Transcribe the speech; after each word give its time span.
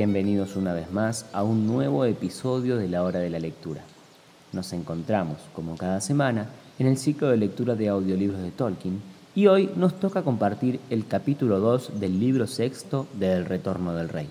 Bienvenidos 0.00 0.56
una 0.56 0.72
vez 0.72 0.90
más 0.90 1.26
a 1.34 1.42
un 1.42 1.66
nuevo 1.66 2.06
episodio 2.06 2.78
de 2.78 2.88
la 2.88 3.02
hora 3.02 3.18
de 3.18 3.28
la 3.28 3.38
lectura. 3.38 3.82
Nos 4.50 4.72
encontramos, 4.72 5.36
como 5.54 5.76
cada 5.76 6.00
semana, 6.00 6.46
en 6.78 6.86
el 6.86 6.96
ciclo 6.96 7.28
de 7.28 7.36
lectura 7.36 7.74
de 7.74 7.90
audiolibros 7.90 8.40
de 8.40 8.50
Tolkien 8.50 9.02
y 9.34 9.46
hoy 9.48 9.68
nos 9.76 10.00
toca 10.00 10.22
compartir 10.22 10.80
el 10.88 11.06
capítulo 11.06 11.60
2 11.60 12.00
del 12.00 12.18
libro 12.18 12.46
sexto 12.46 13.08
de 13.18 13.34
El 13.34 13.44
Retorno 13.44 13.92
del 13.92 14.08
Rey, 14.08 14.30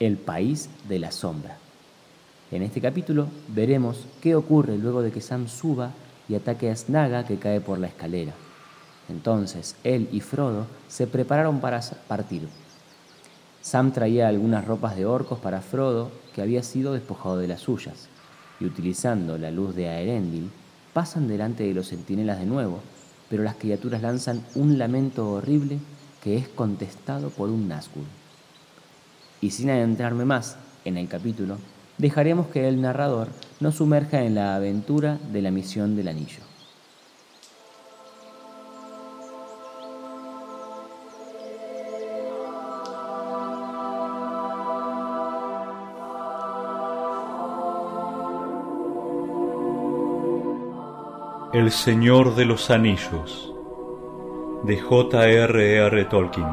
El 0.00 0.16
País 0.16 0.70
de 0.88 0.98
la 0.98 1.12
Sombra. 1.12 1.58
En 2.50 2.62
este 2.62 2.80
capítulo 2.80 3.26
veremos 3.48 4.06
qué 4.22 4.34
ocurre 4.34 4.78
luego 4.78 5.02
de 5.02 5.12
que 5.12 5.20
Sam 5.20 5.48
suba 5.48 5.90
y 6.30 6.34
ataque 6.34 6.70
a 6.70 6.76
Snaga 6.76 7.26
que 7.26 7.36
cae 7.36 7.60
por 7.60 7.78
la 7.78 7.88
escalera. 7.88 8.32
Entonces 9.10 9.76
él 9.84 10.08
y 10.12 10.20
Frodo 10.20 10.64
se 10.88 11.06
prepararon 11.06 11.60
para 11.60 11.82
partir 12.08 12.48
Sam 13.64 13.92
traía 13.92 14.28
algunas 14.28 14.66
ropas 14.66 14.94
de 14.94 15.06
orcos 15.06 15.38
para 15.38 15.62
Frodo, 15.62 16.10
que 16.34 16.42
había 16.42 16.62
sido 16.62 16.92
despojado 16.92 17.38
de 17.38 17.48
las 17.48 17.62
suyas, 17.62 18.08
y 18.60 18.66
utilizando 18.66 19.38
la 19.38 19.50
luz 19.50 19.74
de 19.74 19.88
Aerendil, 19.88 20.50
pasan 20.92 21.28
delante 21.28 21.64
de 21.64 21.72
los 21.72 21.88
centinelas 21.88 22.38
de 22.40 22.44
nuevo, 22.44 22.80
pero 23.30 23.42
las 23.42 23.54
criaturas 23.54 24.02
lanzan 24.02 24.44
un 24.54 24.76
lamento 24.76 25.30
horrible 25.30 25.78
que 26.22 26.36
es 26.36 26.46
contestado 26.46 27.30
por 27.30 27.48
un 27.48 27.66
Nazgûl. 27.66 28.04
Y 29.40 29.48
sin 29.48 29.70
adentrarme 29.70 30.26
más 30.26 30.58
en 30.84 30.98
el 30.98 31.08
capítulo, 31.08 31.56
dejaremos 31.96 32.48
que 32.48 32.68
el 32.68 32.82
narrador 32.82 33.28
nos 33.60 33.76
sumerja 33.76 34.24
en 34.24 34.34
la 34.34 34.56
aventura 34.56 35.18
de 35.32 35.40
la 35.40 35.50
misión 35.50 35.96
del 35.96 36.08
anillo. 36.08 36.53
El 51.54 51.70
Señor 51.70 52.34
de 52.34 52.46
los 52.46 52.68
Anillos 52.68 53.54
de 54.64 54.76
J.R.R. 54.76 56.04
Tolkien. 56.06 56.48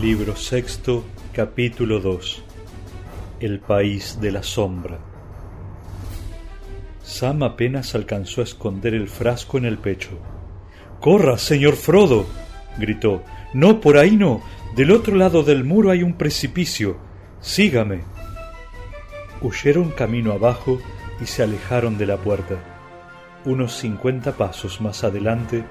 Libro 0.00 0.34
sexto, 0.34 1.04
capítulo 1.32 2.00
2 2.00 2.42
El 3.38 3.60
país 3.60 4.20
de 4.20 4.32
la 4.32 4.42
sombra. 4.42 4.98
Sam 7.04 7.44
apenas 7.44 7.94
alcanzó 7.94 8.40
a 8.40 8.44
esconder 8.44 8.94
el 8.94 9.08
frasco 9.08 9.56
en 9.56 9.66
el 9.66 9.78
pecho. 9.78 10.18
¡Corra, 10.98 11.38
señor 11.38 11.76
Frodo! 11.76 12.26
gritó. 12.76 13.22
No, 13.52 13.80
por 13.80 13.96
ahí 13.96 14.16
no. 14.16 14.42
Del 14.76 14.90
otro 14.90 15.16
lado 15.16 15.42
del 15.42 15.64
muro 15.64 15.90
hay 15.90 16.02
un 16.02 16.14
precipicio. 16.14 16.98
Sígame. 17.40 18.02
Huyeron 19.40 19.90
camino 19.90 20.32
abajo 20.32 20.78
y 21.20 21.26
se 21.26 21.42
alejaron 21.42 21.98
de 21.98 22.06
la 22.06 22.16
puerta. 22.16 22.56
Unos 23.44 23.76
cincuenta 23.76 24.32
pasos 24.32 24.80
más 24.80 25.04
adelante, 25.04 25.64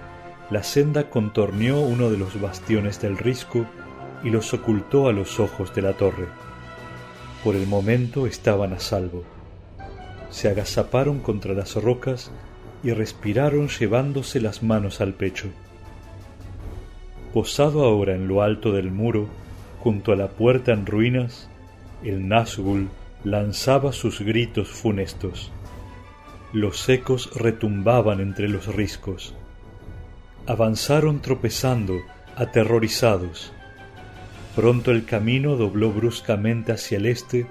la 0.50 0.64
senda 0.64 1.10
contorneó 1.10 1.82
uno 1.82 2.10
de 2.10 2.18
los 2.18 2.40
bastiones 2.40 3.02
del 3.02 3.18
risco 3.18 3.66
y 4.24 4.30
los 4.30 4.54
ocultó 4.54 5.08
a 5.08 5.14
los 5.14 5.40
ojos 5.40 5.76
de 5.76 5.82
la 5.82 5.94
torre. 5.94 6.26
Por 7.44 7.56
el 7.56 7.68
momento 7.68 8.26
estaban 8.26 8.74
a 8.74 8.80
salvo. 8.80 9.24
Se 10.30 10.50
agazaparon 10.50 11.20
contra 11.20 11.54
las 11.54 11.76
rocas 11.76 12.32
y 12.84 12.92
respiraron 12.92 13.68
llevándose 13.68 14.40
las 14.40 14.64
manos 14.64 15.02
al 15.02 15.14
pecho. 15.14 15.50
Posado 17.34 17.84
ahora 17.84 18.16
en 18.16 18.28
lo 18.28 18.42
alto 18.42 18.72
del 18.72 18.92
muro, 18.92 19.28
junto 19.80 20.12
a 20.12 20.16
la 20.16 20.30
puerta 20.30 20.72
en 20.74 20.86
ruinas, 20.86 21.50
el 22.04 22.26
Nazgûl 22.28 22.88
lanzaba 23.24 23.92
sus 23.92 24.22
gritos 24.22 24.70
funestos. 24.70 25.52
Los 26.54 26.88
ecos 26.88 27.30
retumbaban 27.36 28.22
entre 28.22 28.48
los 28.48 28.74
riscos. 28.74 29.36
Avanzaron 30.46 31.22
tropezando, 31.22 32.00
aterrorizados. 32.36 33.52
Pronto 34.56 34.92
el 34.92 35.06
camino 35.06 35.58
dobló 35.58 35.92
bruscamente 35.92 36.72
hacia 36.72 36.98
el 36.98 37.06
este 37.06 37.48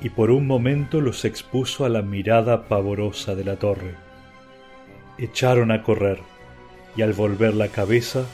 y 0.00 0.08
por 0.08 0.30
un 0.30 0.46
momento 0.46 1.00
los 1.00 1.24
expuso 1.24 1.84
a 1.84 1.88
la 1.88 2.02
mirada 2.02 2.66
pavorosa 2.68 3.34
de 3.34 3.44
la 3.44 3.56
torre. 3.56 3.94
Echaron 5.18 5.70
a 5.70 5.82
correr 5.82 6.18
y 6.96 7.02
al 7.02 7.12
volver 7.12 7.54
la 7.54 7.68
cabeza 7.68 8.24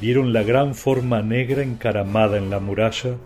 vieron 0.00 0.32
la 0.32 0.42
gran 0.42 0.74
forma 0.74 1.22
negra 1.22 1.62
encaramada 1.62 2.38
en 2.38 2.50
la 2.50 2.60
muralla 2.60 3.16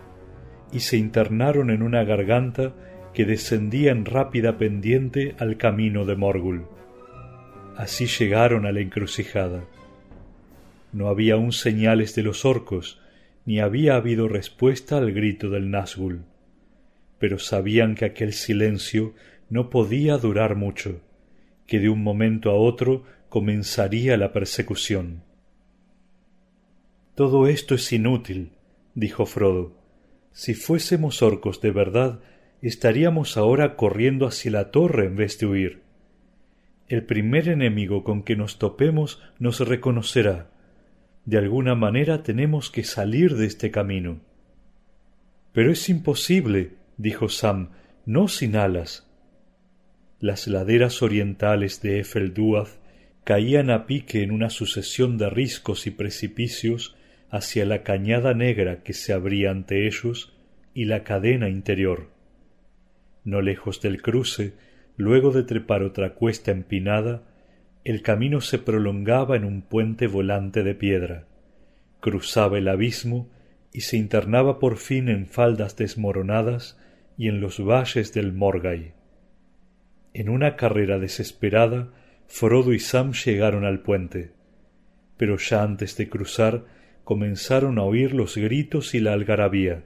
y 0.71 0.79
se 0.79 0.97
internaron 0.97 1.69
en 1.69 1.83
una 1.83 2.03
garganta 2.03 2.73
que 3.13 3.25
descendía 3.25 3.91
en 3.91 4.05
rápida 4.05 4.57
pendiente 4.57 5.35
al 5.37 5.57
camino 5.57 6.05
de 6.05 6.15
Morgul. 6.15 6.65
Así 7.75 8.05
llegaron 8.05 8.65
a 8.65 8.71
la 8.71 8.79
encrucijada. 8.79 9.65
No 10.93 11.07
había 11.07 11.33
aún 11.33 11.51
señales 11.51 12.15
de 12.15 12.23
los 12.23 12.45
orcos, 12.45 13.01
ni 13.45 13.59
había 13.59 13.95
habido 13.95 14.27
respuesta 14.27 14.97
al 14.97 15.11
grito 15.11 15.49
del 15.49 15.71
Nazgûl, 15.71 16.21
pero 17.19 17.39
sabían 17.39 17.95
que 17.95 18.05
aquel 18.05 18.33
silencio 18.33 19.13
no 19.49 19.69
podía 19.69 20.17
durar 20.17 20.55
mucho, 20.55 21.01
que 21.65 21.79
de 21.79 21.89
un 21.89 22.03
momento 22.03 22.51
a 22.51 22.55
otro 22.55 23.03
comenzaría 23.29 24.15
la 24.17 24.31
persecución. 24.31 25.23
Todo 27.15 27.47
esto 27.47 27.75
es 27.75 27.91
inútil, 27.91 28.51
dijo 28.95 29.25
Frodo. 29.25 29.73
Si 30.31 30.53
fuésemos 30.53 31.21
orcos 31.21 31.59
de 31.59 31.71
verdad, 31.71 32.21
estaríamos 32.61 33.35
ahora 33.35 33.75
corriendo 33.75 34.25
hacia 34.25 34.51
la 34.51 34.71
torre 34.71 35.07
en 35.07 35.17
vez 35.17 35.37
de 35.37 35.45
huir. 35.45 35.81
El 36.87 37.03
primer 37.03 37.49
enemigo 37.49 38.03
con 38.03 38.23
que 38.23 38.35
nos 38.35 38.59
topemos 38.59 39.21
nos 39.39 39.59
reconocerá. 39.59 40.49
De 41.25 41.37
alguna 41.37 41.75
manera 41.75 42.23
tenemos 42.23 42.71
que 42.71 42.83
salir 42.83 43.35
de 43.35 43.45
este 43.45 43.71
camino. 43.71 44.21
Pero 45.53 45.71
es 45.71 45.89
imposible, 45.89 46.75
dijo 46.97 47.27
Sam, 47.27 47.71
no 48.05 48.29
sin 48.29 48.55
alas. 48.55 49.07
Las 50.19 50.47
laderas 50.47 51.01
orientales 51.01 51.81
de 51.81 51.99
Efelduaz 51.99 52.79
caían 53.23 53.69
a 53.69 53.85
pique 53.85 54.23
en 54.23 54.31
una 54.31 54.49
sucesión 54.49 55.17
de 55.17 55.29
riscos 55.29 55.87
y 55.87 55.91
precipicios 55.91 56.95
hacia 57.31 57.65
la 57.65 57.81
cañada 57.81 58.33
negra 58.33 58.83
que 58.83 58.93
se 58.93 59.13
abría 59.13 59.51
ante 59.51 59.87
ellos 59.87 60.33
y 60.73 60.85
la 60.85 61.03
cadena 61.03 61.49
interior. 61.49 62.09
No 63.23 63.41
lejos 63.41 63.81
del 63.81 64.01
cruce, 64.01 64.53
luego 64.97 65.31
de 65.31 65.43
trepar 65.43 65.81
otra 65.81 66.13
cuesta 66.13 66.51
empinada, 66.51 67.23
el 67.85 68.01
camino 68.01 68.41
se 68.41 68.59
prolongaba 68.59 69.37
en 69.37 69.45
un 69.45 69.61
puente 69.61 70.07
volante 70.07 70.61
de 70.63 70.75
piedra, 70.75 71.25
cruzaba 72.01 72.57
el 72.57 72.67
abismo 72.67 73.29
y 73.71 73.81
se 73.81 73.95
internaba 73.95 74.59
por 74.59 74.77
fin 74.77 75.07
en 75.07 75.25
faldas 75.25 75.77
desmoronadas 75.77 76.77
y 77.17 77.29
en 77.29 77.39
los 77.39 77.65
valles 77.65 78.13
del 78.13 78.33
Morgai. 78.33 78.93
En 80.13 80.27
una 80.27 80.57
carrera 80.57 80.99
desesperada, 80.99 81.93
Frodo 82.27 82.73
y 82.73 82.79
Sam 82.79 83.13
llegaron 83.13 83.63
al 83.63 83.79
puente, 83.79 84.31
pero 85.15 85.37
ya 85.37 85.63
antes 85.63 85.95
de 85.95 86.09
cruzar 86.09 86.65
comenzaron 87.03 87.79
a 87.79 87.83
oír 87.83 88.13
los 88.13 88.37
gritos 88.37 88.93
y 88.93 88.99
la 88.99 89.13
algarabía. 89.13 89.83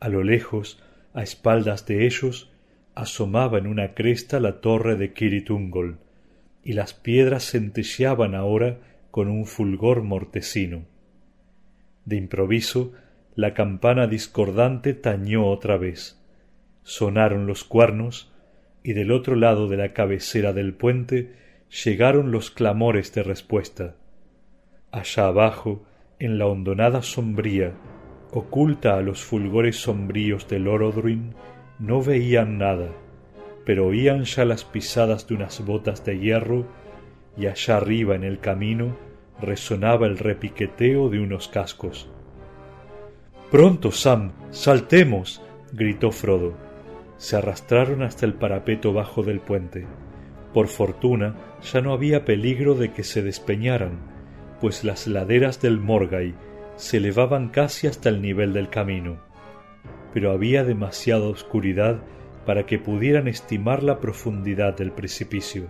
A 0.00 0.08
lo 0.08 0.22
lejos, 0.22 0.82
a 1.14 1.22
espaldas 1.22 1.86
de 1.86 2.06
ellos, 2.06 2.50
asomaba 2.94 3.58
en 3.58 3.66
una 3.66 3.94
cresta 3.94 4.40
la 4.40 4.60
torre 4.60 4.96
de 4.96 5.12
Kiritungol, 5.12 5.98
y 6.62 6.72
las 6.72 6.94
piedras 6.94 7.50
centelleaban 7.50 8.34
ahora 8.34 8.78
con 9.10 9.28
un 9.28 9.46
fulgor 9.46 10.02
mortecino. 10.02 10.84
De 12.04 12.16
improviso, 12.16 12.92
la 13.34 13.54
campana 13.54 14.06
discordante 14.06 14.94
tañó 14.94 15.46
otra 15.46 15.76
vez. 15.76 16.22
Sonaron 16.82 17.46
los 17.46 17.64
cuernos, 17.64 18.32
y 18.82 18.92
del 18.92 19.10
otro 19.10 19.36
lado 19.36 19.68
de 19.68 19.76
la 19.76 19.92
cabecera 19.92 20.52
del 20.52 20.74
puente 20.74 21.34
llegaron 21.84 22.30
los 22.30 22.50
clamores 22.50 23.12
de 23.12 23.22
respuesta. 23.22 23.96
Allá 24.92 25.26
abajo, 25.26 25.84
en 26.18 26.38
la 26.38 26.46
hondonada 26.46 27.02
sombría, 27.02 27.72
oculta 28.32 28.96
a 28.96 29.02
los 29.02 29.22
fulgores 29.22 29.76
sombríos 29.76 30.48
del 30.48 30.68
Orodruin, 30.68 31.34
no 31.78 32.02
veían 32.02 32.58
nada, 32.58 32.88
pero 33.64 33.86
oían 33.86 34.24
ya 34.24 34.44
las 34.44 34.64
pisadas 34.64 35.26
de 35.26 35.34
unas 35.34 35.64
botas 35.64 36.04
de 36.04 36.18
hierro, 36.18 36.66
y 37.36 37.46
allá 37.46 37.76
arriba 37.76 38.14
en 38.14 38.24
el 38.24 38.38
camino 38.38 38.96
resonaba 39.40 40.06
el 40.06 40.16
repiqueteo 40.16 41.10
de 41.10 41.20
unos 41.20 41.48
cascos. 41.48 42.08
Pronto, 43.50 43.92
Sam, 43.92 44.32
saltemos. 44.50 45.42
gritó 45.72 46.10
Frodo. 46.10 46.54
Se 47.18 47.36
arrastraron 47.36 48.02
hasta 48.02 48.24
el 48.24 48.34
parapeto 48.34 48.92
bajo 48.92 49.22
del 49.22 49.40
puente. 49.40 49.86
Por 50.54 50.68
fortuna 50.68 51.34
ya 51.62 51.82
no 51.82 51.92
había 51.92 52.24
peligro 52.24 52.74
de 52.74 52.92
que 52.92 53.04
se 53.04 53.22
despeñaran, 53.22 54.15
pues 54.60 54.84
las 54.84 55.06
laderas 55.06 55.60
del 55.60 55.78
Morgai 55.78 56.34
se 56.76 56.98
elevaban 56.98 57.48
casi 57.48 57.86
hasta 57.86 58.08
el 58.08 58.22
nivel 58.22 58.52
del 58.52 58.68
camino. 58.68 59.18
Pero 60.12 60.32
había 60.32 60.64
demasiada 60.64 61.26
oscuridad 61.26 62.02
para 62.44 62.64
que 62.64 62.78
pudieran 62.78 63.28
estimar 63.28 63.82
la 63.82 64.00
profundidad 64.00 64.76
del 64.76 64.92
precipicio. 64.92 65.68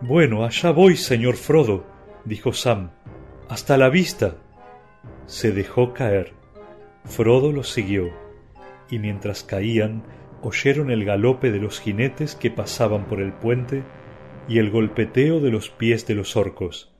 Bueno, 0.00 0.44
allá 0.44 0.70
voy, 0.70 0.96
señor 0.96 1.36
Frodo, 1.36 1.84
dijo 2.24 2.52
Sam. 2.52 2.90
Hasta 3.48 3.76
la 3.76 3.88
vista. 3.90 4.36
Se 5.26 5.52
dejó 5.52 5.92
caer. 5.92 6.32
Frodo 7.04 7.52
los 7.52 7.70
siguió, 7.70 8.10
y 8.90 8.98
mientras 8.98 9.42
caían, 9.42 10.02
oyeron 10.42 10.90
el 10.90 11.04
galope 11.04 11.50
de 11.50 11.58
los 11.58 11.80
jinetes 11.80 12.34
que 12.34 12.50
pasaban 12.50 13.06
por 13.06 13.20
el 13.20 13.32
puente 13.32 13.82
y 14.48 14.58
el 14.58 14.70
golpeteo 14.70 15.40
de 15.40 15.50
los 15.50 15.70
pies 15.70 16.06
de 16.06 16.14
los 16.14 16.36
orcos. 16.36 16.94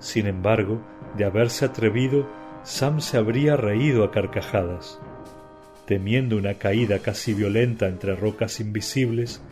Sin 0.00 0.26
embargo, 0.26 0.80
de 1.16 1.24
haberse 1.24 1.64
atrevido, 1.64 2.28
Sam 2.62 3.00
se 3.00 3.16
habría 3.16 3.56
reído 3.56 4.04
a 4.04 4.10
carcajadas. 4.10 5.00
Temiendo 5.86 6.36
una 6.36 6.54
caída 6.54 6.98
casi 6.98 7.32
violenta 7.34 7.88
entre 7.88 8.14
rocas 8.14 8.60
invisibles, 8.60 9.42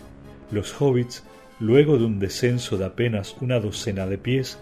los 0.50 0.80
hobbits, 0.80 1.24
luego 1.58 1.98
de 1.98 2.04
un 2.04 2.18
descenso 2.18 2.76
de 2.76 2.84
apenas 2.84 3.36
una 3.40 3.58
docena 3.58 4.06
de 4.06 4.18
pies, 4.18 4.58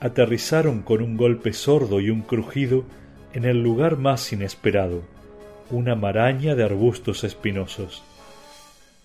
aterrizaron 0.00 0.82
con 0.82 1.02
un 1.02 1.16
golpe 1.16 1.52
sordo 1.52 2.00
y 2.00 2.10
un 2.10 2.22
crujido 2.22 2.84
en 3.32 3.44
el 3.44 3.62
lugar 3.62 3.98
más 3.98 4.32
inesperado, 4.32 5.02
una 5.70 5.94
maraña 5.94 6.54
de 6.54 6.64
arbustos 6.64 7.24
espinosos. 7.24 8.02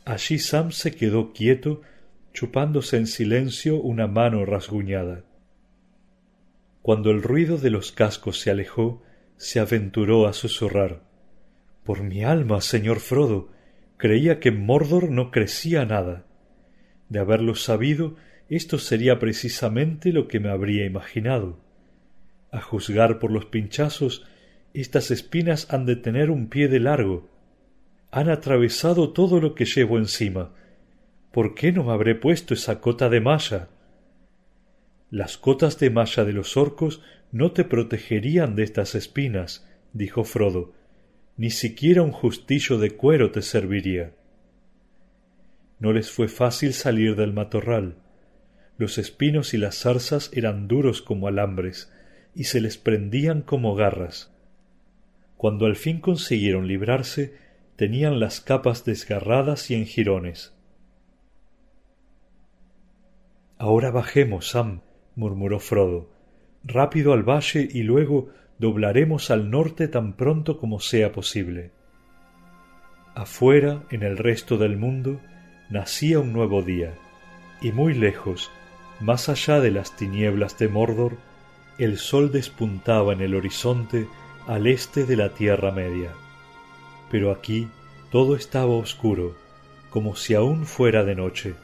Allí 0.06 0.40
Sam 0.40 0.72
se 0.72 0.96
quedó 0.96 1.34
quieto, 1.34 1.82
chupándose 2.34 2.98
en 2.98 3.08
silencio 3.08 3.76
una 3.76 4.08
mano 4.08 4.46
rasguñada. 4.46 5.24
Cuando 6.84 7.12
el 7.12 7.24
ruido 7.24 7.58
de 7.58 7.70
los 7.70 7.94
cascos 7.94 8.42
se 8.42 8.52
alejó, 8.52 9.02
se 9.38 9.62
aventuró 9.62 10.28
a 10.28 10.34
susurrar 10.34 11.02
Por 11.86 12.04
mi 12.04 12.26
alma, 12.26 12.60
señor 12.60 13.00
Frodo, 13.00 13.52
creía 13.96 14.42
que 14.42 14.50
en 14.50 14.66
Mordor 14.66 15.10
no 15.10 15.32
crecía 15.32 15.86
nada. 15.86 16.26
De 17.08 17.20
haberlo 17.20 17.56
sabido, 17.56 18.18
esto 18.50 18.80
sería 18.80 19.18
precisamente 19.18 20.12
lo 20.12 20.28
que 20.28 20.42
me 20.42 20.50
habría 20.50 20.86
imaginado. 20.86 21.58
A 22.52 22.60
juzgar 22.60 23.18
por 23.18 23.32
los 23.32 23.46
pinchazos, 23.46 24.26
estas 24.74 25.10
espinas 25.10 25.74
han 25.74 25.86
de 25.86 25.96
tener 25.96 26.30
un 26.30 26.50
pie 26.50 26.68
de 26.68 26.82
largo. 26.82 27.30
Han 28.12 28.30
atravesado 28.30 29.14
todo 29.14 29.40
lo 29.40 29.56
que 29.56 29.64
llevo 29.64 29.98
encima. 29.98 30.52
¿Por 31.32 31.56
qué 31.56 31.72
no 31.72 31.92
habré 31.92 32.16
puesto 32.16 32.54
esa 32.54 32.82
cota 32.82 33.08
de 33.08 33.22
malla? 33.22 33.70
Las 35.14 35.38
cotas 35.38 35.78
de 35.78 35.92
malla 35.92 36.26
de 36.26 36.34
los 36.34 36.58
orcos 36.58 37.00
no 37.32 37.52
te 37.52 37.66
protegerían 37.66 38.56
de 38.56 38.64
estas 38.64 38.96
espinas, 38.96 39.64
dijo 39.94 40.24
Frodo. 40.24 40.74
Ni 41.38 41.52
siquiera 41.52 42.02
un 42.02 42.12
justillo 42.12 42.80
de 42.80 42.96
cuero 42.96 43.30
te 43.30 43.44
serviría. 43.44 44.16
No 45.78 45.94
les 45.94 46.10
fue 46.10 46.28
fácil 46.28 46.74
salir 46.74 47.16
del 47.16 47.32
matorral. 47.32 47.98
Los 48.80 48.98
espinos 48.98 49.54
y 49.54 49.60
las 49.60 49.76
zarzas 49.76 50.32
eran 50.34 50.68
duros 50.68 51.04
como 51.04 51.28
alambres, 51.28 51.94
y 52.34 52.46
se 52.46 52.60
les 52.60 52.80
prendían 52.80 53.44
como 53.44 53.76
garras. 53.76 54.34
Cuando 55.38 55.68
al 55.68 55.76
fin 55.76 56.02
consiguieron 56.02 56.68
librarse, 56.68 57.38
tenían 57.76 58.20
las 58.20 58.42
capas 58.42 58.84
desgarradas 58.84 59.70
y 59.70 59.76
en 59.76 59.86
jirones. 59.86 60.56
Ahora 63.60 63.92
bajemos, 63.92 64.50
Sam, 64.50 64.82
murmuró 65.16 65.60
Frodo. 65.60 66.10
Rápido 66.64 67.14
al 67.14 67.24
valle 67.24 67.68
y 67.72 67.84
luego 67.84 68.30
doblaremos 68.58 69.32
al 69.32 69.50
norte 69.50 69.88
tan 69.88 70.14
pronto 70.14 70.58
como 70.60 70.80
sea 70.80 71.12
posible. 71.12 71.72
Afuera, 73.16 73.84
en 73.92 74.04
el 74.04 74.18
resto 74.18 74.58
del 74.58 74.78
mundo, 74.78 75.20
nacía 75.70 76.20
un 76.20 76.34
nuevo 76.34 76.62
día, 76.62 76.94
y 77.62 77.72
muy 77.72 77.94
lejos, 77.94 78.52
más 79.00 79.30
allá 79.30 79.60
de 79.60 79.72
las 79.72 79.96
tinieblas 79.96 80.58
de 80.58 80.68
Mordor, 80.68 81.18
el 81.78 81.98
sol 81.98 82.32
despuntaba 82.32 83.14
en 83.14 83.22
el 83.22 83.36
horizonte 83.36 84.08
al 84.48 84.68
este 84.68 85.06
de 85.06 85.16
la 85.16 85.30
Tierra 85.30 85.72
Media. 85.72 86.12
Pero 87.12 87.32
aquí 87.32 87.68
todo 88.12 88.36
estaba 88.36 88.72
oscuro, 88.72 89.36
como 89.90 90.16
si 90.16 90.34
aún 90.36 90.66
fuera 90.66 91.04
de 91.04 91.16
noche. 91.16 91.56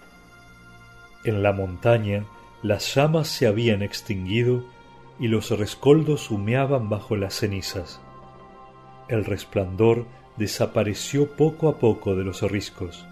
En 1.23 1.43
la 1.43 1.51
montaña 1.51 2.25
las 2.61 2.93
llamas 2.93 3.27
se 3.27 3.47
habían 3.47 3.81
extinguido 3.81 4.65
y 5.19 5.27
los 5.27 5.49
rescoldos 5.57 6.29
humeaban 6.29 6.89
bajo 6.89 7.15
las 7.15 7.35
cenizas. 7.35 8.01
El 9.07 9.25
resplandor 9.25 10.05
desapareció 10.37 11.35
poco 11.35 11.69
a 11.69 11.77
poco 11.77 12.15
de 12.15 12.23
los 12.23 12.41
riscos. 12.43 13.05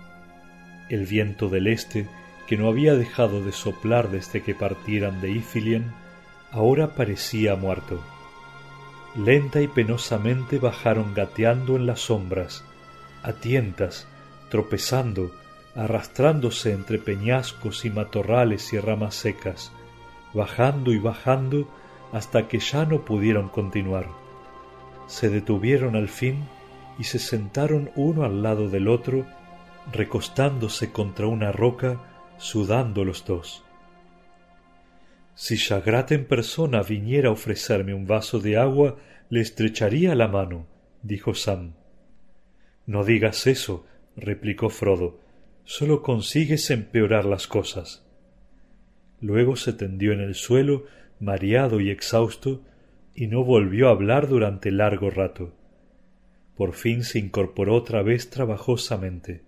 El 0.90 1.06
viento 1.06 1.50
del 1.50 1.68
este, 1.68 2.08
que 2.48 2.58
no 2.58 2.68
había 2.69 2.95
dejado 2.95 3.44
de 3.44 3.52
soplar 3.52 4.10
desde 4.10 4.42
que 4.42 4.56
partieran 4.56 5.21
de 5.21 5.31
Ithilien, 5.31 5.92
ahora 6.52 6.95
parecía 6.95 7.56
muerto. 7.56 8.02
Lenta 9.16 9.62
y 9.62 9.68
penosamente 9.68 10.60
bajaron 10.60 11.14
gateando 11.14 11.76
en 11.76 11.88
las 11.88 12.02
sombras, 12.02 12.64
a 13.24 13.33
tientas, 13.33 14.07
tropezando, 14.50 15.31
arrastrándose 15.78 16.72
entre 16.72 16.98
peñascos 16.98 17.86
y 17.86 17.92
matorrales 17.92 18.74
y 18.74 18.80
ramas 18.80 19.14
secas, 19.14 19.72
bajando 20.34 20.92
y 20.92 20.98
bajando 20.98 21.69
hasta 22.12 22.48
que 22.48 22.57
ya 22.57 22.86
no 22.86 23.06
pudieron 23.06 23.48
continuar. 23.50 24.07
Se 25.06 25.30
detuvieron 25.30 25.96
al 25.96 26.10
fin 26.10 26.46
y 26.98 27.04
se 27.04 27.19
sentaron 27.19 27.92
uno 27.96 28.24
al 28.24 28.42
lado 28.42 28.69
del 28.69 28.88
otro, 28.88 29.28
recostándose 29.94 30.92
contra 30.92 31.28
una 31.28 31.52
roca, 31.52 32.02
sudando 32.38 33.06
los 33.06 33.24
dos. 33.24 33.64
Si 35.36 35.57
Shagrat 35.57 36.12
en 36.12 36.26
persona 36.26 36.81
viniera 36.81 37.30
a 37.30 37.34
ofrecerme 37.34 37.94
un 37.94 38.07
vaso 38.07 38.40
de 38.40 38.57
agua, 38.57 38.98
le 39.30 39.42
estrecharía 39.42 40.16
la 40.16 40.28
mano, 40.28 40.66
dijo 41.04 41.36
Sam. 41.36 41.74
No 42.88 43.04
digas 43.04 43.46
eso, 43.46 43.86
replicó 44.16 44.69
Frodo 44.69 45.27
sólo 45.68 46.02
consigues 46.02 46.71
empeorar 46.71 47.26
las 47.26 47.45
cosas. 47.45 48.02
Luego 49.19 49.57
se 49.57 49.74
tendió 49.74 50.14
en 50.14 50.21
el 50.21 50.33
suelo, 50.33 50.86
mareado 51.19 51.81
y 51.81 51.90
exhausto, 51.90 52.62
y 53.14 53.28
no 53.28 53.44
volvió 53.44 53.90
a 53.90 53.92
hablar 53.92 54.30
durante 54.30 54.71
largo 54.71 55.09
rato. 55.09 55.54
Por 56.56 56.74
fin 56.74 57.04
se 57.04 57.19
incorporó 57.19 57.76
otra 57.76 58.02
vez 58.02 58.30
trabajosamente. 58.30 59.42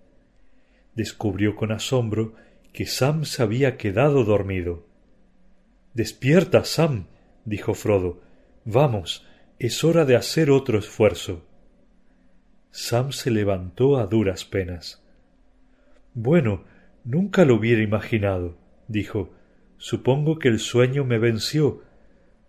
Descubrió 0.94 1.56
con 1.56 1.72
asombro 1.72 2.34
que 2.74 2.84
Sam 2.84 3.24
se 3.24 3.42
había 3.42 3.78
quedado 3.78 4.22
dormido. 4.22 4.86
Despierta, 5.94 6.64
Sam, 6.64 7.06
dijo 7.46 7.72
Frodo. 7.72 8.20
Vamos, 8.66 9.26
es 9.58 9.84
hora 9.84 10.04
de 10.04 10.16
hacer 10.16 10.50
otro 10.50 10.78
esfuerzo. 10.78 11.46
Sam 12.70 13.12
se 13.12 13.30
levantó 13.30 13.96
a 13.96 14.06
duras 14.06 14.44
penas. 14.44 14.99
Bueno, 16.14 16.64
nunca 17.04 17.44
lo 17.44 17.54
hubiera 17.54 17.82
imaginado, 17.82 18.56
dijo. 18.88 19.32
Supongo 19.78 20.38
que 20.38 20.48
el 20.48 20.58
sueño 20.58 21.04
me 21.04 21.18
venció. 21.18 21.82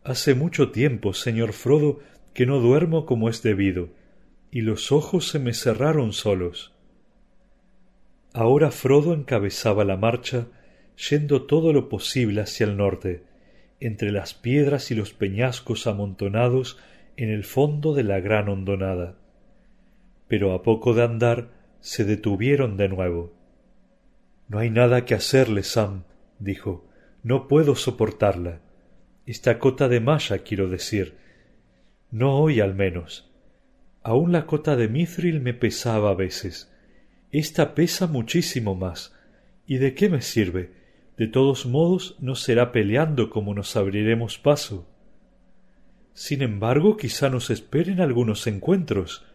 Hace 0.04 0.36
mucho 0.36 0.72
tiempo, 0.72 1.14
señor 1.14 1.54
Frodo, 1.54 2.00
que 2.34 2.46
no 2.46 2.60
duermo 2.60 3.06
como 3.06 3.30
es 3.30 3.42
debido, 3.42 3.90
y 4.52 4.62
los 4.62 4.92
ojos 4.92 5.30
se 5.30 5.40
me 5.40 5.54
cerraron 5.54 6.12
solos. 6.12 6.74
Ahora 8.34 8.72
Frodo 8.72 9.14
encabezaba 9.14 9.86
la 9.86 9.98
marcha, 9.98 10.48
yendo 11.10 11.44
todo 11.44 11.72
lo 11.72 11.90
posible 11.90 12.42
hacia 12.42 12.66
el 12.66 12.78
norte, 12.78 13.24
entre 13.80 14.12
las 14.12 14.34
piedras 14.34 14.92
y 14.92 14.96
los 14.96 15.14
peñascos 15.14 15.88
amontonados 15.88 16.78
en 17.18 17.30
el 17.30 17.44
fondo 17.44 17.94
de 17.94 18.04
la 18.04 18.20
gran 18.20 18.50
hondonada. 18.50 19.18
Pero 20.28 20.54
a 20.54 20.64
poco 20.64 20.94
de 20.94 21.04
andar 21.04 21.50
se 21.80 22.06
detuvieron 22.06 22.78
de 22.78 22.90
nuevo. 22.90 23.41
No 24.52 24.60
hay 24.60 24.70
nada 24.70 25.06
que 25.06 25.16
hacerle, 25.16 25.64
Sam, 25.64 26.04
dijo. 26.38 26.86
No 27.24 27.48
puedo 27.48 27.74
soportarla. 27.74 28.60
Esta 29.26 29.60
cota 29.60 29.88
de 29.88 30.02
malla, 30.02 30.40
quiero 30.40 30.68
decir. 30.68 31.16
No 32.12 32.36
hoy 32.36 32.60
al 32.60 32.76
menos. 32.76 33.32
Aun 34.04 34.34
la 34.34 34.46
cota 34.46 34.76
de 34.76 34.90
mithril 34.90 35.40
me 35.40 35.54
pesaba 35.54 36.10
a 36.10 36.16
veces. 36.16 36.70
Esta 37.32 37.74
pesa 37.76 38.08
muchísimo 38.08 38.76
más. 38.76 39.16
¿Y 39.66 39.78
de 39.78 39.94
qué 39.94 40.10
me 40.10 40.22
sirve? 40.22 40.74
De 41.16 41.28
todos 41.28 41.66
modos 41.66 42.18
no 42.20 42.36
será 42.36 42.74
peleando 42.74 43.30
como 43.30 43.54
nos 43.54 43.78
abriremos 43.78 44.38
paso. 44.38 44.86
Sin 46.14 46.42
embargo, 46.42 46.98
quizá 46.98 47.30
nos 47.30 47.52
esperen 47.52 48.02
algunos 48.02 48.46
encuentros, 48.48 49.26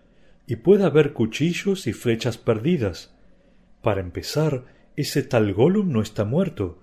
y 0.47 0.57
pueda 0.57 0.89
haber 0.89 1.15
cuchillos 1.15 1.87
y 1.87 1.95
flechas 1.95 2.37
perdidas. 2.37 3.17
Para 3.81 4.03
empezar, 4.03 4.76
ese 4.97 5.23
tal 5.23 5.53
Gollum 5.53 5.93
no 5.93 6.01
está 6.01 6.25
muerto. 6.25 6.83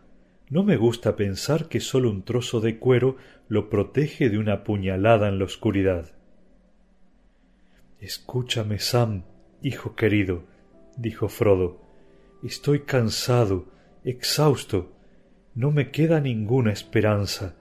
No 0.50 0.64
me 0.64 0.78
gusta 0.78 1.16
pensar 1.16 1.68
que 1.68 1.80
sólo 1.80 2.12
un 2.12 2.24
trozo 2.24 2.62
de 2.62 2.78
cuero 2.78 3.18
lo 3.48 3.70
protege 3.70 4.30
de 4.30 4.38
una 4.38 4.64
puñalada 4.64 5.28
en 5.28 5.40
la 5.40 5.46
oscuridad. 5.46 6.14
Escúchame, 8.00 8.78
Sam, 8.80 9.24
hijo 9.64 9.96
querido, 9.96 10.44
dijo 10.96 11.28
Frodo. 11.28 11.82
Estoy 12.44 12.82
cansado, 12.82 13.66
exhausto. 14.04 14.92
No 15.56 15.72
me 15.72 15.90
queda 15.90 16.20
ninguna 16.20 16.72
esperanza. 16.72 17.56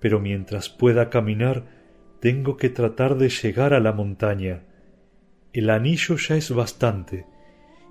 Pero 0.00 0.20
mientras 0.20 0.68
pueda 0.68 1.10
caminar, 1.10 1.64
tengo 2.20 2.56
que 2.56 2.70
tratar 2.70 3.16
de 3.16 3.28
llegar 3.28 3.74
a 3.74 3.80
la 3.80 3.92
montaña. 3.92 4.62
El 5.52 5.68
anillo 5.70 6.16
ya 6.16 6.36
es 6.36 6.50
bastante. 6.54 7.26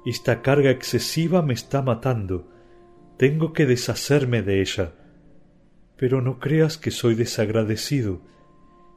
Esta 0.08 0.42
carga 0.42 0.72
excesiva 0.72 1.42
me 1.42 1.54
está 1.54 1.82
matando. 1.82 2.50
Tengo 3.18 3.52
que 3.52 3.66
deshacerme 3.66 4.42
de 4.42 4.62
ella. 4.62 4.94
Pero 5.98 6.22
no 6.22 6.40
creas 6.40 6.78
que 6.78 6.92
soy 6.92 7.14
desagradecido. 7.14 8.22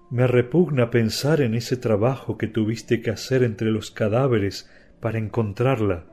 Me 0.09 0.29
repugna 0.29 0.93
pensar 0.93 1.41
en 1.41 1.57
ese 1.57 1.77
trabajo 1.77 2.39
que 2.39 2.47
tuviste 2.47 3.03
que 3.03 3.11
hacer 3.11 3.43
entre 3.43 3.73
los 3.73 3.91
cadáveres 3.91 4.71
para 5.01 5.19
encontrarla. 5.19 6.07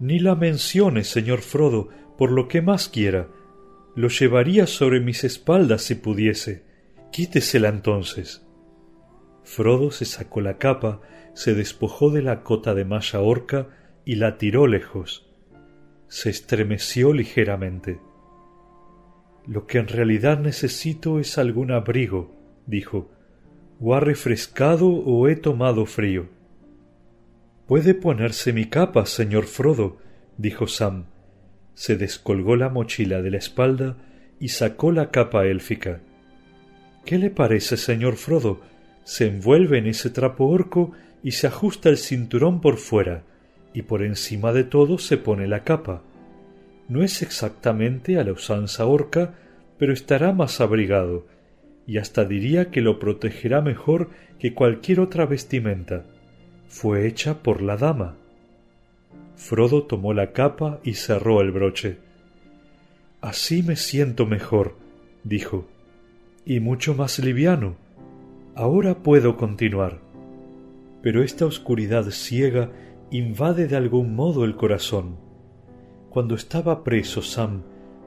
Ni 0.00 0.18
la 0.18 0.34
menciones, 0.34 1.06
señor 1.06 1.42
Frodo, 1.42 1.90
por 2.16 2.32
lo 2.32 2.48
que 2.48 2.62
más 2.62 2.88
quiera. 2.88 3.28
Lo 3.94 4.08
llevaría 4.08 4.66
sobre 4.66 5.00
mis 5.00 5.24
espaldas 5.24 5.82
si 5.82 5.96
pudiese. 5.96 6.64
Quítesela 7.12 7.68
entonces. 7.68 8.46
Frodo 9.44 9.90
se 9.90 10.06
sacó 10.06 10.40
la 10.40 10.56
capa, 10.56 11.02
se 11.36 11.54
despojó 11.54 12.08
de 12.08 12.22
la 12.22 12.42
cota 12.42 12.74
de 12.74 12.86
malla 12.86 13.20
horca 13.20 13.68
y 14.06 14.14
la 14.14 14.38
tiró 14.38 14.66
lejos. 14.66 15.28
Se 16.08 16.30
estremeció 16.30 17.12
ligeramente. 17.12 18.00
Lo 19.46 19.66
que 19.66 19.76
en 19.76 19.86
realidad 19.86 20.40
necesito 20.40 21.20
es 21.20 21.36
algún 21.36 21.72
abrigo, 21.72 22.34
dijo. 22.64 23.10
O 23.78 23.94
ha 23.94 24.00
refrescado 24.00 24.88
o 24.88 25.28
he 25.28 25.36
tomado 25.36 25.84
frío. 25.84 26.26
Puede 27.66 27.92
ponerse 27.92 28.54
mi 28.54 28.64
capa, 28.64 29.04
señor 29.04 29.44
Frodo, 29.44 29.98
dijo 30.38 30.66
Sam. 30.66 31.04
Se 31.74 31.98
descolgó 31.98 32.56
la 32.56 32.70
mochila 32.70 33.20
de 33.20 33.32
la 33.32 33.36
espalda 33.36 33.98
y 34.40 34.48
sacó 34.48 34.90
la 34.90 35.10
capa 35.10 35.44
élfica. 35.44 36.00
¿Qué 37.04 37.18
le 37.18 37.28
parece, 37.28 37.76
señor 37.76 38.16
Frodo? 38.16 38.62
Se 39.04 39.26
envuelve 39.26 39.76
en 39.76 39.86
ese 39.86 40.08
trapo 40.08 40.46
orco 40.46 40.92
y 41.22 41.32
se 41.32 41.46
ajusta 41.46 41.88
el 41.88 41.96
cinturón 41.96 42.60
por 42.60 42.76
fuera, 42.76 43.22
y 43.74 43.82
por 43.82 44.02
encima 44.02 44.52
de 44.52 44.64
todo 44.64 44.98
se 44.98 45.16
pone 45.16 45.46
la 45.46 45.64
capa. 45.64 46.02
No 46.88 47.02
es 47.02 47.22
exactamente 47.22 48.18
a 48.18 48.24
la 48.24 48.32
usanza 48.32 48.86
orca, 48.86 49.34
pero 49.78 49.92
estará 49.92 50.32
más 50.32 50.60
abrigado, 50.60 51.26
y 51.86 51.98
hasta 51.98 52.24
diría 52.24 52.70
que 52.70 52.80
lo 52.80 52.98
protegerá 52.98 53.60
mejor 53.60 54.10
que 54.38 54.54
cualquier 54.54 55.00
otra 55.00 55.26
vestimenta. 55.26 56.04
Fue 56.68 57.06
hecha 57.06 57.42
por 57.42 57.62
la 57.62 57.76
dama. 57.76 58.16
Frodo 59.36 59.84
tomó 59.84 60.14
la 60.14 60.32
capa 60.32 60.80
y 60.82 60.94
cerró 60.94 61.40
el 61.40 61.52
broche. 61.52 61.98
Así 63.20 63.62
me 63.62 63.76
siento 63.76 64.26
mejor, 64.26 64.76
dijo, 65.24 65.66
y 66.44 66.60
mucho 66.60 66.94
más 66.94 67.18
liviano. 67.18 67.76
Ahora 68.54 68.94
puedo 68.94 69.36
continuar. 69.36 70.05
Pero 71.06 71.22
esta 71.22 71.46
oscuridad 71.46 72.10
ciega 72.10 72.72
invade 73.12 73.68
de 73.68 73.76
algún 73.76 74.16
modo 74.16 74.44
el 74.44 74.56
corazón. 74.56 75.20
Cuando 76.10 76.34
estaba 76.34 76.82
preso 76.82 77.22
Sam, 77.22 77.62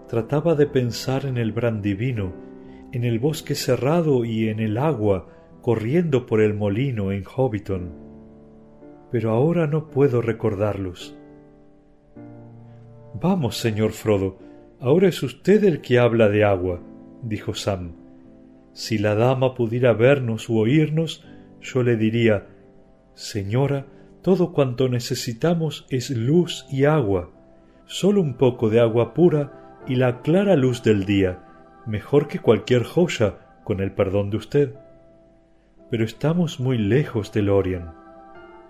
trataba 0.10 0.54
de 0.54 0.68
pensar 0.68 1.26
en 1.26 1.38
el 1.38 1.54
Brandivino, 1.54 2.34
en 2.92 3.06
el 3.06 3.20
bosque 3.20 3.56
cerrado 3.56 4.26
y 4.26 4.50
en 4.50 4.60
el 4.60 4.78
agua 4.78 5.30
corriendo 5.62 6.26
por 6.26 6.42
el 6.42 6.54
molino 6.54 7.14
en 7.14 7.24
Hobbiton. 7.24 7.94
Pero 9.14 9.32
ahora 9.32 9.66
no 9.66 9.90
puedo 9.90 10.22
recordarlos. 10.22 11.16
Vamos, 13.14 13.56
señor 13.60 13.94
Frodo, 13.94 14.40
ahora 14.82 15.08
es 15.08 15.24
usted 15.24 15.64
el 15.64 15.80
que 15.80 16.00
habla 16.00 16.28
de 16.28 16.44
agua, 16.44 16.82
dijo 17.24 17.54
Sam. 17.54 17.94
Si 18.74 18.98
la 18.98 19.16
dama 19.16 19.56
pudiera 19.56 19.94
vernos 19.94 20.50
u 20.50 20.58
oírnos, 20.58 21.26
yo 21.62 21.82
le 21.82 21.96
diría 21.96 22.59
Señora, 23.14 23.86
todo 24.22 24.52
cuanto 24.52 24.90
necesitamos 24.90 25.86
es 25.90 26.10
luz 26.10 26.66
y 26.70 26.86
agua, 26.86 27.30
solo 27.86 28.22
un 28.22 28.36
poco 28.36 28.70
de 28.70 28.80
agua 28.80 29.14
pura 29.14 29.82
y 29.88 29.96
la 29.96 30.22
clara 30.22 30.56
luz 30.56 30.84
del 30.84 31.06
día, 31.06 31.40
mejor 31.86 32.28
que 32.28 32.40
cualquier 32.40 32.84
joya, 32.84 33.40
con 33.64 33.80
el 33.80 33.92
perdón 33.92 34.30
de 34.30 34.38
usted. 34.38 34.76
Pero 35.90 36.04
estamos 36.04 36.60
muy 36.60 36.78
lejos 36.78 37.32
de 37.32 37.42
Lorien. 37.42 37.86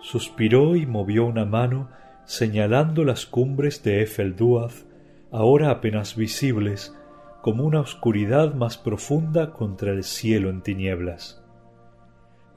Suspiró 0.01 0.75
y 0.75 0.85
movió 0.85 1.25
una 1.25 1.45
mano 1.45 1.89
señalando 2.25 3.03
las 3.03 3.25
cumbres 3.25 3.83
de 3.83 4.03
Efelduaz, 4.03 4.85
ahora 5.31 5.71
apenas 5.71 6.15
visibles, 6.15 6.95
como 7.41 7.63
una 7.63 7.79
oscuridad 7.79 8.53
más 8.53 8.77
profunda 8.77 9.51
contra 9.51 9.91
el 9.91 10.03
cielo 10.03 10.49
en 10.49 10.61
tinieblas. 10.61 11.41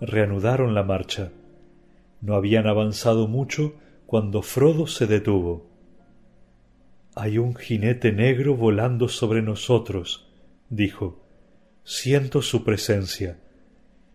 Reanudaron 0.01 0.75
la 0.75 0.83
marcha. 0.83 1.31
No 2.23 2.37
habían 2.37 2.67
avanzado 2.67 3.29
mucho 3.29 3.75
cuando 4.07 4.43
Frodo 4.43 4.87
se 4.87 5.07
detuvo. 5.07 5.67
Hay 7.14 7.37
un 7.37 7.55
jinete 7.55 8.12
negro 8.12 8.57
volando 8.57 9.09
sobre 9.09 9.43
nosotros, 9.43 10.33
dijo. 10.71 11.21
Siento 11.85 12.41
su 12.41 12.62
presencia. 12.62 13.38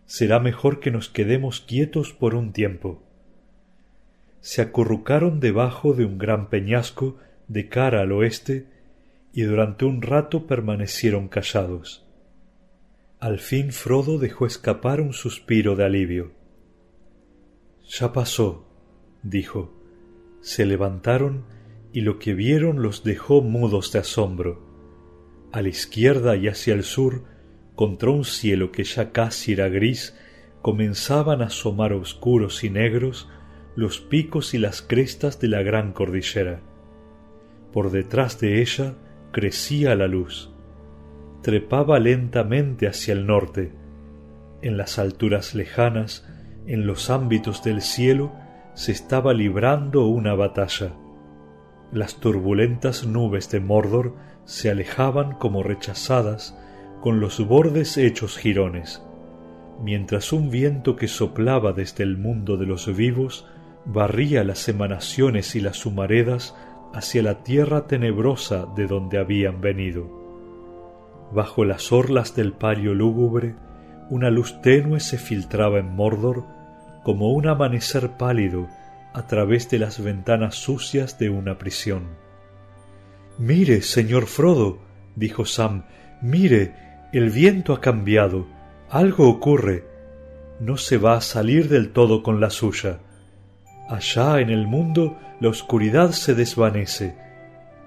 Será 0.06 0.40
mejor 0.40 0.80
que 0.80 0.90
nos 0.90 1.10
quedemos 1.10 1.60
quietos 1.60 2.14
por 2.14 2.34
un 2.34 2.52
tiempo. 2.52 3.02
Se 4.40 4.62
acurrucaron 4.62 5.38
debajo 5.38 5.92
de 5.92 6.06
un 6.06 6.16
gran 6.16 6.48
peñasco 6.48 7.18
de 7.46 7.68
cara 7.68 8.00
al 8.00 8.12
oeste 8.12 8.66
y 9.34 9.42
durante 9.42 9.84
un 9.84 10.00
rato 10.00 10.46
permanecieron 10.46 11.28
callados. 11.28 12.06
Al 13.20 13.38
fin 13.38 13.72
Frodo 13.72 14.18
dejó 14.18 14.46
escapar 14.46 15.02
un 15.02 15.12
suspiro 15.12 15.76
de 15.76 15.84
alivio. 15.84 16.37
Ya 17.88 18.12
pasó, 18.12 18.66
dijo. 19.22 19.74
Se 20.40 20.66
levantaron 20.66 21.44
y 21.92 22.02
lo 22.02 22.18
que 22.18 22.34
vieron 22.34 22.82
los 22.82 23.02
dejó 23.02 23.40
mudos 23.40 23.92
de 23.92 24.00
asombro. 24.00 24.62
A 25.52 25.62
la 25.62 25.68
izquierda 25.68 26.36
y 26.36 26.48
hacia 26.48 26.74
el 26.74 26.84
sur, 26.84 27.24
contra 27.74 28.10
un 28.10 28.24
cielo 28.24 28.72
que 28.72 28.84
ya 28.84 29.10
casi 29.12 29.52
era 29.52 29.68
gris, 29.68 30.14
comenzaban 30.60 31.40
a 31.40 31.46
asomar 31.46 31.94
oscuros 31.94 32.62
y 32.62 32.70
negros 32.70 33.28
los 33.74 34.00
picos 34.00 34.52
y 34.52 34.58
las 34.58 34.82
crestas 34.82 35.40
de 35.40 35.48
la 35.48 35.62
gran 35.62 35.92
cordillera. 35.92 36.60
Por 37.72 37.90
detrás 37.90 38.38
de 38.38 38.60
ella 38.60 38.96
crecía 39.32 39.94
la 39.94 40.08
luz. 40.08 40.52
Trepaba 41.42 41.98
lentamente 42.00 42.86
hacia 42.86 43.14
el 43.14 43.26
norte. 43.26 43.72
En 44.60 44.76
las 44.76 44.98
alturas 44.98 45.54
lejanas, 45.54 46.26
en 46.68 46.86
los 46.86 47.08
ámbitos 47.10 47.64
del 47.64 47.80
cielo, 47.80 48.30
se 48.74 48.92
estaba 48.92 49.32
librando 49.32 50.06
una 50.06 50.34
batalla. 50.34 50.92
Las 51.90 52.16
turbulentas 52.16 53.06
nubes 53.06 53.50
de 53.50 53.60
Mordor 53.60 54.14
se 54.44 54.70
alejaban 54.70 55.32
como 55.32 55.62
rechazadas 55.62 56.56
con 57.00 57.20
los 57.20 57.44
bordes 57.46 57.96
hechos 57.96 58.36
jirones, 58.36 59.02
mientras 59.82 60.32
un 60.32 60.50
viento 60.50 60.94
que 60.94 61.08
soplaba 61.08 61.72
desde 61.72 62.04
el 62.04 62.18
mundo 62.18 62.58
de 62.58 62.66
los 62.66 62.94
vivos 62.94 63.46
barría 63.86 64.44
las 64.44 64.68
emanaciones 64.68 65.56
y 65.56 65.60
las 65.60 65.86
humaredas 65.86 66.54
hacia 66.92 67.22
la 67.22 67.42
tierra 67.42 67.86
tenebrosa 67.86 68.66
de 68.76 68.86
donde 68.86 69.18
habían 69.18 69.62
venido. 69.62 70.06
Bajo 71.32 71.64
las 71.64 71.92
orlas 71.92 72.36
del 72.36 72.52
palio 72.52 72.92
lúgubre, 72.94 73.54
una 74.10 74.30
luz 74.30 74.60
tenue 74.60 75.00
se 75.00 75.16
filtraba 75.16 75.78
en 75.78 75.94
Mordor 75.94 76.57
como 77.02 77.32
un 77.32 77.48
amanecer 77.48 78.10
pálido 78.12 78.68
a 79.14 79.26
través 79.26 79.70
de 79.70 79.78
las 79.78 80.02
ventanas 80.02 80.54
sucias 80.54 81.18
de 81.18 81.30
una 81.30 81.58
prisión. 81.58 82.08
Mire, 83.38 83.82
señor 83.82 84.26
Frodo, 84.26 84.78
dijo 85.16 85.44
Sam, 85.44 85.84
mire, 86.20 86.74
el 87.12 87.30
viento 87.30 87.72
ha 87.72 87.80
cambiado, 87.80 88.46
algo 88.90 89.28
ocurre. 89.28 89.84
No 90.60 90.76
se 90.76 90.98
va 90.98 91.16
a 91.16 91.20
salir 91.20 91.68
del 91.68 91.90
todo 91.92 92.22
con 92.22 92.40
la 92.40 92.50
suya. 92.50 92.98
Allá 93.88 94.40
en 94.40 94.50
el 94.50 94.66
mundo 94.66 95.16
la 95.40 95.48
oscuridad 95.48 96.10
se 96.10 96.34
desvanece. 96.34 97.16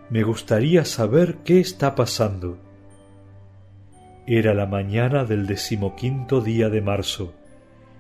Me 0.09 0.23
gustaría 0.23 0.85
saber 0.85 1.37
qué 1.43 1.59
está 1.59 1.95
pasando. 1.95 2.57
Era 4.25 4.53
la 4.53 4.65
mañana 4.65 5.25
del 5.25 5.47
decimoquinto 5.47 6.41
día 6.41 6.69
de 6.69 6.81
marzo, 6.81 7.33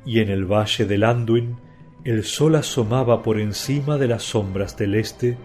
y 0.05 0.19
en 0.19 0.29
el 0.29 0.45
valle 0.45 0.85
del 0.85 1.03
Anduin 1.03 1.57
el 2.03 2.23
sol 2.23 2.55
asomaba 2.55 3.21
por 3.21 3.39
encima 3.39 3.97
de 3.97 4.07
las 4.07 4.23
sombras 4.23 4.75
del 4.75 4.95
este 4.95 5.37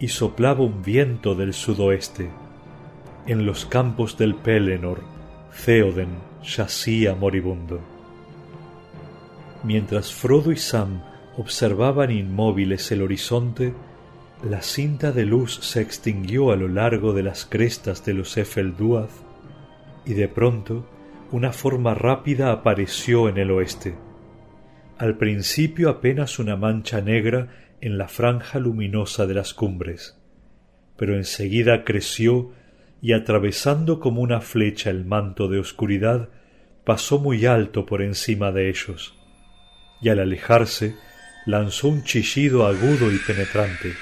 y 0.00 0.08
soplaba 0.08 0.64
un 0.64 0.82
viento 0.82 1.34
del 1.34 1.54
sudoeste. 1.54 2.30
En 3.26 3.46
los 3.46 3.64
campos 3.64 4.18
del 4.18 4.34
Pelennor, 4.34 5.02
Theoden 5.64 6.08
yacía 6.42 7.14
moribundo. 7.14 7.80
Mientras 9.62 10.12
Frodo 10.12 10.50
y 10.50 10.56
Sam 10.56 11.02
observaban 11.38 12.10
inmóviles 12.10 12.90
el 12.90 13.02
horizonte, 13.02 13.72
la 14.42 14.62
cinta 14.62 15.12
de 15.12 15.24
luz 15.24 15.60
se 15.62 15.80
extinguió 15.80 16.50
a 16.50 16.56
lo 16.56 16.68
largo 16.68 17.12
de 17.12 17.22
las 17.22 17.46
crestas 17.46 18.04
de 18.04 18.14
los 18.14 18.36
Efelduaz 18.36 19.10
y 20.04 20.14
de 20.14 20.28
pronto 20.28 20.84
una 21.34 21.52
forma 21.52 21.94
rápida 21.94 22.52
apareció 22.52 23.28
en 23.28 23.38
el 23.38 23.50
oeste. 23.50 23.96
Al 24.98 25.16
principio 25.16 25.90
apenas 25.90 26.38
una 26.38 26.54
mancha 26.54 27.00
negra 27.00 27.48
en 27.80 27.98
la 27.98 28.06
franja 28.06 28.60
luminosa 28.60 29.26
de 29.26 29.34
las 29.34 29.52
cumbres, 29.52 30.16
pero 30.96 31.16
enseguida 31.16 31.82
creció 31.82 32.52
y 33.02 33.14
atravesando 33.14 33.98
como 33.98 34.20
una 34.20 34.40
flecha 34.40 34.90
el 34.90 35.04
manto 35.04 35.48
de 35.48 35.58
oscuridad, 35.58 36.28
pasó 36.84 37.18
muy 37.18 37.46
alto 37.46 37.84
por 37.84 38.00
encima 38.00 38.52
de 38.52 38.68
ellos, 38.68 39.18
y 40.00 40.10
al 40.10 40.20
alejarse 40.20 40.94
lanzó 41.46 41.88
un 41.88 42.04
chillido 42.04 42.64
agudo 42.64 43.10
y 43.10 43.18
penetrante, 43.18 43.94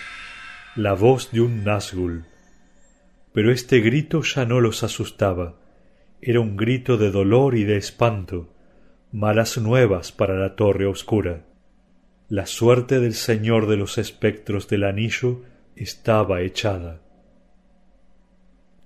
la 0.76 0.92
voz 0.92 1.32
de 1.32 1.40
un 1.40 1.64
Nazgul. 1.64 2.26
Pero 3.32 3.50
este 3.52 3.80
grito 3.80 4.20
ya 4.20 4.44
no 4.44 4.60
los 4.60 4.82
asustaba, 4.82 5.61
era 6.24 6.38
un 6.38 6.56
grito 6.56 6.98
de 6.98 7.10
dolor 7.10 7.56
y 7.56 7.64
de 7.64 7.76
espanto, 7.76 8.54
malas 9.10 9.58
nuevas 9.58 10.12
para 10.12 10.36
la 10.36 10.54
torre 10.54 10.86
oscura. 10.86 11.44
La 12.28 12.46
suerte 12.46 13.00
del 13.00 13.14
señor 13.14 13.66
de 13.66 13.76
los 13.76 13.98
espectros 13.98 14.68
del 14.68 14.84
anillo 14.84 15.42
estaba 15.74 16.40
echada. 16.42 17.02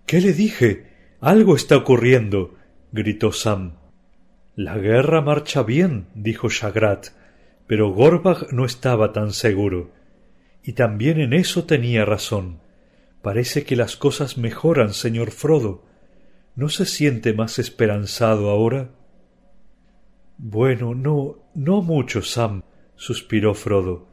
¿Qué 0.06 0.22
le 0.22 0.32
dije? 0.32 0.86
Algo 1.20 1.56
está 1.56 1.76
ocurriendo. 1.76 2.54
gritó 2.90 3.32
Sam. 3.32 3.74
La 4.54 4.78
guerra 4.78 5.20
marcha 5.20 5.62
bien, 5.62 6.06
dijo 6.14 6.48
Shagrat, 6.48 7.08
pero 7.66 7.92
Gorbag 7.92 8.50
no 8.52 8.64
estaba 8.64 9.12
tan 9.12 9.32
seguro. 9.32 9.90
Y 10.62 10.72
también 10.72 11.20
en 11.20 11.34
eso 11.34 11.64
tenía 11.64 12.06
razón. 12.06 12.60
Parece 13.20 13.64
que 13.64 13.76
las 13.76 13.96
cosas 13.96 14.38
mejoran, 14.38 14.94
señor 14.94 15.32
Frodo. 15.32 15.85
¿No 16.56 16.70
se 16.70 16.86
siente 16.86 17.34
más 17.34 17.58
esperanzado 17.58 18.48
ahora? 18.48 18.90
Bueno, 20.38 20.94
no, 20.94 21.38
no 21.54 21.82
mucho, 21.82 22.22
Sam, 22.22 22.62
suspiró 22.94 23.54
Frodo. 23.54 24.08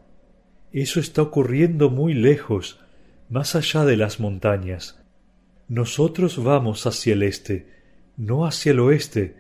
Eso 0.74 1.00
está 1.00 1.22
ocurriendo 1.22 1.90
muy 1.90 2.14
lejos, 2.14 2.82
más 3.30 3.56
allá 3.56 3.86
de 3.86 3.96
las 3.96 4.20
montañas. 4.20 5.02
Nosotros 5.70 6.44
vamos 6.44 6.86
hacia 6.86 7.14
el 7.14 7.24
este, 7.24 7.70
no 8.18 8.46
hacia 8.46 8.74
el 8.74 8.82
oeste, 8.82 9.38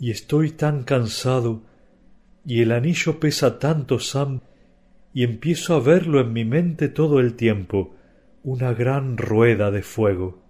y 0.00 0.10
estoy 0.10 0.50
tan 0.50 0.84
cansado, 0.84 1.62
y 2.46 2.62
el 2.62 2.72
anillo 2.72 3.20
pesa 3.20 3.58
tanto, 3.58 3.98
Sam, 3.98 4.40
y 5.12 5.24
empiezo 5.24 5.74
a 5.74 5.80
verlo 5.80 6.20
en 6.20 6.32
mi 6.32 6.46
mente 6.46 6.88
todo 6.88 7.20
el 7.20 7.34
tiempo, 7.34 7.94
una 8.42 8.72
gran 8.72 9.18
rueda 9.18 9.70
de 9.70 9.82
fuego. 9.82 10.43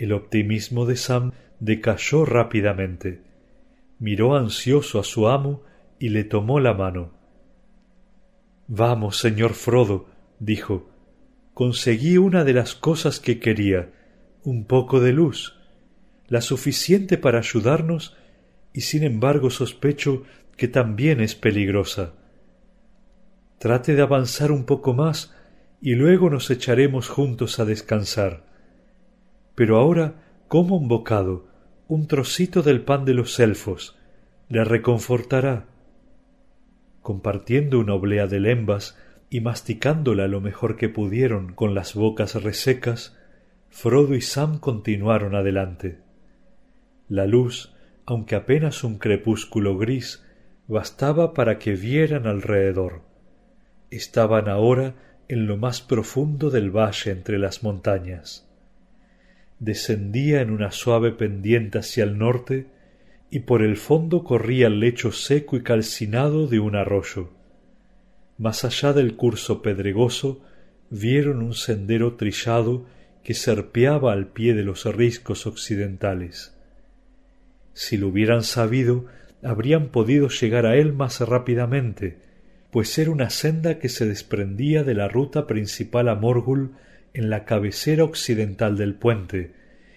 El 0.00 0.12
optimismo 0.12 0.86
de 0.86 0.96
Sam 0.96 1.32
decayó 1.60 2.24
rápidamente 2.24 3.30
miró 4.00 4.34
ansioso 4.34 4.98
a 4.98 5.04
su 5.04 5.28
amo 5.28 5.62
y 6.00 6.08
le 6.08 6.24
tomó 6.24 6.58
la 6.58 6.74
mano. 6.74 7.12
Vamos, 8.66 9.18
señor 9.18 9.52
Frodo, 9.52 10.08
dijo, 10.40 10.90
conseguí 11.54 12.16
una 12.16 12.42
de 12.44 12.54
las 12.54 12.74
cosas 12.74 13.20
que 13.20 13.38
quería, 13.38 13.92
un 14.42 14.64
poco 14.64 15.00
de 15.00 15.12
luz, 15.12 15.60
la 16.28 16.40
suficiente 16.40 17.18
para 17.18 17.38
ayudarnos, 17.38 18.16
y 18.72 18.82
sin 18.82 19.02
embargo 19.02 19.50
sospecho 19.50 20.22
que 20.56 20.68
también 20.68 21.20
es 21.20 21.34
peligrosa. 21.34 22.14
Trate 23.58 23.94
de 23.94 24.02
avanzar 24.02 24.50
un 24.50 24.64
poco 24.64 24.94
más 24.94 25.34
y 25.82 25.94
luego 25.94 26.30
nos 26.30 26.50
echaremos 26.50 27.08
juntos 27.08 27.58
a 27.58 27.66
descansar. 27.66 28.49
Pero 29.54 29.78
ahora 29.78 30.14
como 30.50 30.76
un 30.76 30.88
bocado, 30.88 31.46
un 31.86 32.08
trocito 32.08 32.62
del 32.62 32.82
pan 32.82 33.04
de 33.04 33.14
los 33.14 33.38
elfos, 33.38 33.96
le 34.48 34.64
reconfortará. 34.64 35.66
Compartiendo 37.02 37.78
una 37.78 37.94
oblea 37.94 38.26
de 38.26 38.40
lembas 38.40 38.98
y 39.28 39.42
masticándola 39.42 40.26
lo 40.26 40.40
mejor 40.40 40.76
que 40.76 40.88
pudieron 40.88 41.52
con 41.52 41.76
las 41.76 41.94
bocas 41.94 42.42
resecas, 42.42 43.16
Frodo 43.68 44.16
y 44.16 44.20
Sam 44.20 44.58
continuaron 44.58 45.36
adelante. 45.36 46.00
La 47.08 47.26
luz, 47.26 47.72
aunque 48.06 48.34
apenas 48.34 48.82
un 48.82 48.98
crepúsculo 48.98 49.78
gris, 49.78 50.26
bastaba 50.66 51.32
para 51.32 51.60
que 51.60 51.76
vieran 51.76 52.26
alrededor. 52.26 53.02
Estaban 53.90 54.48
ahora 54.48 54.96
en 55.28 55.46
lo 55.46 55.56
más 55.56 55.80
profundo 55.80 56.50
del 56.50 56.70
valle 56.70 57.12
entre 57.12 57.38
las 57.38 57.62
montañas 57.62 58.49
descendía 59.60 60.40
en 60.40 60.50
una 60.50 60.72
suave 60.72 61.12
pendiente 61.12 61.78
hacia 61.78 62.02
el 62.02 62.18
norte 62.18 62.66
y 63.30 63.40
por 63.40 63.62
el 63.62 63.76
fondo 63.76 64.24
corría 64.24 64.66
el 64.66 64.80
lecho 64.80 65.12
seco 65.12 65.56
y 65.56 65.62
calcinado 65.62 66.48
de 66.48 66.58
un 66.58 66.74
arroyo. 66.74 67.30
Más 68.38 68.64
allá 68.64 68.92
del 68.92 69.14
curso 69.14 69.62
pedregoso 69.62 70.42
vieron 70.88 71.42
un 71.42 71.54
sendero 71.54 72.16
trillado 72.16 72.86
que 73.22 73.34
serpeaba 73.34 74.12
al 74.12 74.28
pie 74.28 74.54
de 74.54 74.64
los 74.64 74.84
riscos 74.86 75.46
occidentales. 75.46 76.56
Si 77.74 77.98
lo 77.98 78.08
hubieran 78.08 78.42
sabido, 78.42 79.04
habrían 79.42 79.88
podido 79.88 80.28
llegar 80.28 80.66
a 80.66 80.76
él 80.76 80.94
más 80.94 81.20
rápidamente, 81.20 82.18
pues 82.70 82.98
era 82.98 83.10
una 83.10 83.30
senda 83.30 83.78
que 83.78 83.88
se 83.88 84.06
desprendía 84.06 84.84
de 84.84 84.94
la 84.94 85.08
ruta 85.08 85.46
principal 85.46 86.08
a 86.08 86.14
Morgul 86.14 86.72
en 87.14 87.30
la 87.30 87.44
cabecera 87.44 88.04
occidental 88.04 88.76
del 88.76 88.94
puente 88.94 89.52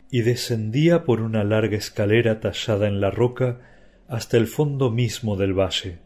y 0.09 0.21
descendía 0.21 1.03
por 1.05 1.21
una 1.21 1.43
larga 1.43 1.77
escalera 1.77 2.39
tallada 2.39 2.87
en 2.87 3.01
la 3.01 3.11
roca 3.11 3.59
hasta 4.07 4.37
el 4.37 4.47
fondo 4.47 4.91
mismo 4.91 5.35
del 5.35 5.53
valle 5.53 5.97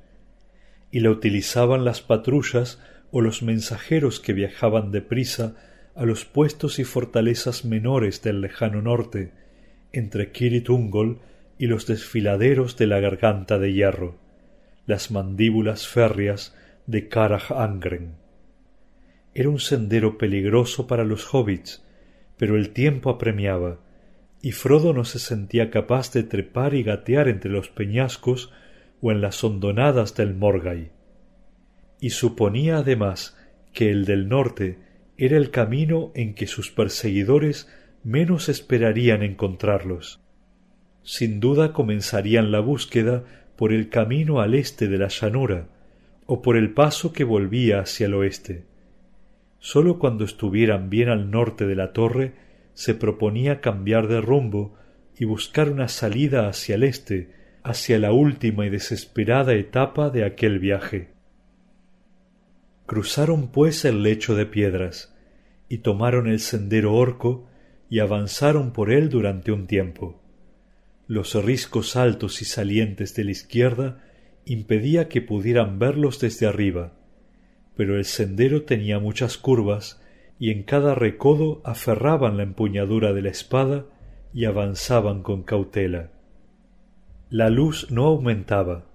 y 0.92 1.02
la 1.02 1.10
utilizaban 1.10 1.84
las 1.84 2.02
patrullas 2.02 2.82
o 3.12 3.22
los 3.22 3.44
mensajeros 3.44 4.20
que 4.20 4.34
viajaban 4.34 4.92
deprisa 4.92 5.56
a 5.96 6.06
los 6.06 6.26
puestos 6.26 6.80
y 6.80 6.84
fortalezas 6.84 7.66
menores 7.66 8.22
del 8.22 8.42
lejano 8.42 8.82
norte 8.82 9.32
entre 9.92 10.32
Kirit 10.32 10.70
Ungol 10.70 11.20
y 11.58 11.68
los 11.68 11.88
desfiladeros 11.88 12.78
de 12.78 12.88
la 12.88 13.00
garganta 13.00 13.58
de 13.58 13.74
hierro 13.74 14.16
las 14.86 15.12
mandíbulas 15.12 15.88
férreas 15.88 16.56
de 16.86 17.10
Angren 17.50 18.16
era 19.38 19.50
un 19.50 19.60
sendero 19.60 20.18
peligroso 20.18 20.88
para 20.88 21.04
los 21.04 21.32
hobbits, 21.32 21.86
pero 22.38 22.58
el 22.58 22.72
tiempo 22.72 23.12
apremiaba, 23.12 23.80
y 24.42 24.52
Frodo 24.52 24.94
no 24.94 25.06
se 25.06 25.20
sentía 25.20 25.70
capaz 25.70 26.12
de 26.12 26.24
trepar 26.24 26.74
y 26.74 26.82
gatear 26.82 27.28
entre 27.28 27.52
los 27.52 27.70
peñascos 27.70 28.52
o 29.00 29.12
en 29.12 29.22
las 29.22 29.44
hondonadas 29.44 30.16
del 30.16 30.34
Morgai. 30.34 30.90
Y 32.02 32.10
suponía 32.10 32.78
además 32.78 33.38
que 33.74 33.92
el 33.92 34.06
del 34.06 34.28
norte 34.28 34.80
era 35.20 35.38
el 35.38 35.52
camino 35.52 36.12
en 36.16 36.34
que 36.34 36.48
sus 36.48 36.72
perseguidores 36.72 37.72
menos 38.04 38.50
esperarían 38.50 39.22
encontrarlos. 39.22 40.20
Sin 41.04 41.40
duda 41.40 41.74
comenzarían 41.74 42.52
la 42.52 42.60
búsqueda 42.60 43.24
por 43.56 43.72
el 43.72 43.90
camino 43.90 44.42
al 44.42 44.56
este 44.56 44.88
de 44.88 44.98
la 44.98 45.10
llanura, 45.10 45.68
o 46.26 46.42
por 46.42 46.58
el 46.58 46.74
paso 46.74 47.14
que 47.14 47.24
volvía 47.24 47.82
hacia 47.82 48.08
el 48.08 48.16
oeste. 48.16 48.67
Sólo 49.60 50.00
cuando 50.00 50.26
estuvieran 50.26 50.90
bien 50.90 51.10
al 51.10 51.32
norte 51.32 51.66
de 51.66 51.76
la 51.76 51.94
torre 51.94 52.34
se 52.74 52.94
proponía 52.94 53.60
cambiar 53.60 54.08
de 54.08 54.22
rumbo 54.22 54.76
y 55.18 55.26
buscar 55.26 55.72
una 55.72 55.88
salida 55.88 56.48
hacia 56.48 56.76
el 56.76 56.84
este, 56.84 57.32
hacia 57.64 58.00
la 58.00 58.12
última 58.12 58.66
y 58.66 58.70
desesperada 58.70 59.54
etapa 59.56 60.10
de 60.10 60.24
aquel 60.24 60.60
viaje. 60.60 61.10
Cruzaron 62.86 63.48
pues 63.52 63.84
el 63.84 64.04
lecho 64.04 64.36
de 64.36 64.46
piedras, 64.46 65.16
y 65.68 65.80
tomaron 65.80 66.28
el 66.28 66.40
sendero 66.40 66.94
orco, 66.94 67.50
y 67.90 68.00
avanzaron 68.00 68.72
por 68.72 68.92
él 68.92 69.10
durante 69.10 69.52
un 69.52 69.68
tiempo. 69.68 70.22
Los 71.08 71.34
riscos 71.44 71.96
altos 71.96 72.42
y 72.42 72.46
salientes 72.46 73.16
de 73.16 73.24
la 73.24 73.32
izquierda 73.32 74.04
impedía 74.46 75.10
que 75.10 75.22
pudieran 75.22 75.80
verlos 75.80 76.20
desde 76.20 76.46
arriba, 76.46 76.94
pero 77.78 77.96
el 77.96 78.06
sendero 78.06 78.64
tenía 78.64 79.00
muchas 79.00 79.38
curvas 79.38 80.02
y 80.40 80.50
en 80.50 80.64
cada 80.64 80.96
recodo 80.96 81.62
aferraban 81.64 82.36
la 82.36 82.44
empuñadura 82.44 83.14
de 83.14 83.22
la 83.22 83.30
espada 83.30 83.86
y 84.34 84.46
avanzaban 84.46 85.22
con 85.22 85.44
cautela. 85.44 86.10
La 87.30 87.50
luz 87.50 87.92
no 87.92 88.06
aumentaba, 88.06 88.86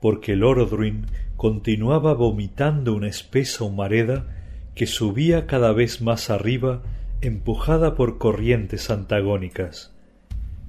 porque 0.00 0.32
el 0.32 0.44
Orodruin 0.44 1.06
continuaba 1.36 2.14
vomitando 2.14 2.94
una 2.94 3.08
espesa 3.08 3.64
humareda 3.64 4.26
que 4.74 4.86
subía 4.86 5.46
cada 5.46 5.72
vez 5.72 6.00
más 6.00 6.30
arriba 6.30 6.82
empujada 7.20 7.96
por 7.96 8.18
corrientes 8.18 8.90
antagónicas, 8.90 9.92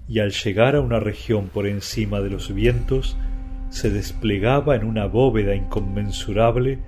y 0.08 0.20
al 0.20 0.32
llegar 0.32 0.76
a 0.76 0.82
una 0.82 1.00
región 1.00 1.48
por 1.48 1.68
encima 1.68 2.22
de 2.22 2.30
los 2.32 2.54
vientos 2.54 3.18
se 3.70 3.90
desplegaba 3.90 4.76
en 4.76 4.84
una 4.84 5.06
bóveda 5.06 5.56
inconmensurable 5.56 6.80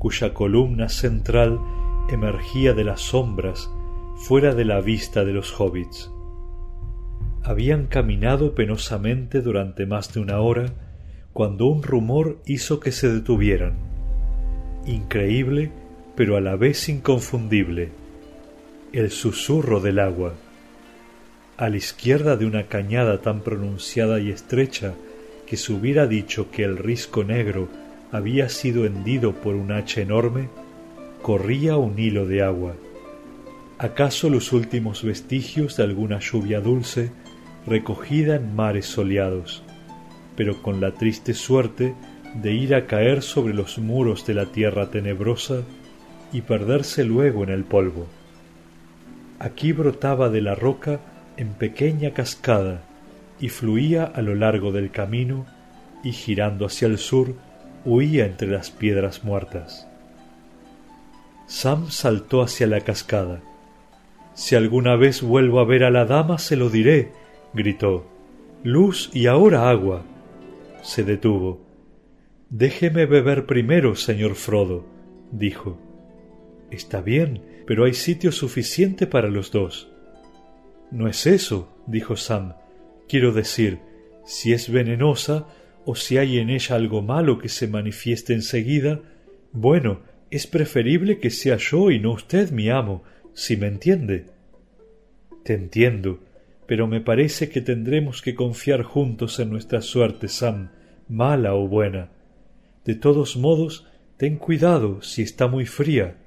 cuya 0.00 0.32
columna 0.32 0.88
central 0.88 1.60
emergía 2.08 2.72
de 2.72 2.84
las 2.84 3.02
sombras 3.02 3.70
fuera 4.16 4.54
de 4.54 4.64
la 4.64 4.80
vista 4.80 5.26
de 5.26 5.34
los 5.34 5.52
hobbits. 5.60 6.10
Habían 7.42 7.86
caminado 7.86 8.54
penosamente 8.54 9.42
durante 9.42 9.84
más 9.84 10.14
de 10.14 10.20
una 10.20 10.40
hora 10.40 10.72
cuando 11.34 11.66
un 11.66 11.82
rumor 11.82 12.38
hizo 12.46 12.80
que 12.80 12.92
se 12.92 13.12
detuvieran. 13.12 13.74
Increíble, 14.86 15.70
pero 16.16 16.38
a 16.38 16.40
la 16.40 16.56
vez 16.56 16.88
inconfundible. 16.88 17.92
El 18.94 19.10
susurro 19.10 19.80
del 19.80 19.98
agua. 19.98 20.32
A 21.58 21.68
la 21.68 21.76
izquierda 21.76 22.38
de 22.38 22.46
una 22.46 22.68
cañada 22.68 23.20
tan 23.20 23.42
pronunciada 23.42 24.18
y 24.18 24.30
estrecha 24.30 24.94
que 25.46 25.58
se 25.58 25.74
hubiera 25.74 26.06
dicho 26.06 26.50
que 26.50 26.64
el 26.64 26.78
risco 26.78 27.22
negro 27.22 27.68
había 28.12 28.48
sido 28.48 28.84
hendido 28.86 29.32
por 29.32 29.54
un 29.54 29.72
hacha 29.72 30.00
enorme, 30.00 30.48
corría 31.22 31.76
un 31.76 31.98
hilo 31.98 32.26
de 32.26 32.42
agua. 32.42 32.74
¿Acaso 33.78 34.28
los 34.28 34.52
últimos 34.52 35.02
vestigios 35.02 35.76
de 35.76 35.84
alguna 35.84 36.18
lluvia 36.18 36.60
dulce 36.60 37.12
recogida 37.66 38.36
en 38.36 38.54
mares 38.54 38.86
soleados, 38.86 39.62
pero 40.36 40.60
con 40.62 40.80
la 40.80 40.92
triste 40.92 41.34
suerte 41.34 41.94
de 42.34 42.52
ir 42.52 42.74
a 42.74 42.86
caer 42.86 43.22
sobre 43.22 43.54
los 43.54 43.78
muros 43.78 44.26
de 44.26 44.34
la 44.34 44.46
tierra 44.46 44.90
tenebrosa 44.90 45.62
y 46.32 46.42
perderse 46.42 47.04
luego 47.04 47.44
en 47.44 47.50
el 47.50 47.64
polvo? 47.64 48.06
Aquí 49.38 49.72
brotaba 49.72 50.28
de 50.28 50.42
la 50.42 50.54
roca 50.54 51.00
en 51.36 51.54
pequeña 51.54 52.12
cascada 52.12 52.82
y 53.40 53.48
fluía 53.48 54.04
a 54.04 54.20
lo 54.20 54.34
largo 54.34 54.72
del 54.72 54.90
camino 54.90 55.46
y 56.04 56.12
girando 56.12 56.66
hacia 56.66 56.86
el 56.86 56.98
sur 56.98 57.34
huía 57.84 58.26
entre 58.26 58.48
las 58.48 58.70
piedras 58.70 59.24
muertas. 59.24 59.86
Sam 61.46 61.90
saltó 61.90 62.42
hacia 62.42 62.66
la 62.66 62.80
cascada. 62.80 63.42
Si 64.34 64.54
alguna 64.54 64.96
vez 64.96 65.22
vuelvo 65.22 65.60
a 65.60 65.64
ver 65.64 65.84
a 65.84 65.90
la 65.90 66.04
dama 66.04 66.38
se 66.38 66.56
lo 66.56 66.70
diré, 66.70 67.12
gritó. 67.52 68.06
Luz 68.62 69.10
y 69.12 69.26
ahora 69.26 69.70
agua. 69.70 70.04
Se 70.82 71.02
detuvo. 71.02 71.60
Déjeme 72.50 73.06
beber 73.06 73.46
primero, 73.46 73.96
señor 73.96 74.34
Frodo, 74.34 74.84
dijo. 75.32 75.78
Está 76.70 77.00
bien, 77.00 77.42
pero 77.66 77.84
hay 77.84 77.94
sitio 77.94 78.32
suficiente 78.32 79.06
para 79.06 79.28
los 79.28 79.50
dos. 79.50 79.90
No 80.90 81.08
es 81.08 81.26
eso, 81.26 81.68
dijo 81.86 82.16
Sam. 82.16 82.54
Quiero 83.08 83.32
decir, 83.32 83.80
si 84.24 84.52
es 84.52 84.70
venenosa 84.70 85.46
o 85.90 85.96
si 85.96 86.18
hay 86.18 86.38
en 86.38 86.50
ella 86.50 86.76
algo 86.76 87.02
malo 87.02 87.38
que 87.38 87.48
se 87.48 87.66
manifieste 87.66 88.32
enseguida, 88.32 89.00
bueno, 89.50 90.02
es 90.30 90.46
preferible 90.46 91.18
que 91.18 91.30
sea 91.30 91.56
yo 91.56 91.90
y 91.90 91.98
no 91.98 92.12
usted 92.12 92.52
mi 92.52 92.70
amo, 92.70 93.02
si 93.34 93.56
me 93.56 93.66
entiende. 93.66 94.26
Te 95.42 95.54
entiendo, 95.54 96.20
pero 96.68 96.86
me 96.86 97.00
parece 97.00 97.48
que 97.48 97.60
tendremos 97.60 98.22
que 98.22 98.36
confiar 98.36 98.84
juntos 98.84 99.40
en 99.40 99.50
nuestra 99.50 99.82
suerte, 99.82 100.28
Sam, 100.28 100.70
mala 101.08 101.56
o 101.56 101.66
buena. 101.66 102.10
De 102.84 102.94
todos 102.94 103.36
modos, 103.36 103.88
ten 104.16 104.36
cuidado 104.36 105.02
si 105.02 105.22
está 105.22 105.48
muy 105.48 105.66
fría. 105.66 106.18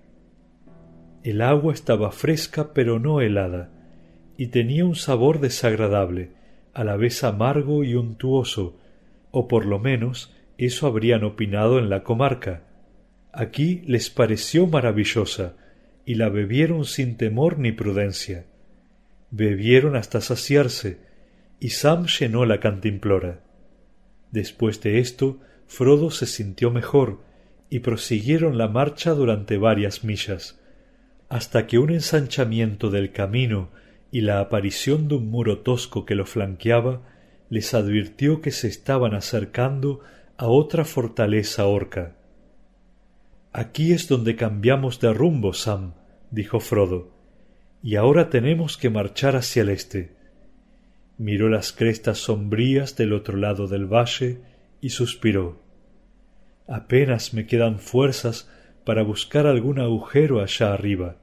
El 1.24 1.42
agua 1.42 1.74
estaba 1.74 2.12
fresca 2.12 2.74
pero 2.74 3.00
no 3.00 3.22
helada, 3.22 3.72
y 4.36 4.48
tenía 4.48 4.84
un 4.84 4.96
sabor 4.96 5.40
desagradable, 5.40 6.32
a 6.74 6.84
la 6.84 6.98
vez 6.98 7.24
amargo 7.24 7.86
y 7.86 7.96
untuoso, 7.96 8.83
o 9.36 9.48
por 9.48 9.66
lo 9.66 9.80
menos 9.80 10.32
eso 10.60 10.86
habrían 10.86 11.24
opinado 11.24 11.80
en 11.80 11.90
la 11.90 12.04
comarca. 12.04 12.62
Aquí 13.34 13.82
les 13.88 14.12
pareció 14.12 14.68
maravillosa, 14.68 15.58
y 16.06 16.16
la 16.16 16.30
bebieron 16.30 16.86
sin 16.86 17.18
temor 17.18 17.58
ni 17.58 17.72
prudencia. 17.72 18.46
Bebieron 19.32 19.96
hasta 19.96 20.22
saciarse, 20.22 21.00
y 21.60 21.70
Sam 21.70 22.06
llenó 22.06 22.46
la 22.46 22.60
cantimplora. 22.60 23.42
Después 24.32 24.82
de 24.82 25.00
esto, 25.00 25.40
Frodo 25.66 26.12
se 26.12 26.28
sintió 26.28 26.70
mejor, 26.70 27.22
y 27.72 27.80
prosiguieron 27.80 28.60
la 28.60 28.68
marcha 28.68 29.16
durante 29.16 29.58
varias 29.58 30.04
millas, 30.04 30.62
hasta 31.28 31.66
que 31.66 31.80
un 31.80 31.90
ensanchamiento 31.90 32.92
del 32.92 33.12
camino 33.12 33.72
y 34.12 34.22
la 34.22 34.40
aparición 34.40 35.08
de 35.08 35.16
un 35.16 35.32
muro 35.32 35.60
tosco 35.60 36.06
que 36.06 36.14
lo 36.14 36.28
flanqueaba 36.28 37.13
les 37.54 37.76
advirtió 37.76 38.42
que 38.42 38.50
se 38.50 38.68
estaban 38.68 39.14
acercando 39.14 40.00
a 40.38 40.48
otra 40.48 40.86
fortaleza 40.86 41.68
orca. 41.68 42.16
Aquí 43.52 43.94
es 43.94 44.08
donde 44.08 44.36
cambiamos 44.36 45.00
de 45.00 45.14
rumbo, 45.14 45.54
Sam, 45.54 45.94
dijo 46.32 46.60
Frodo, 46.60 47.12
y 47.84 47.96
ahora 47.96 48.32
tenemos 48.32 48.76
que 48.76 48.90
marchar 48.90 49.36
hacia 49.36 49.62
el 49.62 49.70
este. 49.70 50.16
Miró 51.20 51.48
las 51.48 51.74
crestas 51.74 52.18
sombrías 52.18 52.96
del 52.96 53.14
otro 53.14 53.38
lado 53.38 53.68
del 53.68 53.86
valle 53.86 54.40
y 54.82 54.90
suspiró. 54.90 55.62
Apenas 56.68 57.36
me 57.36 57.46
quedan 57.46 57.78
fuerzas 57.78 58.50
para 58.84 59.04
buscar 59.04 59.46
algún 59.46 59.80
agujero 59.80 60.42
allá 60.42 60.74
arriba 60.74 61.18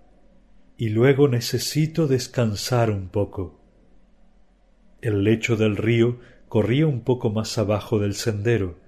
y 0.76 0.90
luego 0.90 1.26
necesito 1.26 2.06
descansar 2.06 2.88
un 2.92 3.08
poco. 3.08 3.59
El 5.02 5.24
lecho 5.24 5.56
del 5.56 5.76
río 5.76 6.18
corría 6.48 6.86
un 6.86 7.00
poco 7.02 7.30
más 7.30 7.56
abajo 7.58 7.98
del 7.98 8.14
sendero. 8.14 8.78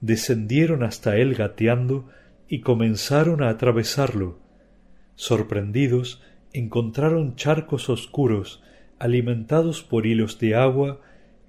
Descendieron 0.00 0.82
hasta 0.82 1.16
él 1.16 1.34
gateando 1.34 2.08
y 2.48 2.60
comenzaron 2.60 3.42
a 3.42 3.48
atravesarlo. 3.48 4.38
Sorprendidos, 5.16 6.22
encontraron 6.52 7.34
charcos 7.36 7.88
oscuros 7.88 8.62
alimentados 8.98 9.82
por 9.82 10.06
hilos 10.06 10.38
de 10.38 10.54
agua 10.54 11.00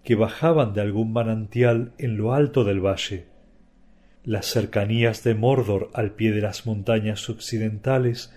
que 0.03 0.15
bajaban 0.15 0.73
de 0.73 0.81
algún 0.81 1.13
manantial 1.13 1.93
en 1.97 2.17
lo 2.17 2.33
alto 2.33 2.63
del 2.63 2.79
valle. 2.79 3.27
Las 4.23 4.45
cercanías 4.47 5.23
de 5.23 5.35
Mordor 5.35 5.89
al 5.93 6.11
pie 6.11 6.31
de 6.31 6.41
las 6.41 6.65
montañas 6.65 7.29
occidentales 7.29 8.33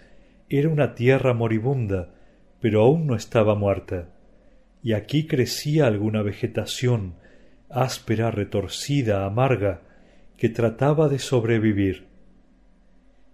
era 0.49 0.69
una 0.69 0.95
tierra 0.95 1.35
moribunda, 1.35 2.11
pero 2.61 2.83
aún 2.83 3.07
no 3.07 3.17
estaba 3.17 3.55
muerta, 3.55 4.09
y 4.83 4.95
aquí 4.95 5.27
crecía 5.27 5.87
alguna 5.87 6.23
vegetación, 6.23 7.15
áspera, 7.71 8.31
retorcida, 8.31 9.25
amarga, 9.25 9.83
que 10.37 10.49
trataba 10.49 11.09
de 11.09 11.19
sobrevivir. 11.19 12.07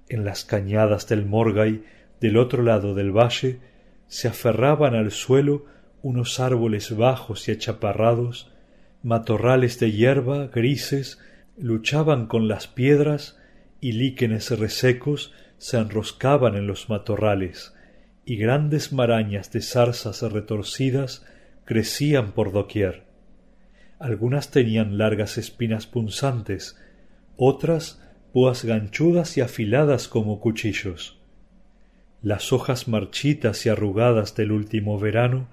En 0.09 0.25
las 0.25 0.45
cañadas 0.45 1.09
del 1.09 1.25
Morgay, 1.25 1.85
del 2.21 2.37
otro 2.37 2.63
lado 2.63 2.95
del 2.95 3.17
valle, 3.17 3.61
se 4.09 4.29
aferraban 4.29 4.95
al 4.95 5.11
suelo 5.11 5.67
unos 6.03 6.39
árboles 6.39 6.97
bajos 6.97 7.49
y 7.49 7.53
achaparrados, 7.53 8.53
matorrales 9.03 9.79
de 9.81 9.93
hierba 9.93 10.49
grises 10.49 11.19
luchaban 11.57 12.27
con 12.27 12.49
las 12.49 12.67
piedras 12.67 13.39
y 13.81 13.93
líquenes 13.93 14.57
resecos 14.59 15.33
se 15.59 15.79
enroscaban 15.79 16.57
en 16.57 16.67
los 16.67 16.89
matorrales, 16.89 17.75
y 18.25 18.37
grandes 18.37 18.93
marañas 18.93 19.51
de 19.53 19.61
zarzas 19.61 20.23
retorcidas 20.23 21.25
crecían 21.69 22.33
por 22.33 22.51
doquier. 22.51 23.03
Algunas 23.99 24.51
tenían 24.51 24.97
largas 24.97 25.37
espinas 25.37 25.87
punzantes, 25.87 26.81
otras 27.37 28.03
púas 28.33 28.65
ganchudas 28.65 29.37
y 29.37 29.43
afiladas 29.43 30.09
como 30.09 30.41
cuchillos. 30.41 31.21
Las 32.23 32.55
hojas 32.55 32.89
marchitas 32.89 33.67
y 33.67 33.69
arrugadas 33.69 34.35
del 34.35 34.53
último 34.53 34.99
verano 34.99 35.51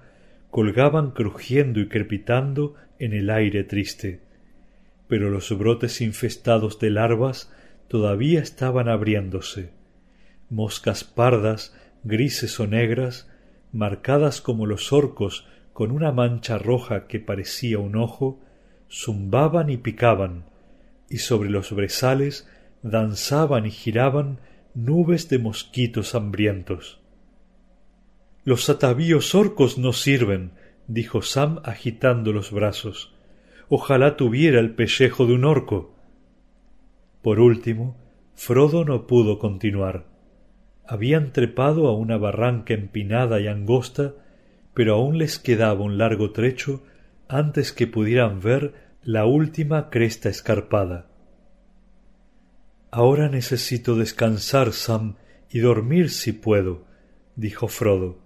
colgaban 0.50 1.10
crujiendo 1.10 1.80
y 1.80 1.88
crepitando 1.88 2.76
en 2.98 3.12
el 3.12 3.28
aire 3.28 3.62
triste, 3.64 4.20
pero 5.08 5.28
los 5.28 5.50
brotes 5.58 6.00
infestados 6.00 6.78
de 6.78 6.88
larvas 6.88 7.52
todavía 7.88 8.40
estaban 8.40 8.88
abriéndose. 8.88 9.68
Moscas 10.48 11.04
pardas, 11.04 11.76
grises 12.04 12.58
o 12.58 12.66
negras, 12.66 13.30
marcadas 13.70 14.40
como 14.40 14.64
los 14.64 14.94
orcos 14.94 15.46
con 15.76 15.90
una 15.90 16.10
mancha 16.10 16.56
roja 16.56 17.06
que 17.06 17.20
parecía 17.20 17.78
un 17.78 17.96
ojo, 17.96 18.40
zumbaban 18.90 19.68
y 19.68 19.76
picaban, 19.76 20.46
y 21.10 21.18
sobre 21.18 21.50
los 21.50 21.70
brezales 21.70 22.48
danzaban 22.80 23.66
y 23.66 23.70
giraban 23.70 24.40
nubes 24.72 25.28
de 25.28 25.38
mosquitos 25.38 26.14
hambrientos. 26.14 27.02
Los 28.42 28.70
atavíos 28.70 29.34
orcos 29.34 29.76
no 29.76 29.92
sirven, 29.92 30.52
dijo 30.86 31.20
Sam 31.20 31.60
agitando 31.62 32.32
los 32.32 32.52
brazos. 32.52 33.14
Ojalá 33.68 34.16
tuviera 34.16 34.60
el 34.60 34.74
pellejo 34.74 35.26
de 35.26 35.34
un 35.34 35.44
orco. 35.44 35.94
Por 37.20 37.38
último, 37.38 37.98
Frodo 38.34 38.86
no 38.86 39.06
pudo 39.06 39.38
continuar. 39.38 40.06
Habían 40.86 41.34
trepado 41.34 41.88
a 41.88 41.94
una 41.94 42.16
barranca 42.16 42.72
empinada 42.72 43.40
y 43.40 43.46
angosta, 43.46 44.14
pero 44.76 44.96
aún 44.96 45.16
les 45.16 45.38
quedaba 45.38 45.80
un 45.80 45.96
largo 45.96 46.32
trecho 46.32 46.82
antes 47.28 47.72
que 47.72 47.86
pudieran 47.86 48.40
ver 48.40 48.74
la 49.02 49.24
última 49.24 49.88
cresta 49.88 50.28
escarpada. 50.28 51.08
Ahora 52.90 53.30
necesito 53.30 53.96
descansar, 53.96 54.74
Sam, 54.74 55.16
y 55.48 55.60
dormir 55.60 56.10
si 56.10 56.32
puedo, 56.32 56.84
dijo 57.36 57.68
Frodo. 57.68 58.18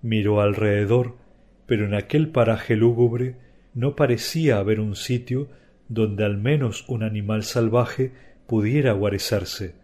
Miró 0.00 0.40
alrededor, 0.40 1.18
pero 1.66 1.84
en 1.84 1.92
aquel 1.92 2.30
paraje 2.30 2.76
lúgubre 2.76 3.36
no 3.74 3.94
parecía 3.94 4.56
haber 4.56 4.80
un 4.80 4.96
sitio 4.96 5.50
donde 5.88 6.24
al 6.24 6.38
menos 6.38 6.88
un 6.88 7.02
animal 7.02 7.44
salvaje 7.44 8.14
pudiera 8.46 8.92
guarecerse. 8.92 9.74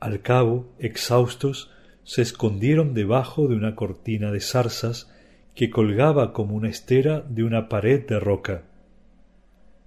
Al 0.00 0.22
cabo, 0.22 0.72
exhaustos, 0.78 1.70
se 2.08 2.22
escondieron 2.22 2.94
debajo 2.94 3.48
de 3.48 3.54
una 3.54 3.76
cortina 3.76 4.32
de 4.32 4.40
zarzas 4.40 5.12
que 5.54 5.68
colgaba 5.68 6.32
como 6.32 6.54
una 6.54 6.70
estera 6.70 7.20
de 7.20 7.44
una 7.44 7.68
pared 7.68 8.06
de 8.08 8.18
roca. 8.18 8.62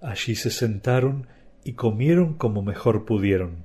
Allí 0.00 0.36
se 0.36 0.50
sentaron 0.50 1.26
y 1.64 1.72
comieron 1.72 2.34
como 2.34 2.62
mejor 2.62 3.06
pudieron, 3.06 3.64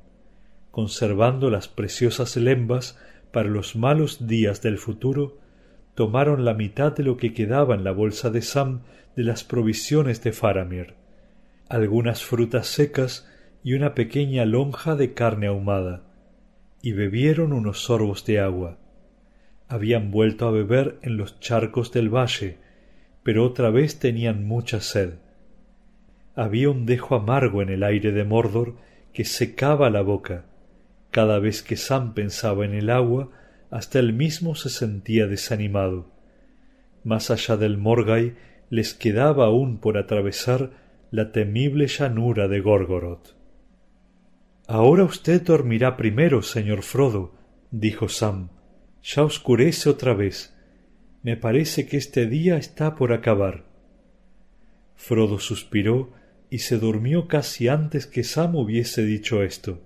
conservando 0.71 1.51
las 1.51 1.67
preciosas 1.67 2.35
lembas 2.35 2.97
para 3.31 3.47
los 3.47 3.75
malos 3.75 4.25
días 4.25 4.63
del 4.63 4.79
futuro, 4.79 5.37
tomaron 5.93 6.43
la 6.43 6.55
mitad 6.55 6.91
de 6.95 7.03
lo 7.03 7.15
que 7.15 7.35
quedaba 7.35 7.75
en 7.75 7.83
la 7.83 7.91
bolsa 7.91 8.31
de 8.31 8.41
Sam 8.41 8.81
de 9.15 9.21
las 9.21 9.43
provisiones 9.43 10.23
de 10.23 10.31
Faramir, 10.31 10.95
algunas 11.69 12.23
frutas 12.23 12.65
secas 12.65 13.29
y 13.63 13.73
una 13.73 13.93
pequeña 13.93 14.45
lonja 14.45 14.95
de 14.95 15.13
carne 15.13 15.45
ahumada, 15.45 16.06
y 16.87 16.93
bebieron 16.93 17.51
unos 17.51 17.81
sorbos 17.81 18.23
de 18.23 18.39
agua. 18.39 18.77
Habían 19.67 20.09
vuelto 20.09 20.47
a 20.47 20.51
beber 20.51 20.97
en 21.01 21.17
los 21.17 21.37
charcos 21.41 21.91
del 21.91 22.07
valle, 22.07 22.59
pero 23.23 23.43
otra 23.43 23.71
vez 23.71 23.99
tenían 23.99 24.45
mucha 24.45 24.79
sed. 24.79 25.15
Había 26.33 26.69
un 26.69 26.85
dejo 26.85 27.15
amargo 27.15 27.61
en 27.61 27.67
el 27.67 27.83
aire 27.83 28.13
de 28.13 28.23
Mordor 28.23 28.75
que 29.11 29.25
secaba 29.25 29.89
la 29.89 30.01
boca. 30.01 30.45
Cada 31.11 31.39
vez 31.39 31.61
que 31.61 31.75
Sam 31.75 32.13
pensaba 32.13 32.63
en 32.63 32.73
el 32.73 32.89
agua, 32.89 33.31
hasta 33.69 33.99
él 33.99 34.13
mismo 34.13 34.55
se 34.55 34.69
sentía 34.69 35.27
desanimado. 35.27 36.09
Más 37.03 37.31
allá 37.31 37.57
del 37.57 37.77
Morgai 37.77 38.35
les 38.69 38.93
quedaba 38.93 39.47
aún 39.47 39.77
por 39.79 39.97
atravesar 39.97 40.71
la 41.11 41.33
temible 41.33 41.87
llanura 41.87 42.47
de 42.47 42.61
Gorgoroth. 42.61 43.36
Ahora 44.67 45.05
usted 45.05 45.41
dormirá 45.41 45.95
primero, 45.95 46.41
señor 46.41 46.83
Frodo, 46.83 47.33
dijo 47.71 48.09
Sam. 48.09 48.49
Ya 49.01 49.23
oscurece 49.23 49.89
otra 49.89 50.13
vez. 50.13 50.53
Me 51.23 51.37
parece 51.37 51.87
que 51.87 51.95
este 51.95 52.25
día 52.25 52.57
está 52.57 52.95
por 52.95 53.13
acabar. 53.13 53.63
Frodo 54.95 55.39
suspiró 55.39 56.11
y 56.49 56.59
se 56.59 56.77
durmió 56.79 57.29
casi 57.29 57.69
antes 57.69 58.07
que 58.07 58.25
Sam 58.25 58.57
hubiese 58.57 59.05
dicho 59.05 59.41
esto. 59.41 59.81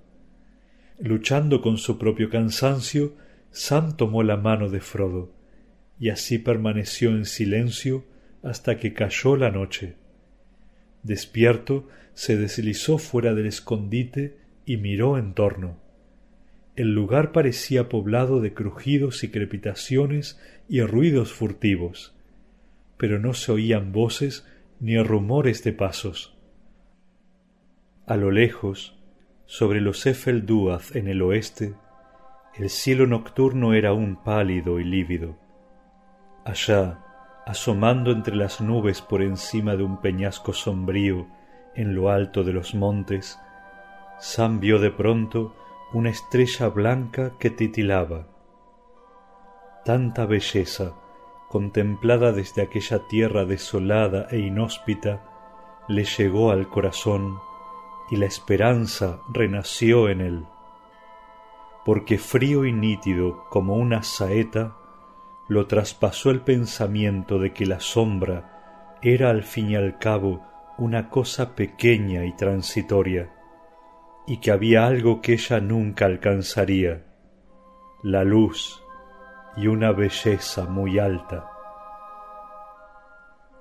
Luchando 0.97 1.61
con 1.61 1.77
su 1.77 1.99
propio 1.99 2.31
cansancio, 2.31 3.13
Sam 3.51 3.95
tomó 3.97 4.23
la 4.23 4.37
mano 4.37 4.67
de 4.69 4.79
Frodo, 4.79 5.31
y 5.99 6.09
así 6.09 6.39
permaneció 6.39 7.11
en 7.11 7.25
silencio 7.25 8.03
hasta 8.41 8.77
que 8.77 8.93
cayó 8.93 9.35
la 9.35 9.51
noche. 9.51 9.95
Despierto, 11.03 11.87
se 12.15 12.35
deslizó 12.35 12.97
fuera 12.97 13.35
del 13.35 13.45
escondite 13.45 14.40
y 14.65 14.77
miró 14.77 15.17
en 15.17 15.33
torno. 15.33 15.77
El 16.75 16.93
lugar 16.93 17.31
parecía 17.31 17.89
poblado 17.89 18.39
de 18.39 18.53
crujidos 18.53 19.23
y 19.23 19.29
crepitaciones 19.29 20.39
y 20.69 20.81
ruidos 20.81 21.33
furtivos, 21.33 22.15
pero 22.97 23.19
no 23.19 23.33
se 23.33 23.51
oían 23.51 23.91
voces 23.91 24.47
ni 24.79 24.97
rumores 25.01 25.63
de 25.63 25.73
pasos. 25.73 26.37
A 28.07 28.15
lo 28.15 28.31
lejos, 28.31 28.97
sobre 29.45 29.81
los 29.81 30.05
Efelduaz 30.05 30.95
en 30.95 31.07
el 31.07 31.21
oeste, 31.21 31.73
el 32.55 32.69
cielo 32.69 33.07
nocturno 33.07 33.73
era 33.73 33.89
aún 33.89 34.17
pálido 34.23 34.79
y 34.79 34.83
lívido. 34.83 35.37
Allá, 36.45 36.99
asomando 37.45 38.11
entre 38.11 38.35
las 38.35 38.61
nubes 38.61 39.01
por 39.01 39.21
encima 39.21 39.75
de 39.75 39.83
un 39.83 40.01
peñasco 40.01 40.53
sombrío 40.53 41.27
en 41.75 41.95
lo 41.95 42.09
alto 42.09 42.43
de 42.43 42.53
los 42.53 42.75
montes, 42.75 43.39
Sam 44.21 44.59
vio 44.59 44.77
de 44.77 44.91
pronto 44.91 45.55
una 45.93 46.11
estrella 46.11 46.67
blanca 46.67 47.39
que 47.39 47.49
titilaba. 47.49 48.27
Tanta 49.83 50.27
belleza, 50.27 50.93
contemplada 51.49 52.31
desde 52.31 52.61
aquella 52.61 53.07
tierra 53.07 53.45
desolada 53.45 54.27
e 54.29 54.37
inhóspita, 54.37 55.83
le 55.87 56.03
llegó 56.03 56.51
al 56.51 56.69
corazón 56.69 57.39
y 58.11 58.17
la 58.17 58.27
esperanza 58.27 59.21
renació 59.33 60.07
en 60.07 60.21
él. 60.21 60.45
Porque 61.83 62.19
frío 62.19 62.65
y 62.65 62.71
nítido 62.71 63.45
como 63.49 63.73
una 63.73 64.03
saeta, 64.03 64.77
lo 65.47 65.65
traspasó 65.65 66.29
el 66.29 66.41
pensamiento 66.41 67.39
de 67.39 67.53
que 67.53 67.65
la 67.65 67.79
sombra 67.79 68.99
era 69.01 69.31
al 69.31 69.41
fin 69.41 69.71
y 69.71 69.75
al 69.75 69.97
cabo 69.97 70.45
una 70.77 71.09
cosa 71.09 71.55
pequeña 71.55 72.23
y 72.25 72.33
transitoria, 72.33 73.40
y 74.27 74.37
que 74.37 74.51
había 74.51 74.85
algo 74.85 75.21
que 75.21 75.33
ella 75.33 75.59
nunca 75.59 76.05
alcanzaría, 76.05 77.05
la 78.03 78.23
luz 78.23 78.83
y 79.57 79.67
una 79.67 79.91
belleza 79.91 80.65
muy 80.65 80.99
alta. 80.99 81.47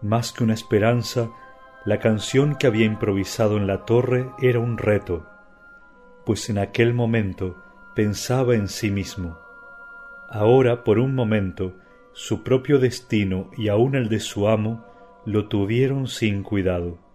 Más 0.02 0.32
que 0.32 0.44
una 0.44 0.54
esperanza, 0.54 1.30
la 1.84 1.98
canción 1.98 2.56
que 2.56 2.66
había 2.66 2.84
improvisado 2.84 3.56
en 3.56 3.66
la 3.66 3.84
torre 3.84 4.30
era 4.40 4.60
un 4.60 4.78
reto, 4.78 5.26
pues 6.24 6.48
en 6.50 6.58
aquel 6.58 6.94
momento 6.94 7.62
pensaba 7.94 8.54
en 8.54 8.68
sí 8.68 8.90
mismo. 8.90 9.38
Ahora, 10.30 10.84
por 10.84 10.98
un 10.98 11.14
momento, 11.14 11.74
su 12.12 12.42
propio 12.42 12.78
destino 12.78 13.50
y 13.56 13.68
aun 13.68 13.94
el 13.94 14.08
de 14.08 14.20
su 14.20 14.48
amo 14.48 14.86
lo 15.26 15.48
tuvieron 15.48 16.06
sin 16.06 16.42
cuidado. 16.42 17.09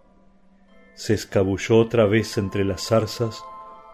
Se 0.96 1.14
escabulló 1.14 1.78
otra 1.78 2.06
vez 2.06 2.36
entre 2.36 2.64
las 2.64 2.88
zarzas 2.88 3.44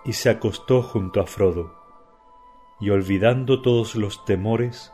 y 0.07 0.15
se 0.15 0.31
acostó 0.31 0.83
junto 0.83 1.21
a 1.21 1.27
Frodo, 1.27 1.75
y 2.81 2.89
olvidando 2.89 3.61
todos 3.61 3.95
los 3.95 4.25
temores, 4.25 4.91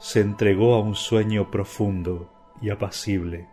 se 0.00 0.20
entregó 0.20 0.74
a 0.74 0.80
un 0.80 0.96
sueño 0.96 1.52
profundo 1.52 2.28
y 2.60 2.70
apacible 2.70 3.48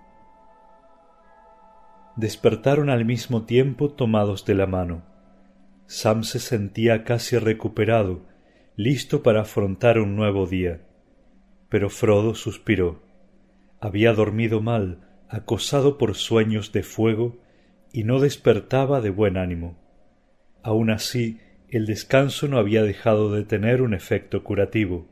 despertaron 2.19 2.89
al 2.89 3.05
mismo 3.05 3.43
tiempo 3.43 3.89
tomados 3.89 4.45
de 4.45 4.53
la 4.53 4.67
mano. 4.67 5.03
Sam 5.85 6.23
se 6.23 6.39
sentía 6.39 7.05
casi 7.05 7.37
recuperado, 7.37 8.25
listo 8.75 9.23
para 9.23 9.41
afrontar 9.41 9.99
un 9.99 10.15
nuevo 10.17 10.45
día. 10.45 10.81
Pero 11.69 11.89
Frodo 11.89 12.35
suspiró. 12.35 13.01
Había 13.79 14.13
dormido 14.13 14.59
mal, 14.61 15.07
acosado 15.29 15.97
por 15.97 16.15
sueños 16.15 16.73
de 16.73 16.83
fuego, 16.83 17.37
y 17.91 18.03
no 18.03 18.19
despertaba 18.19 19.01
de 19.01 19.09
buen 19.09 19.37
ánimo. 19.37 19.77
Aun 20.63 20.89
así, 20.89 21.39
el 21.69 21.85
descanso 21.85 22.47
no 22.47 22.57
había 22.57 22.83
dejado 22.83 23.31
de 23.31 23.43
tener 23.43 23.81
un 23.81 23.93
efecto 23.93 24.43
curativo. 24.43 25.07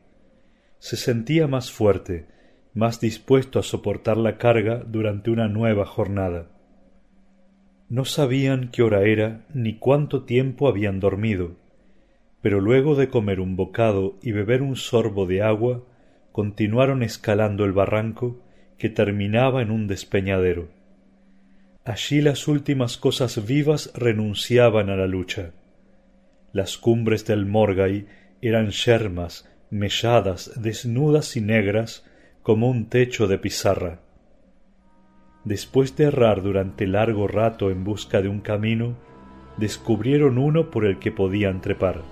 Se 0.78 0.96
sentía 0.96 1.46
más 1.46 1.70
fuerte, 1.70 2.26
más 2.74 3.00
dispuesto 3.00 3.58
a 3.58 3.62
soportar 3.62 4.16
la 4.16 4.38
carga 4.38 4.84
durante 4.86 5.30
una 5.30 5.48
nueva 5.48 5.86
jornada. 5.86 6.50
No 7.88 8.04
sabían 8.04 8.70
qué 8.70 8.82
hora 8.82 9.02
era 9.02 9.46
ni 9.54 9.78
cuánto 9.78 10.24
tiempo 10.24 10.68
habían 10.68 11.00
dormido, 11.00 11.56
pero 12.42 12.60
luego 12.60 12.94
de 12.94 13.08
comer 13.08 13.40
un 13.40 13.56
bocado 13.56 14.18
y 14.22 14.32
beber 14.32 14.62
un 14.62 14.76
sorbo 14.76 15.26
de 15.26 15.42
agua, 15.42 15.84
continuaron 16.32 17.02
escalando 17.02 17.64
el 17.64 17.72
barranco 17.72 18.40
que 18.78 18.88
terminaba 18.88 19.62
en 19.62 19.70
un 19.70 19.86
despeñadero. 19.86 20.68
Allí 21.88 22.20
las 22.20 22.48
últimas 22.48 22.98
cosas 22.98 23.46
vivas 23.46 23.92
renunciaban 23.94 24.90
a 24.90 24.96
la 24.96 25.06
lucha. 25.06 25.52
Las 26.52 26.76
cumbres 26.76 27.24
del 27.24 27.46
Morgay 27.46 28.06
eran 28.42 28.72
yermas, 28.72 29.48
melladas, 29.70 30.52
desnudas 30.60 31.34
y 31.38 31.40
negras 31.40 32.04
como 32.42 32.68
un 32.68 32.90
techo 32.90 33.26
de 33.26 33.38
pizarra. 33.38 34.02
Después 35.44 35.96
de 35.96 36.04
errar 36.04 36.42
durante 36.42 36.86
largo 36.86 37.26
rato 37.26 37.70
en 37.70 37.84
busca 37.84 38.20
de 38.20 38.28
un 38.28 38.40
camino, 38.40 38.94
descubrieron 39.56 40.36
uno 40.36 40.70
por 40.70 40.84
el 40.84 40.98
que 40.98 41.10
podían 41.10 41.62
trepar. 41.62 42.02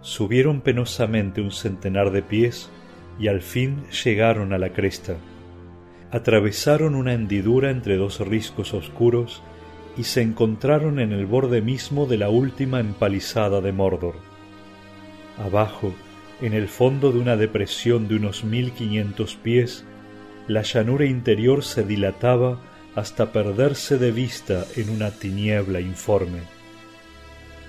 Subieron 0.00 0.60
penosamente 0.60 1.40
un 1.40 1.50
centenar 1.50 2.12
de 2.12 2.22
pies 2.22 2.70
y 3.18 3.26
al 3.26 3.42
fin 3.42 3.82
llegaron 4.04 4.52
a 4.52 4.58
la 4.58 4.72
cresta. 4.72 5.16
Atravesaron 6.12 6.94
una 6.94 7.12
hendidura 7.12 7.70
entre 7.70 7.96
dos 7.96 8.20
riscos 8.20 8.74
oscuros 8.74 9.42
y 9.96 10.04
se 10.04 10.22
encontraron 10.22 10.98
en 10.98 11.12
el 11.12 11.26
borde 11.26 11.62
mismo 11.62 12.06
de 12.06 12.18
la 12.18 12.30
última 12.30 12.80
empalizada 12.80 13.60
de 13.60 13.72
Mordor. 13.72 14.16
Abajo, 15.38 15.92
en 16.40 16.52
el 16.52 16.68
fondo 16.68 17.12
de 17.12 17.18
una 17.18 17.36
depresión 17.36 18.08
de 18.08 18.16
unos 18.16 18.44
mil 18.44 18.72
quinientos 18.72 19.36
pies, 19.36 19.84
la 20.48 20.62
llanura 20.62 21.04
interior 21.04 21.62
se 21.62 21.84
dilataba 21.84 22.60
hasta 22.96 23.30
perderse 23.30 23.98
de 23.98 24.10
vista 24.10 24.66
en 24.76 24.90
una 24.90 25.10
tiniebla 25.10 25.80
informe. 25.80 26.40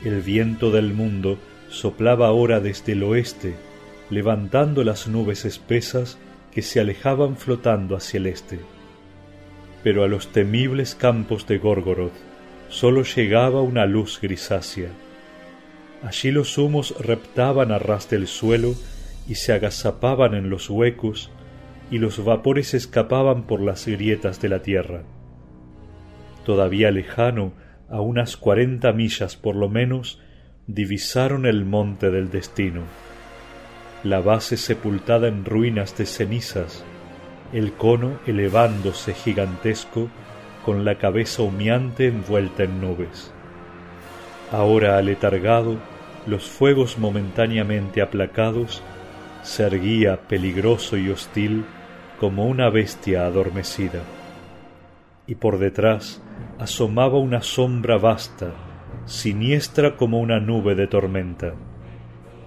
El 0.03 0.21
viento 0.21 0.71
del 0.71 0.93
mundo 0.93 1.37
soplaba 1.69 2.27
ahora 2.27 2.59
desde 2.59 2.93
el 2.93 3.03
oeste, 3.03 3.55
levantando 4.09 4.83
las 4.83 5.07
nubes 5.07 5.45
espesas 5.45 6.17
que 6.51 6.61
se 6.61 6.79
alejaban 6.79 7.37
flotando 7.37 7.95
hacia 7.95 8.17
el 8.17 8.27
este. 8.27 8.59
Pero 9.83 10.03
a 10.03 10.07
los 10.07 10.31
temibles 10.31 10.95
campos 10.95 11.47
de 11.47 11.57
Gorgoroth 11.57 12.13
sólo 12.69 13.03
llegaba 13.03 13.61
una 13.61 13.85
luz 13.85 14.19
grisácea. 14.21 14.89
Allí 16.03 16.31
los 16.31 16.57
humos 16.57 16.95
reptaban 16.99 17.71
a 17.71 17.79
ras 17.79 18.09
del 18.09 18.27
suelo 18.27 18.73
y 19.27 19.35
se 19.35 19.53
agazapaban 19.53 20.33
en 20.33 20.49
los 20.49 20.69
huecos, 20.69 21.31
y 21.91 21.99
los 21.99 22.23
vapores 22.23 22.73
escapaban 22.73 23.43
por 23.43 23.61
las 23.61 23.85
grietas 23.85 24.41
de 24.41 24.49
la 24.49 24.61
tierra. 24.61 25.03
Todavía 26.45 26.89
lejano, 26.89 27.53
a 27.89 27.99
unas 27.99 28.37
cuarenta 28.37 28.93
millas 28.93 29.35
por 29.35 29.55
lo 29.55 29.69
menos, 29.69 30.19
divisaron 30.67 31.45
el 31.45 31.65
monte 31.65 32.09
del 32.09 32.31
destino. 32.31 32.83
La 34.03 34.19
base 34.19 34.57
sepultada 34.57 35.27
en 35.27 35.45
ruinas 35.45 35.95
de 35.95 36.07
cenizas, 36.07 36.83
el 37.53 37.73
cono 37.73 38.19
elevándose 38.25 39.13
gigantesco 39.13 40.09
con 40.65 40.85
la 40.85 40.97
cabeza 40.97 41.43
humeante 41.43 42.07
envuelta 42.07 42.63
en 42.63 42.81
nubes. 42.81 43.31
Ahora 44.51 44.97
aletargado, 44.97 45.77
los 46.25 46.49
fuegos 46.49 46.97
momentáneamente 46.97 48.01
aplacados, 48.01 48.81
se 49.43 49.63
erguía 49.63 50.21
peligroso 50.27 50.97
y 50.97 51.09
hostil 51.09 51.65
como 52.19 52.47
una 52.47 52.69
bestia 52.69 53.25
adormecida. 53.25 54.01
Y 55.27 55.35
por 55.35 55.59
detrás 55.59 56.23
asomaba 56.59 57.19
una 57.19 57.41
sombra 57.43 57.97
vasta, 57.97 58.51
siniestra 59.05 59.95
como 59.95 60.19
una 60.19 60.39
nube 60.39 60.73
de 60.73 60.87
tormenta. 60.87 61.53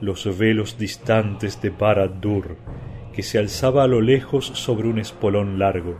Los 0.04 0.36
velos 0.36 0.76
distantes 0.76 1.62
de 1.62 1.70
Barad-dûr, 1.70 2.58
que 3.14 3.22
se 3.22 3.38
alzaba 3.38 3.84
a 3.84 3.86
lo 3.86 4.02
lejos 4.02 4.44
sobre 4.44 4.86
un 4.86 4.98
espolón 4.98 5.58
largo, 5.58 5.98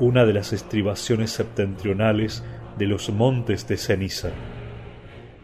una 0.00 0.24
de 0.24 0.32
las 0.32 0.52
estribaciones 0.52 1.30
septentrionales 1.30 2.42
de 2.76 2.86
los 2.88 3.08
montes 3.10 3.68
de 3.68 3.76
ceniza. 3.76 4.30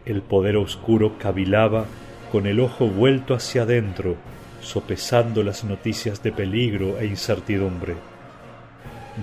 El 0.03 0.21
poder 0.21 0.57
oscuro 0.57 1.17
cavilaba 1.17 1.85
con 2.29 2.45
el 2.45 2.59
ojo 2.59 2.87
vuelto 2.87 3.33
hacia 3.33 3.61
adentro, 3.61 4.17
sopesando 4.59 5.41
las 5.41 5.63
noticias 5.63 6.21
de 6.21 6.33
peligro 6.33 6.99
e 6.99 7.05
incertidumbre. 7.05 7.95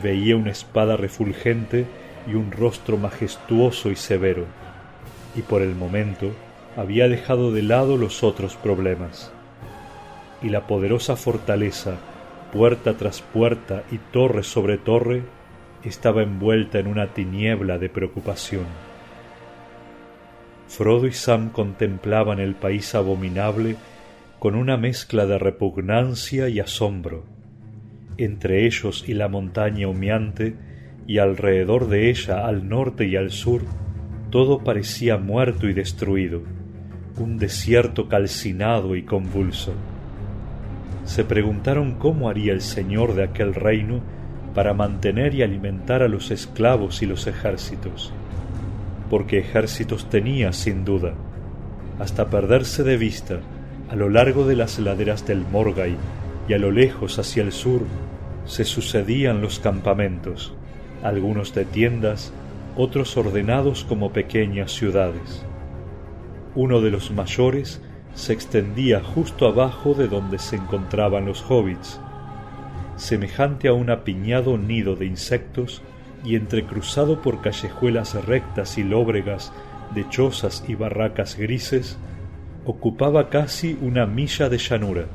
Veía 0.03 0.39
una 0.39 0.53
espada 0.53 0.97
refulgente 0.97 1.85
y 2.27 2.33
un 2.33 2.51
rostro 2.51 2.97
majestuoso 2.97 3.91
y 3.91 3.97
severo 3.97 4.47
y 5.37 5.43
por 5.43 5.61
el 5.61 5.75
momento 5.75 6.31
había 6.77 7.09
dejado 7.09 7.53
de 7.53 7.63
lado 7.63 7.97
los 7.97 8.23
otros 8.23 8.57
problemas. 8.57 9.33
Y 10.43 10.49
la 10.49 10.67
poderosa 10.67 11.17
fortaleza, 11.17 11.97
puerta 12.53 12.97
tras 12.97 13.23
puerta 13.23 13.85
y 13.91 13.99
torre 13.99 14.43
sobre 14.43 14.79
torre, 14.79 15.23
estaba 15.85 16.23
envuelta 16.23 16.79
en 16.79 16.87
una 16.87 17.09
tiniebla 17.15 17.79
de 17.79 17.89
preocupación. 17.89 18.65
Frodo 20.69 21.07
y 21.07 21.13
Sam 21.13 21.51
contemplaban 21.51 22.41
el 22.41 22.55
país 22.55 22.95
abominable 22.95 23.77
con 24.39 24.55
una 24.55 24.77
mezcla 24.77 25.27
de 25.27 25.39
repugnancia 25.39 26.49
y 26.49 26.61
asombro. 26.61 27.25
Entre 28.17 28.67
ellos 28.67 29.05
y 29.07 29.15
la 29.15 29.29
montaña 29.29 29.89
humeante, 29.89 30.57
y 31.07 31.19
alrededor 31.19 31.89
de 31.89 32.11
ella 32.11 32.47
al 32.47 32.69
norte 32.69 33.07
y 33.07 33.17
al 33.17 33.31
sur, 33.31 33.63
todo 34.31 34.65
parecía 34.65 35.19
muerto 35.19 35.69
y 35.69 35.75
destruido, 35.75 36.43
un 37.19 37.39
desierto 37.39 38.09
calcinado 38.09 38.97
y 38.97 39.03
convulso. 39.03 39.73
Se 41.05 41.25
preguntaron 41.25 41.95
cómo 41.95 42.29
haría 42.29 42.53
el 42.53 42.61
señor 42.61 43.15
de 43.15 43.25
aquel 43.25 43.55
reino 43.55 44.01
para 44.55 44.75
mantener 44.75 45.35
y 45.35 45.43
alimentar 45.43 46.03
a 46.03 46.09
los 46.09 46.31
esclavos 46.31 47.03
y 47.03 47.07
los 47.07 47.27
ejércitos, 47.27 48.13
porque 49.11 49.39
ejércitos 49.39 50.09
tenía 50.09 50.53
sin 50.53 50.85
duda, 50.85 51.15
hasta 51.99 52.31
perderse 52.31 52.83
de 52.83 52.97
vista 52.97 53.41
a 53.91 53.97
lo 53.97 54.09
largo 54.09 54.47
de 54.47 54.57
las 54.57 54.79
laderas 54.79 55.27
del 55.27 55.45
Morgai 55.47 55.97
y 56.49 56.55
a 56.55 56.59
lo 56.59 56.71
lejos 56.71 57.19
hacia 57.19 57.43
el 57.43 57.53
sur 57.53 57.83
se 58.45 58.65
sucedían 58.65 59.41
los 59.41 59.61
campamentos, 59.61 60.55
algunos 61.03 61.55
de 61.55 61.65
tiendas, 61.65 62.33
otros 62.77 63.17
ordenados 63.17 63.85
como 63.85 64.13
pequeñas 64.13 64.73
ciudades. 64.73 65.45
Uno 66.55 66.81
de 66.81 66.91
los 66.91 67.11
mayores 67.11 67.81
se 68.15 68.33
extendía 68.33 69.03
justo 69.03 69.49
abajo 69.49 69.95
de 69.95 70.07
donde 70.07 70.39
se 70.39 70.57
encontraban 70.57 71.27
los 71.27 71.45
hobbits, 71.49 72.01
semejante 72.97 73.69
a 73.69 73.73
un 73.73 73.91
apiñado 73.91 74.57
nido 74.57 74.95
de 74.95 75.07
insectos 75.07 75.83
y 76.25 76.37
entrecruzado 76.37 77.21
por 77.23 77.41
callejuelas 77.43 78.15
rectas 78.25 78.79
y 78.79 78.85
lóbregas 78.85 79.53
de 79.95 80.09
chozas 80.09 80.65
y 80.69 80.75
barracas 80.75 81.37
grises, 81.37 81.99
ocupaba 82.65 83.29
casi 83.29 83.77
una 83.81 84.07
milla 84.07 84.49
de 84.49 84.59
llanura. 84.59 85.07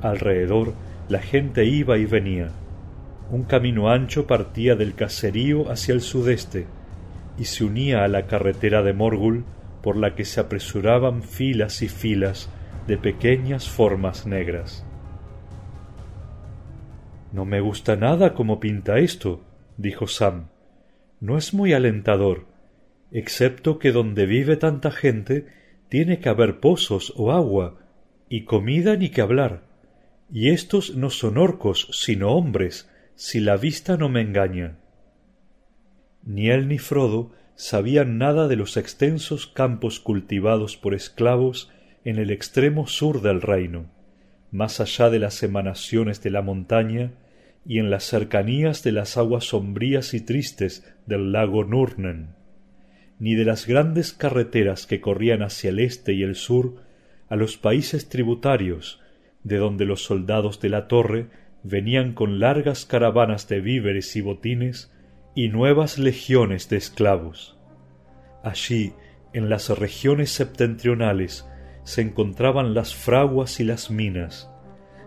Alrededor 0.00 0.72
la 1.08 1.20
gente 1.20 1.64
iba 1.66 1.98
y 1.98 2.06
venía, 2.06 2.50
un 3.30 3.44
camino 3.44 3.90
ancho 3.90 4.26
partía 4.26 4.76
del 4.76 4.94
caserío 4.94 5.70
hacia 5.70 5.92
el 5.92 6.00
sudeste 6.00 6.66
y 7.38 7.44
se 7.44 7.64
unía 7.64 8.04
a 8.04 8.08
la 8.08 8.26
carretera 8.26 8.82
de 8.82 8.94
Morgul 8.94 9.44
por 9.82 9.96
la 9.96 10.14
que 10.14 10.24
se 10.24 10.40
apresuraban 10.40 11.22
filas 11.22 11.82
y 11.82 11.88
filas 11.88 12.50
de 12.86 12.96
pequeñas 12.96 13.68
formas 13.68 14.26
negras. 14.26 14.84
No 17.32 17.44
me 17.44 17.60
gusta 17.60 17.96
nada 17.96 18.34
cómo 18.34 18.58
pinta 18.58 18.98
esto, 18.98 19.44
dijo 19.76 20.06
Sam. 20.06 20.48
No 21.20 21.36
es 21.36 21.52
muy 21.52 21.72
alentador, 21.72 22.46
excepto 23.12 23.78
que 23.78 23.92
donde 23.92 24.26
vive 24.26 24.56
tanta 24.56 24.90
gente 24.90 25.46
tiene 25.88 26.20
que 26.20 26.28
haber 26.28 26.60
pozos 26.60 27.12
o 27.16 27.32
agua, 27.32 27.78
y 28.28 28.44
comida 28.44 28.96
ni 28.96 29.10
que 29.10 29.20
hablar. 29.20 29.62
Y 30.30 30.50
estos 30.50 30.96
no 30.96 31.10
son 31.10 31.38
orcos, 31.38 31.88
sino 31.92 32.32
hombres, 32.32 32.90
si 33.14 33.40
la 33.40 33.56
vista 33.56 33.96
no 33.96 34.08
me 34.08 34.20
engaña. 34.20 34.78
Ni 36.24 36.50
él 36.50 36.68
ni 36.68 36.78
Frodo 36.78 37.32
sabían 37.58 38.18
nada 38.18 38.46
de 38.46 38.54
los 38.54 38.76
extensos 38.76 39.48
campos 39.48 39.98
cultivados 39.98 40.76
por 40.76 40.94
esclavos 40.94 41.68
en 42.04 42.18
el 42.18 42.30
extremo 42.30 42.86
sur 42.86 43.20
del 43.20 43.42
reino, 43.42 43.90
más 44.52 44.78
allá 44.78 45.10
de 45.10 45.18
las 45.18 45.42
emanaciones 45.42 46.22
de 46.22 46.30
la 46.30 46.40
montaña 46.40 47.10
y 47.66 47.80
en 47.80 47.90
las 47.90 48.04
cercanías 48.04 48.84
de 48.84 48.92
las 48.92 49.16
aguas 49.16 49.46
sombrías 49.46 50.14
y 50.14 50.20
tristes 50.20 50.88
del 51.06 51.32
lago 51.32 51.64
Nurnen, 51.64 52.28
ni 53.18 53.34
de 53.34 53.44
las 53.44 53.66
grandes 53.66 54.12
carreteras 54.12 54.86
que 54.86 55.00
corrían 55.00 55.42
hacia 55.42 55.70
el 55.70 55.80
este 55.80 56.12
y 56.12 56.22
el 56.22 56.36
sur 56.36 56.76
a 57.28 57.34
los 57.34 57.56
países 57.56 58.08
tributarios, 58.08 59.00
de 59.42 59.56
donde 59.56 59.84
los 59.84 60.04
soldados 60.04 60.60
de 60.60 60.68
la 60.68 60.86
torre 60.86 61.26
venían 61.64 62.12
con 62.12 62.38
largas 62.38 62.86
caravanas 62.86 63.48
de 63.48 63.60
víveres 63.60 64.14
y 64.14 64.20
botines 64.20 64.92
y 65.34 65.48
nuevas 65.48 65.98
legiones 65.98 66.68
de 66.68 66.76
esclavos. 66.76 67.58
Allí, 68.42 68.94
en 69.32 69.48
las 69.48 69.68
regiones 69.70 70.30
septentrionales, 70.30 71.48
se 71.84 72.02
encontraban 72.02 72.74
las 72.74 72.94
fraguas 72.94 73.60
y 73.60 73.64
las 73.64 73.90
minas, 73.90 74.50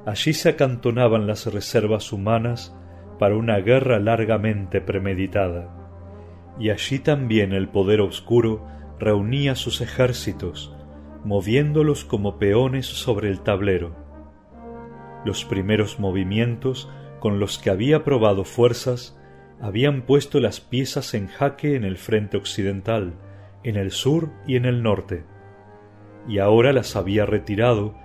allí 0.06 0.34
se 0.34 0.50
acantonaban 0.50 1.28
las 1.28 1.46
reservas 1.52 2.12
humanas 2.12 2.76
para 3.20 3.36
una 3.36 3.58
guerra 3.58 4.00
largamente 4.00 4.82
premeditada, 4.82 5.70
y 6.60 6.70
allí 6.70 7.00
también 7.00 7.54
el 7.54 7.70
poder 7.70 8.02
oscuro 8.02 8.66
reunía 9.00 9.56
sus 9.56 9.82
ejércitos, 9.82 10.76
moviéndolos 11.24 12.04
como 12.04 12.40
peones 12.40 12.88
sobre 12.88 13.30
el 13.30 13.42
tablero. 13.42 13.96
Los 15.24 15.46
primeros 15.46 16.00
movimientos 16.00 16.90
con 17.20 17.40
los 17.40 17.60
que 17.60 17.70
había 17.70 18.04
probado 18.04 18.44
fuerzas 18.44 19.21
habían 19.62 20.02
puesto 20.04 20.40
las 20.40 20.60
piezas 20.60 21.14
en 21.14 21.28
jaque 21.28 21.76
en 21.76 21.84
el 21.84 21.98
frente 21.98 22.38
occidental, 22.38 23.14
en 23.64 23.76
el 23.76 23.92
sur 23.92 24.32
y 24.48 24.56
en 24.56 24.66
el 24.66 24.82
norte, 24.82 25.24
y 26.28 26.40
ahora 26.40 26.74
las 26.74 26.96
había 26.96 27.26
retirado 27.26 27.96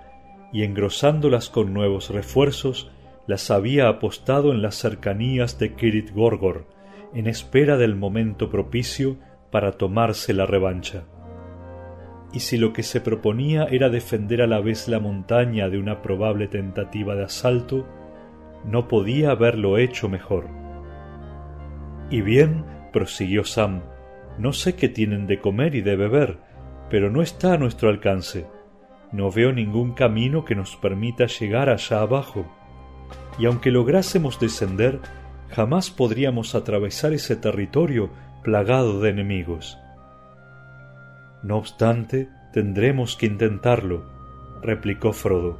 y 0.53 0.63
engrosándolas 0.63 1.49
con 1.49 1.73
nuevos 1.73 2.09
refuerzos 2.09 2.91
las 3.27 3.51
había 3.51 3.89
apostado 3.89 4.51
en 4.51 4.61
las 4.61 4.75
cercanías 4.75 5.59
de 5.59 5.73
Kirit 5.73 6.11
Gorgor, 6.13 6.65
en 7.13 7.27
espera 7.27 7.77
del 7.77 7.95
momento 7.95 8.49
propicio 8.49 9.17
para 9.51 9.73
tomarse 9.73 10.33
la 10.33 10.45
revancha. 10.45 11.03
Y 12.33 12.39
si 12.39 12.57
lo 12.57 12.73
que 12.73 12.83
se 12.83 13.01
proponía 13.01 13.65
era 13.65 13.89
defender 13.89 14.41
a 14.41 14.47
la 14.47 14.59
vez 14.59 14.87
la 14.87 14.99
montaña 14.99 15.69
de 15.69 15.77
una 15.77 16.01
probable 16.01 16.47
tentativa 16.47 17.15
de 17.15 17.25
asalto, 17.25 17.85
no 18.65 18.87
podía 18.87 19.31
haberlo 19.31 19.77
hecho 19.77 20.09
mejor. 20.09 20.66
Y 22.09 22.21
bien, 22.21 22.65
prosiguió 22.93 23.43
Sam, 23.43 23.81
no 24.37 24.53
sé 24.53 24.75
qué 24.75 24.89
tienen 24.89 25.27
de 25.27 25.39
comer 25.39 25.75
y 25.75 25.81
de 25.81 25.95
beber, 25.95 26.37
pero 26.89 27.09
no 27.11 27.21
está 27.21 27.53
a 27.53 27.57
nuestro 27.57 27.89
alcance. 27.89 28.45
No 29.11 29.31
veo 29.31 29.51
ningún 29.51 29.93
camino 29.93 30.45
que 30.45 30.55
nos 30.55 30.75
permita 30.75 31.25
llegar 31.27 31.69
allá 31.69 32.01
abajo 32.01 32.45
y 33.39 33.45
aunque 33.45 33.71
lográsemos 33.71 34.39
descender, 34.39 34.99
jamás 35.49 35.91
podríamos 35.91 36.55
atravesar 36.55 37.13
ese 37.13 37.35
territorio 37.35 38.09
plagado 38.43 38.99
de 38.99 39.09
enemigos. 39.09 39.77
No 41.43 41.57
obstante, 41.57 42.29
tendremos 42.51 43.15
que 43.15 43.27
intentarlo, 43.27 44.05
replicó 44.61 45.13
Frodo. 45.13 45.59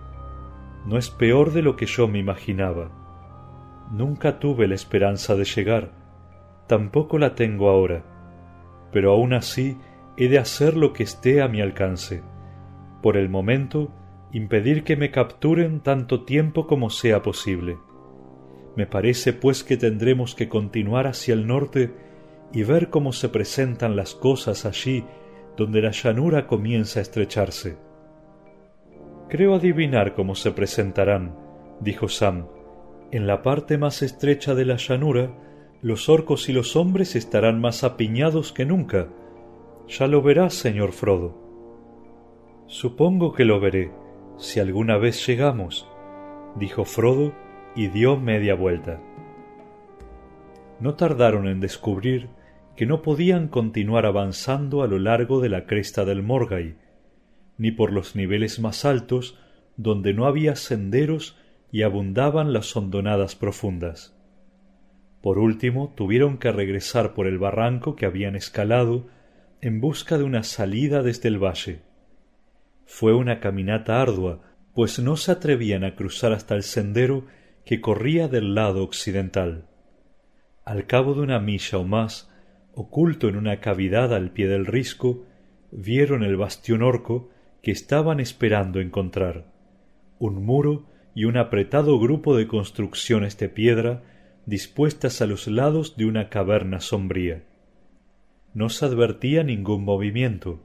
No 0.85 0.97
es 0.97 1.09
peor 1.09 1.53
de 1.53 1.61
lo 1.61 1.75
que 1.75 1.85
yo 1.85 2.07
me 2.07 2.19
imaginaba. 2.19 2.89
Nunca 3.91 4.39
tuve 4.39 4.67
la 4.67 4.75
esperanza 4.75 5.35
de 5.35 5.45
llegar, 5.45 5.91
tampoco 6.67 7.17
la 7.17 7.35
tengo 7.35 7.69
ahora, 7.69 8.03
pero 8.91 9.11
aún 9.11 9.33
así 9.33 9.77
he 10.17 10.27
de 10.27 10.39
hacer 10.39 10.75
lo 10.75 10.93
que 10.93 11.03
esté 11.03 11.41
a 11.41 11.47
mi 11.47 11.61
alcance. 11.61 12.23
Por 13.01 13.17
el 13.17 13.29
momento, 13.29 13.91
impedir 14.31 14.83
que 14.83 14.97
me 14.97 15.11
capturen 15.11 15.79
tanto 15.79 16.25
tiempo 16.25 16.67
como 16.67 16.89
sea 16.89 17.21
posible. 17.21 17.77
Me 18.75 18.85
parece 18.85 19.33
pues 19.33 19.63
que 19.63 19.77
tendremos 19.77 20.35
que 20.35 20.49
continuar 20.49 21.07
hacia 21.07 21.33
el 21.33 21.47
norte 21.47 21.91
y 22.53 22.63
ver 22.63 22.89
cómo 22.89 23.13
se 23.13 23.29
presentan 23.29 23.95
las 23.95 24.13
cosas 24.15 24.65
allí 24.65 25.05
donde 25.55 25.81
la 25.81 25.91
llanura 25.91 26.47
comienza 26.47 26.99
a 26.99 27.01
estrecharse. 27.01 27.77
Creo 29.29 29.55
adivinar 29.55 30.13
cómo 30.13 30.35
se 30.35 30.51
presentarán, 30.51 31.35
dijo 31.81 32.07
Sam. 32.07 32.47
En 33.11 33.27
la 33.27 33.41
parte 33.41 33.77
más 33.77 34.01
estrecha 34.01 34.53
de 34.55 34.65
la 34.65 34.77
llanura, 34.77 35.31
los 35.87 36.09
orcos 36.09 36.49
y 36.49 36.53
los 36.53 36.75
hombres 36.75 37.15
estarán 37.15 37.61
más 37.61 37.85
apiñados 37.85 38.51
que 38.51 38.65
nunca. 38.65 39.07
Ya 39.87 40.07
lo 40.07 40.21
verás, 40.21 40.53
señor 40.53 40.91
Frodo. 40.91 41.33
Supongo 42.67 43.31
que 43.31 43.45
lo 43.45 43.61
veré, 43.61 43.93
si 44.37 44.59
alguna 44.59 44.97
vez 44.97 45.25
llegamos, 45.25 45.89
dijo 46.57 46.83
Frodo 46.83 47.33
y 47.73 47.87
dio 47.87 48.17
media 48.17 48.53
vuelta. 48.53 49.01
No 50.81 50.95
tardaron 50.95 51.47
en 51.47 51.61
descubrir 51.61 52.27
que 52.75 52.85
no 52.85 53.01
podían 53.01 53.47
continuar 53.47 54.05
avanzando 54.05 54.83
a 54.83 54.87
lo 54.87 54.99
largo 54.99 55.39
de 55.39 55.47
la 55.47 55.65
cresta 55.65 56.03
del 56.03 56.21
Morgai, 56.21 56.75
ni 57.57 57.71
por 57.71 57.93
los 57.93 58.13
niveles 58.13 58.59
más 58.59 58.83
altos 58.83 59.39
donde 59.77 60.13
no 60.13 60.25
había 60.25 60.57
senderos 60.57 61.37
y 61.71 61.83
abundaban 61.83 62.51
las 62.51 62.75
hondonadas 62.75 63.37
profundas. 63.37 64.16
Por 65.27 65.39
último, 65.39 65.93
tuvieron 65.93 66.37
que 66.37 66.53
regresar 66.53 67.13
por 67.13 67.27
el 67.27 67.37
barranco 67.37 67.97
que 67.97 68.05
habían 68.05 68.37
escalado 68.37 69.07
en 69.59 69.81
busca 69.81 70.17
de 70.17 70.23
una 70.23 70.43
salida 70.43 71.03
desde 71.03 71.27
el 71.27 71.37
valle. 71.37 71.81
Fue 72.85 73.13
una 73.13 73.41
caminata 73.41 74.01
ardua, 74.01 74.39
pues 74.73 74.99
no 74.99 75.17
se 75.17 75.33
atrevían 75.33 75.83
a 75.83 75.95
cruzar 75.95 76.31
hasta 76.31 76.55
el 76.55 76.63
sendero 76.63 77.25
que 77.65 77.81
corría 77.81 78.29
del 78.29 78.55
lado 78.55 78.81
occidental. 78.85 79.65
Al 80.63 80.87
cabo 80.87 81.13
de 81.13 81.23
una 81.23 81.41
milla 81.41 81.77
o 81.77 81.83
más, 81.83 82.31
oculto 82.73 83.27
en 83.27 83.35
una 83.35 83.59
cavidad 83.59 84.13
al 84.13 84.31
pie 84.31 84.47
del 84.47 84.65
risco, 84.65 85.25
vieron 85.71 86.23
el 86.23 86.37
bastión 86.37 86.81
orco 86.81 87.31
que 87.61 87.71
estaban 87.71 88.21
esperando 88.21 88.79
encontrar, 88.79 89.51
un 90.19 90.45
muro 90.45 90.85
y 91.13 91.25
un 91.25 91.35
apretado 91.35 91.99
grupo 91.99 92.37
de 92.37 92.47
construcciones 92.47 93.37
de 93.37 93.49
piedra 93.49 94.03
dispuestas 94.47 95.21
a 95.21 95.27
los 95.27 95.47
lados 95.47 95.97
de 95.97 96.05
una 96.05 96.29
caverna 96.29 96.79
sombría. 96.79 97.43
No 98.53 98.69
se 98.69 98.85
advertía 98.85 99.43
ningún 99.43 99.83
movimiento, 99.83 100.63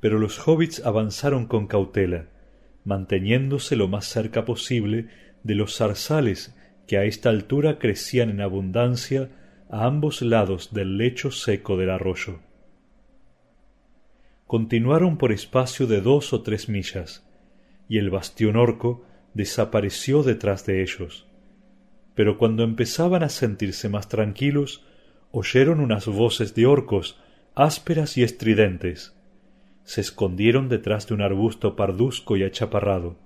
pero 0.00 0.18
los 0.18 0.48
hobbits 0.48 0.84
avanzaron 0.86 1.46
con 1.46 1.66
cautela, 1.66 2.28
manteniéndose 2.84 3.76
lo 3.76 3.88
más 3.88 4.06
cerca 4.06 4.46
posible 4.46 5.08
de 5.42 5.54
los 5.54 5.76
zarzales 5.76 6.56
que 6.86 6.96
a 6.96 7.04
esta 7.04 7.28
altura 7.28 7.78
crecían 7.78 8.30
en 8.30 8.40
abundancia 8.40 9.28
a 9.68 9.84
ambos 9.84 10.22
lados 10.22 10.72
del 10.72 10.96
lecho 10.96 11.30
seco 11.30 11.76
del 11.76 11.90
arroyo. 11.90 12.40
Continuaron 14.46 15.18
por 15.18 15.30
espacio 15.30 15.86
de 15.86 16.00
dos 16.00 16.32
o 16.32 16.40
tres 16.40 16.70
millas, 16.70 17.28
y 17.86 17.98
el 17.98 18.08
bastión 18.08 18.56
orco 18.56 19.04
desapareció 19.34 20.22
detrás 20.22 20.64
de 20.64 20.82
ellos. 20.82 21.29
Pero 22.20 22.36
cuando 22.36 22.64
empezaban 22.64 23.22
a 23.22 23.30
sentirse 23.30 23.88
más 23.88 24.10
tranquilos, 24.10 24.84
oyeron 25.30 25.80
unas 25.80 26.04
voces 26.04 26.54
de 26.54 26.66
orcos 26.66 27.18
ásperas 27.54 28.18
y 28.18 28.22
estridentes, 28.22 29.16
se 29.84 30.02
escondieron 30.02 30.68
detrás 30.68 31.06
de 31.06 31.14
un 31.14 31.22
arbusto 31.22 31.76
parduzco 31.76 32.36
y 32.36 32.42
achaparrado. 32.42 33.16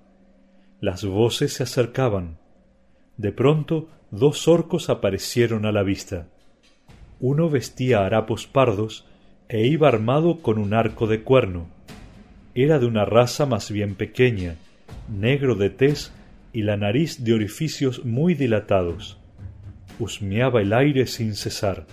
Las 0.79 1.03
voces 1.03 1.51
se 1.51 1.63
acercaban. 1.63 2.37
De 3.17 3.33
pronto 3.33 3.89
dos 4.11 4.47
orcos 4.47 4.89
aparecieron 4.89 5.65
a 5.65 5.73
la 5.73 5.83
vista. 5.83 6.29
Uno 7.19 7.49
vestía 7.49 8.05
harapos 8.05 8.47
pardos 8.47 9.05
e 9.49 9.67
iba 9.67 9.89
armado 9.89 10.37
con 10.41 10.57
un 10.57 10.73
arco 10.73 11.05
de 11.05 11.21
cuerno. 11.21 11.67
Era 12.53 12.79
de 12.79 12.85
una 12.85 13.03
raza 13.03 13.45
más 13.45 13.69
bien 13.71 13.95
pequeña, 13.95 14.55
negro 15.09 15.55
de 15.55 15.69
tez 15.69 16.13
y 16.55 16.63
la 16.63 16.77
nariz 16.77 17.23
de 17.23 17.33
orificios 17.33 18.03
muy 18.03 18.33
dilatados. 18.33 19.19
Husmeaba 19.99 20.61
el 20.61 20.73
aire 20.73 21.05
sin 21.05 21.35
cesar. 21.35 21.85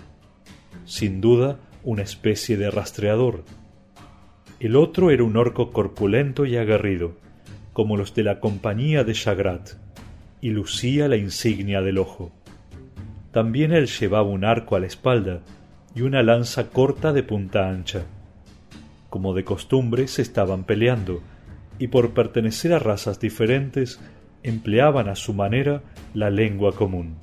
Sin 0.85 1.21
duda, 1.21 1.59
una 1.83 2.01
especie 2.01 2.57
de 2.57 2.71
rastreador 2.71 3.43
el 4.63 4.77
otro 4.77 5.11
era 5.11 5.25
un 5.25 5.35
orco 5.35 5.71
corpulento 5.73 6.45
y 6.45 6.55
aguerrido, 6.55 7.17
como 7.73 7.97
los 7.97 8.15
de 8.15 8.23
la 8.23 8.39
compañía 8.39 9.03
de 9.03 9.13
Shagrat, 9.13 9.71
y 10.39 10.51
lucía 10.51 11.09
la 11.09 11.17
insignia 11.17 11.81
del 11.81 11.97
ojo. 11.97 12.31
También 13.33 13.73
él 13.73 13.87
llevaba 13.87 14.29
un 14.29 14.45
arco 14.45 14.77
a 14.77 14.79
la 14.79 14.85
espalda 14.85 15.41
y 15.93 16.03
una 16.03 16.23
lanza 16.23 16.69
corta 16.69 17.11
de 17.11 17.23
punta 17.23 17.69
ancha. 17.69 18.05
Como 19.09 19.33
de 19.33 19.43
costumbre 19.43 20.07
se 20.07 20.21
estaban 20.21 20.63
peleando, 20.63 21.21
y 21.77 21.87
por 21.87 22.13
pertenecer 22.13 22.71
a 22.71 22.79
razas 22.79 23.19
diferentes 23.19 23.99
empleaban 24.43 25.09
a 25.09 25.15
su 25.15 25.33
manera 25.33 25.81
la 26.13 26.29
lengua 26.29 26.75
común. 26.75 27.15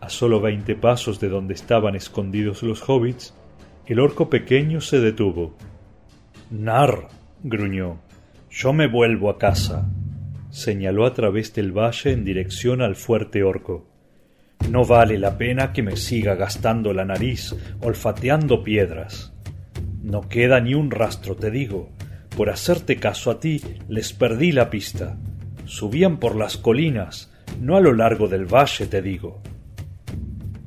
A 0.00 0.08
sólo 0.08 0.40
veinte 0.40 0.74
pasos 0.76 1.20
de 1.20 1.28
donde 1.28 1.54
estaban 1.54 1.96
escondidos 1.96 2.62
los 2.62 2.88
hobbits, 2.88 3.34
el 3.86 4.00
orco 4.00 4.30
pequeño 4.30 4.80
se 4.80 5.00
detuvo 5.00 5.56
Nar, 6.50 7.08
gruñó, 7.42 7.98
yo 8.50 8.72
me 8.72 8.86
vuelvo 8.86 9.30
a 9.30 9.38
casa. 9.38 9.90
Señaló 10.50 11.06
a 11.06 11.12
través 11.12 11.52
del 11.54 11.72
valle 11.72 12.12
en 12.12 12.24
dirección 12.24 12.80
al 12.80 12.94
fuerte 12.94 13.42
orco. 13.42 13.86
No 14.70 14.84
vale 14.84 15.18
la 15.18 15.36
pena 15.36 15.72
que 15.72 15.82
me 15.82 15.96
siga 15.96 16.34
gastando 16.34 16.92
la 16.92 17.04
nariz 17.04 17.54
olfateando 17.80 18.62
piedras. 18.62 19.34
No 20.02 20.28
queda 20.28 20.60
ni 20.60 20.74
un 20.74 20.90
rastro, 20.90 21.36
te 21.36 21.50
digo. 21.50 21.90
Por 22.36 22.48
hacerte 22.50 22.96
caso 22.96 23.30
a 23.30 23.40
ti, 23.40 23.60
les 23.88 24.12
perdí 24.12 24.52
la 24.52 24.70
pista. 24.70 25.18
Subían 25.66 26.18
por 26.18 26.36
las 26.36 26.56
colinas, 26.56 27.32
no 27.60 27.76
a 27.76 27.80
lo 27.80 27.92
largo 27.92 28.28
del 28.28 28.46
valle, 28.46 28.86
te 28.86 29.02
digo. 29.02 29.42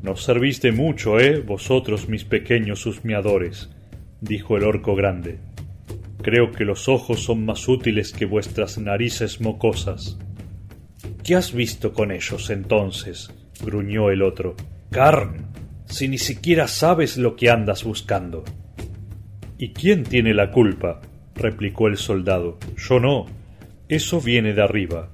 Nos 0.02 0.24
serviste 0.24 0.72
mucho, 0.72 1.20
eh, 1.20 1.42
vosotros 1.42 2.08
mis 2.08 2.24
pequeños 2.24 2.86
husmeadores, 2.86 3.70
dijo 4.22 4.56
el 4.58 4.64
orco 4.64 4.96
grande. 4.96 5.40
Creo 6.22 6.52
que 6.52 6.66
los 6.66 6.90
ojos 6.90 7.24
son 7.24 7.46
más 7.46 7.68
útiles 7.68 8.12
que 8.12 8.26
vuestras 8.26 8.78
narices 8.78 9.42
mocosas. 9.42 10.18
¿Qué 11.24 11.36
has 11.36 11.54
visto 11.54 11.94
con 11.94 12.12
ellos 12.12 12.50
entonces? 12.50 13.32
gruñó 13.64 14.10
el 14.10 14.22
otro. 14.22 14.56
Carn, 14.90 15.48
si 15.86 16.08
ni 16.08 16.18
siquiera 16.18 16.68
sabes 16.68 17.18
lo 17.18 17.36
que 17.36 17.50
andas 17.50 17.84
buscando. 17.84 18.44
¿Y 19.58 19.74
quién 19.74 20.04
tiene 20.04 20.34
la 20.34 20.52
culpa? 20.52 21.02
replicó 21.36 21.88
el 21.88 21.98
soldado. 21.98 22.58
Yo 22.78 23.00
no. 23.00 23.39
Eso 23.90 24.22
viene 24.22 24.54
de 24.54 24.62
arriba. 24.62 25.10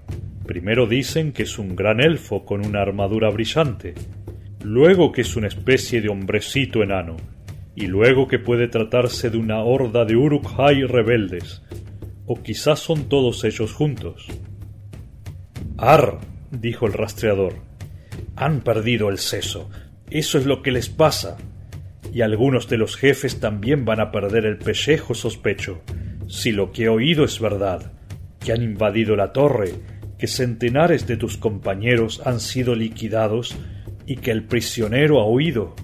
Primero 0.46 0.86
dicen 0.86 1.32
que 1.32 1.44
es 1.44 1.58
un 1.58 1.78
gran 1.78 2.02
elfo 2.02 2.44
con 2.44 2.66
una 2.66 2.82
armadura 2.82 3.30
brillante, 3.30 3.94
luego 4.62 5.14
que 5.14 5.22
es 5.22 5.38
una 5.38 5.48
especie 5.48 6.02
de 6.02 6.10
hombrecito 6.10 6.84
enano, 6.84 7.16
y 7.74 7.88
luego 7.88 8.28
que 8.28 8.38
puede 8.38 8.68
tratarse 8.68 9.30
de 9.30 9.38
una 9.38 9.60
horda 9.60 10.04
de 10.04 10.18
Uruk-hai 10.18 10.84
rebeldes, 10.84 11.64
o 12.26 12.44
quizás 12.44 12.80
son 12.80 13.08
todos 13.08 13.46
ellos 13.46 13.72
juntos. 13.72 14.28
Ar, 15.78 16.20
dijo 16.52 16.86
el 16.86 16.92
rastreador, 16.92 17.54
han 18.36 18.60
perdido 18.60 19.08
el 19.08 19.20
seso, 19.20 19.70
eso 20.10 20.38
es 20.38 20.46
lo 20.46 20.62
que 20.62 20.72
les 20.72 20.90
pasa. 20.90 21.38
Y 22.14 22.24
algunos 22.24 22.68
de 22.68 22.78
los 22.78 22.98
jefes 22.98 23.40
también 23.40 23.86
van 23.86 24.02
a 24.02 24.12
perder 24.12 24.46
el 24.46 24.58
pellejo, 24.58 25.14
sospecho, 25.14 25.82
si 26.28 26.52
lo 26.52 26.74
que 26.74 26.84
he 26.84 26.90
oído 26.90 27.24
es 27.24 27.40
verdad, 27.40 27.95
que 28.46 28.54
han 28.54 28.62
invadido 28.62 29.16
la 29.16 29.34
torre 29.34 29.74
que 30.20 30.28
centenares 30.28 31.08
de 31.08 31.18
tus 31.18 31.36
compañeros 31.36 32.22
han 32.26 32.40
sido 32.40 32.76
liquidados 32.76 33.56
y 34.06 34.18
que 34.18 34.32
el 34.32 34.44
prisionero 34.44 35.20
ha 35.20 35.28
huido. 35.28 35.76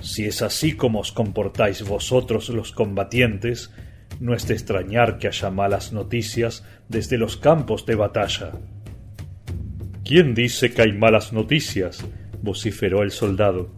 Si 0.00 0.26
es 0.26 0.42
así 0.42 0.76
como 0.76 1.00
os 1.00 1.12
comportáis 1.12 1.82
vosotros 1.82 2.50
los 2.50 2.72
combatientes, 2.72 3.72
no 4.20 4.34
es 4.34 4.46
de 4.46 4.54
extrañar 4.54 5.18
que 5.18 5.28
haya 5.28 5.50
malas 5.50 5.92
noticias 5.92 6.64
desde 6.88 7.18
los 7.18 7.36
campos 7.36 7.86
de 7.86 7.94
batalla. 7.94 8.52
¿Quién 10.04 10.34
dice 10.34 10.72
que 10.72 10.82
hay 10.82 10.92
malas 10.92 11.32
noticias? 11.32 12.04
vociferó 12.42 13.02
el 13.02 13.12
soldado. 13.12 13.70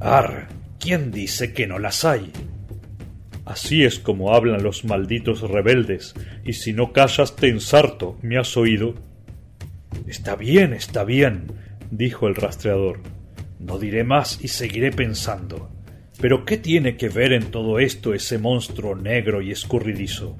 Ar, 0.00 0.48
¿quién 0.78 1.10
dice 1.10 1.52
que 1.52 1.66
no 1.66 1.78
las 1.78 2.04
hay? 2.04 2.32
Así 3.44 3.84
es 3.84 3.98
como 3.98 4.34
hablan 4.34 4.62
los 4.62 4.84
malditos 4.84 5.42
rebeldes, 5.42 6.14
y 6.44 6.54
si 6.54 6.72
no 6.72 6.92
callas 6.92 7.36
te 7.36 7.48
ensarto, 7.48 8.18
¿me 8.22 8.38
has 8.38 8.56
oído? 8.56 8.94
Está 10.06 10.34
bien, 10.34 10.72
está 10.72 11.04
bien, 11.04 11.46
dijo 11.90 12.26
el 12.26 12.34
rastreador. 12.34 13.00
No 13.58 13.78
diré 13.78 14.04
más 14.04 14.42
y 14.42 14.48
seguiré 14.48 14.90
pensando. 14.90 15.70
Pero 16.20 16.44
¿qué 16.44 16.56
tiene 16.56 16.96
que 16.96 17.08
ver 17.08 17.32
en 17.32 17.50
todo 17.50 17.78
esto 17.78 18.14
ese 18.14 18.38
monstruo 18.38 18.94
negro 18.94 19.42
y 19.42 19.50
escurridizo? 19.50 20.36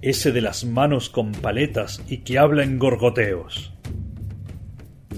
Ese 0.00 0.30
de 0.32 0.40
las 0.40 0.64
manos 0.64 1.08
con 1.08 1.32
paletas 1.32 2.02
y 2.08 2.18
que 2.18 2.38
habla 2.38 2.62
en 2.62 2.78
gorgoteos. 2.78 3.74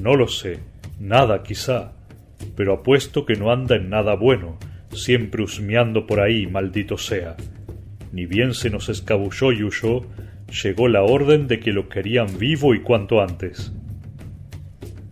No 0.00 0.14
lo 0.14 0.28
sé, 0.28 0.60
nada 0.98 1.42
quizá, 1.42 1.92
pero 2.56 2.74
apuesto 2.74 3.26
que 3.26 3.34
no 3.34 3.50
anda 3.50 3.76
en 3.76 3.90
nada 3.90 4.14
bueno, 4.14 4.58
siempre 4.92 5.42
husmeando 5.42 6.06
por 6.06 6.20
ahí, 6.20 6.46
maldito 6.46 6.98
sea. 6.98 7.36
Ni 8.12 8.26
bien 8.26 8.54
se 8.54 8.70
nos 8.70 8.88
escabulló 8.88 9.52
y 9.52 9.62
huyó, 9.62 10.02
llegó 10.62 10.88
la 10.88 11.02
orden 11.02 11.46
de 11.46 11.60
que 11.60 11.72
lo 11.72 11.88
querían 11.88 12.38
vivo 12.38 12.74
y 12.74 12.80
cuanto 12.80 13.20
antes. 13.20 13.72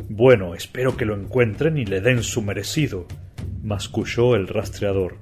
Bueno, 0.08 0.54
espero 0.54 0.96
que 0.96 1.04
lo 1.04 1.14
encuentren 1.14 1.78
y 1.78 1.84
le 1.84 2.00
den 2.00 2.22
su 2.22 2.42
merecido, 2.42 3.06
masculló 3.62 4.34
el 4.34 4.48
rastreador. 4.48 5.18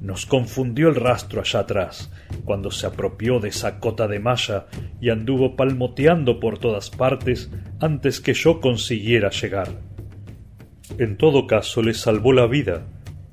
Nos 0.00 0.24
confundió 0.24 0.88
el 0.88 0.94
rastro 0.94 1.40
allá 1.40 1.60
atrás, 1.60 2.12
cuando 2.44 2.70
se 2.70 2.86
apropió 2.86 3.40
de 3.40 3.48
esa 3.48 3.80
cota 3.80 4.06
de 4.06 4.20
malla 4.20 4.66
y 5.00 5.10
anduvo 5.10 5.56
palmoteando 5.56 6.38
por 6.38 6.58
todas 6.58 6.90
partes 6.90 7.50
antes 7.80 8.20
que 8.20 8.32
yo 8.32 8.60
consiguiera 8.60 9.30
llegar. 9.30 9.68
En 10.98 11.16
todo 11.16 11.46
caso 11.46 11.82
le 11.82 11.92
salvó 11.92 12.32
la 12.32 12.46
vida, 12.46 12.86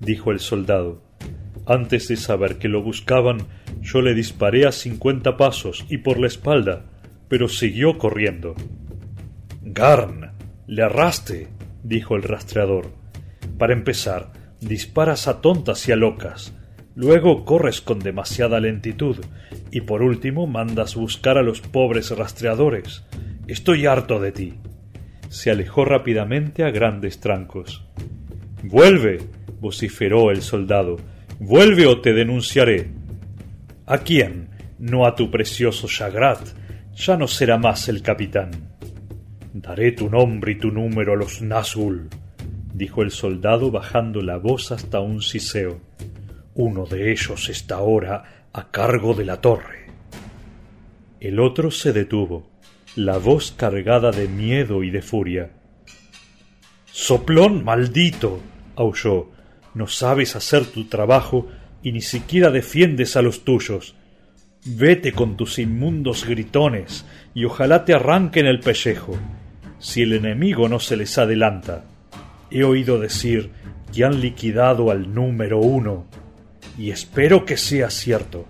dijo 0.03 0.31
el 0.31 0.39
soldado. 0.39 1.01
Antes 1.65 2.07
de 2.07 2.17
saber 2.17 2.57
que 2.57 2.67
lo 2.67 2.83
buscaban, 2.83 3.47
yo 3.81 4.01
le 4.01 4.13
disparé 4.13 4.65
a 4.65 4.71
cincuenta 4.71 5.37
pasos 5.37 5.85
y 5.89 5.99
por 5.99 6.19
la 6.19 6.27
espalda, 6.27 6.85
pero 7.29 7.47
siguió 7.47 7.97
corriendo. 7.97 8.55
Garn, 9.61 10.31
le 10.67 10.83
arraste, 10.83 11.47
dijo 11.83 12.15
el 12.15 12.23
rastreador. 12.23 12.91
Para 13.57 13.73
empezar, 13.73 14.31
disparas 14.59 15.27
a 15.27 15.41
tontas 15.41 15.87
y 15.87 15.91
a 15.91 15.95
locas. 15.95 16.53
Luego 16.95 17.43
corres 17.45 17.81
con 17.81 17.99
demasiada 17.99 18.59
lentitud 18.59 19.17
y 19.71 19.81
por 19.81 20.03
último 20.03 20.47
mandas 20.47 20.95
buscar 20.95 21.37
a 21.37 21.43
los 21.43 21.61
pobres 21.61 22.11
rastreadores. 22.11 23.05
Estoy 23.47 23.87
harto 23.87 24.19
de 24.19 24.31
ti. 24.31 24.53
Se 25.29 25.49
alejó 25.49 25.85
rápidamente 25.85 26.63
a 26.63 26.69
grandes 26.69 27.19
trancos. 27.19 27.83
Vuelve, 28.61 29.21
vociferó 29.63 30.29
el 30.29 30.41
soldado. 30.41 30.97
Vuelve 31.39 31.87
o 31.87 32.01
te 32.01 32.13
denunciaré. 32.13 32.91
¿A 33.85 33.99
quién? 33.99 34.49
No 34.77 35.05
a 35.05 35.15
tu 35.15 35.31
precioso 35.31 35.87
Shagrat. 35.87 36.49
Ya 36.95 37.15
no 37.15 37.27
será 37.27 37.57
más 37.57 37.87
el 37.87 38.01
capitán. 38.01 38.51
Daré 39.53 39.93
tu 39.93 40.09
nombre 40.09 40.51
y 40.51 40.55
tu 40.55 40.69
número 40.69 41.13
a 41.13 41.15
los 41.15 41.41
Nazgûl, 41.41 42.09
dijo 42.73 43.03
el 43.03 43.11
soldado 43.11 43.71
bajando 43.71 44.21
la 44.21 44.37
voz 44.37 44.71
hasta 44.71 44.99
un 44.99 45.21
siseo. 45.21 45.79
Uno 46.55 46.85
de 46.85 47.11
ellos 47.11 47.49
está 47.49 47.75
ahora 47.75 48.47
a 48.51 48.69
cargo 48.69 49.13
de 49.13 49.25
la 49.25 49.39
torre. 49.39 49.87
El 51.19 51.39
otro 51.39 51.71
se 51.71 51.93
detuvo, 51.93 52.49
la 52.95 53.17
voz 53.17 53.53
cargada 53.53 54.11
de 54.11 54.27
miedo 54.27 54.83
y 54.83 54.89
de 54.91 55.01
furia. 55.01 55.51
Soplón 56.85 57.63
maldito. 57.63 58.41
aulló 58.75 59.32
no 59.73 59.87
sabes 59.87 60.35
hacer 60.35 60.65
tu 60.65 60.85
trabajo 60.85 61.47
y 61.81 61.91
ni 61.91 62.01
siquiera 62.01 62.51
defiendes 62.51 63.15
a 63.15 63.21
los 63.21 63.43
tuyos. 63.43 63.95
Vete 64.65 65.11
con 65.11 65.35
tus 65.35 65.59
inmundos 65.59 66.25
gritones 66.25 67.05
y 67.33 67.45
ojalá 67.45 67.85
te 67.85 67.93
arranquen 67.93 68.45
el 68.45 68.59
pellejo, 68.59 69.17
si 69.79 70.03
el 70.03 70.13
enemigo 70.13 70.69
no 70.69 70.79
se 70.79 70.95
les 70.95 71.17
adelanta. 71.17 71.83
He 72.49 72.63
oído 72.63 72.99
decir 72.99 73.51
que 73.93 74.05
han 74.05 74.21
liquidado 74.21 74.91
al 74.91 75.13
número 75.13 75.59
uno, 75.59 76.05
y 76.77 76.91
espero 76.91 77.45
que 77.45 77.57
sea 77.57 77.89
cierto. 77.89 78.45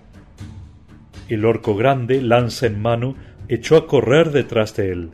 El 1.28 1.44
orco 1.44 1.74
grande, 1.74 2.22
lanza 2.22 2.66
en 2.66 2.80
mano, 2.80 3.16
echó 3.48 3.76
a 3.76 3.86
correr 3.86 4.30
detrás 4.30 4.76
de 4.76 4.92
él 4.92 5.10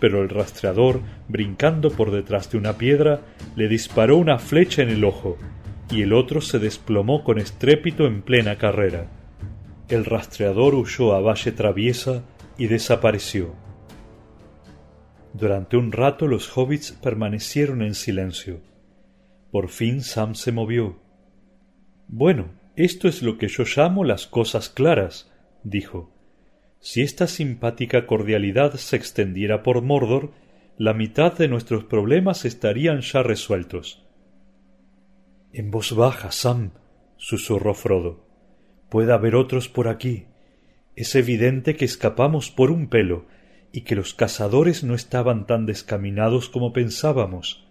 pero 0.00 0.22
el 0.22 0.28
rastreador, 0.28 1.00
brincando 1.28 1.90
por 1.90 2.10
detrás 2.10 2.50
de 2.50 2.58
una 2.58 2.78
piedra, 2.78 3.20
le 3.54 3.68
disparó 3.68 4.16
una 4.16 4.38
flecha 4.38 4.82
en 4.82 4.88
el 4.88 5.04
ojo, 5.04 5.36
y 5.90 6.02
el 6.02 6.12
otro 6.12 6.40
se 6.40 6.58
desplomó 6.58 7.22
con 7.22 7.38
estrépito 7.38 8.06
en 8.06 8.22
plena 8.22 8.56
carrera. 8.56 9.06
El 9.88 10.04
rastreador 10.04 10.74
huyó 10.74 11.14
a 11.14 11.20
valle 11.20 11.52
traviesa 11.52 12.22
y 12.56 12.68
desapareció. 12.68 13.54
Durante 15.32 15.76
un 15.76 15.92
rato 15.92 16.26
los 16.26 16.56
hobbits 16.56 16.92
permanecieron 16.92 17.82
en 17.82 17.94
silencio. 17.94 18.60
Por 19.50 19.68
fin 19.68 20.02
Sam 20.02 20.34
se 20.34 20.52
movió. 20.52 21.00
Bueno, 22.08 22.50
esto 22.76 23.08
es 23.08 23.22
lo 23.22 23.36
que 23.36 23.48
yo 23.48 23.64
llamo 23.64 24.04
las 24.04 24.26
cosas 24.26 24.68
claras, 24.68 25.30
dijo. 25.62 26.12
Si 26.80 27.02
esta 27.02 27.26
simpática 27.26 28.06
cordialidad 28.06 28.74
se 28.74 28.96
extendiera 28.96 29.62
por 29.62 29.82
Mordor, 29.82 30.32
la 30.78 30.94
mitad 30.94 31.36
de 31.36 31.46
nuestros 31.46 31.84
problemas 31.84 32.46
estarían 32.46 33.02
ya 33.02 33.22
resueltos. 33.22 34.02
En 35.52 35.70
voz 35.70 35.94
baja, 35.94 36.32
Sam, 36.32 36.70
susurró 37.18 37.74
Frodo. 37.74 38.24
Puede 38.88 39.12
haber 39.12 39.34
otros 39.34 39.68
por 39.68 39.88
aquí. 39.88 40.24
Es 40.96 41.14
evidente 41.14 41.76
que 41.76 41.84
escapamos 41.84 42.50
por 42.50 42.70
un 42.70 42.88
pelo 42.88 43.26
y 43.72 43.82
que 43.82 43.94
los 43.94 44.14
cazadores 44.14 44.82
no 44.82 44.94
estaban 44.94 45.46
tan 45.46 45.66
descaminados 45.66 46.48
como 46.48 46.72
pensábamos. 46.72 47.68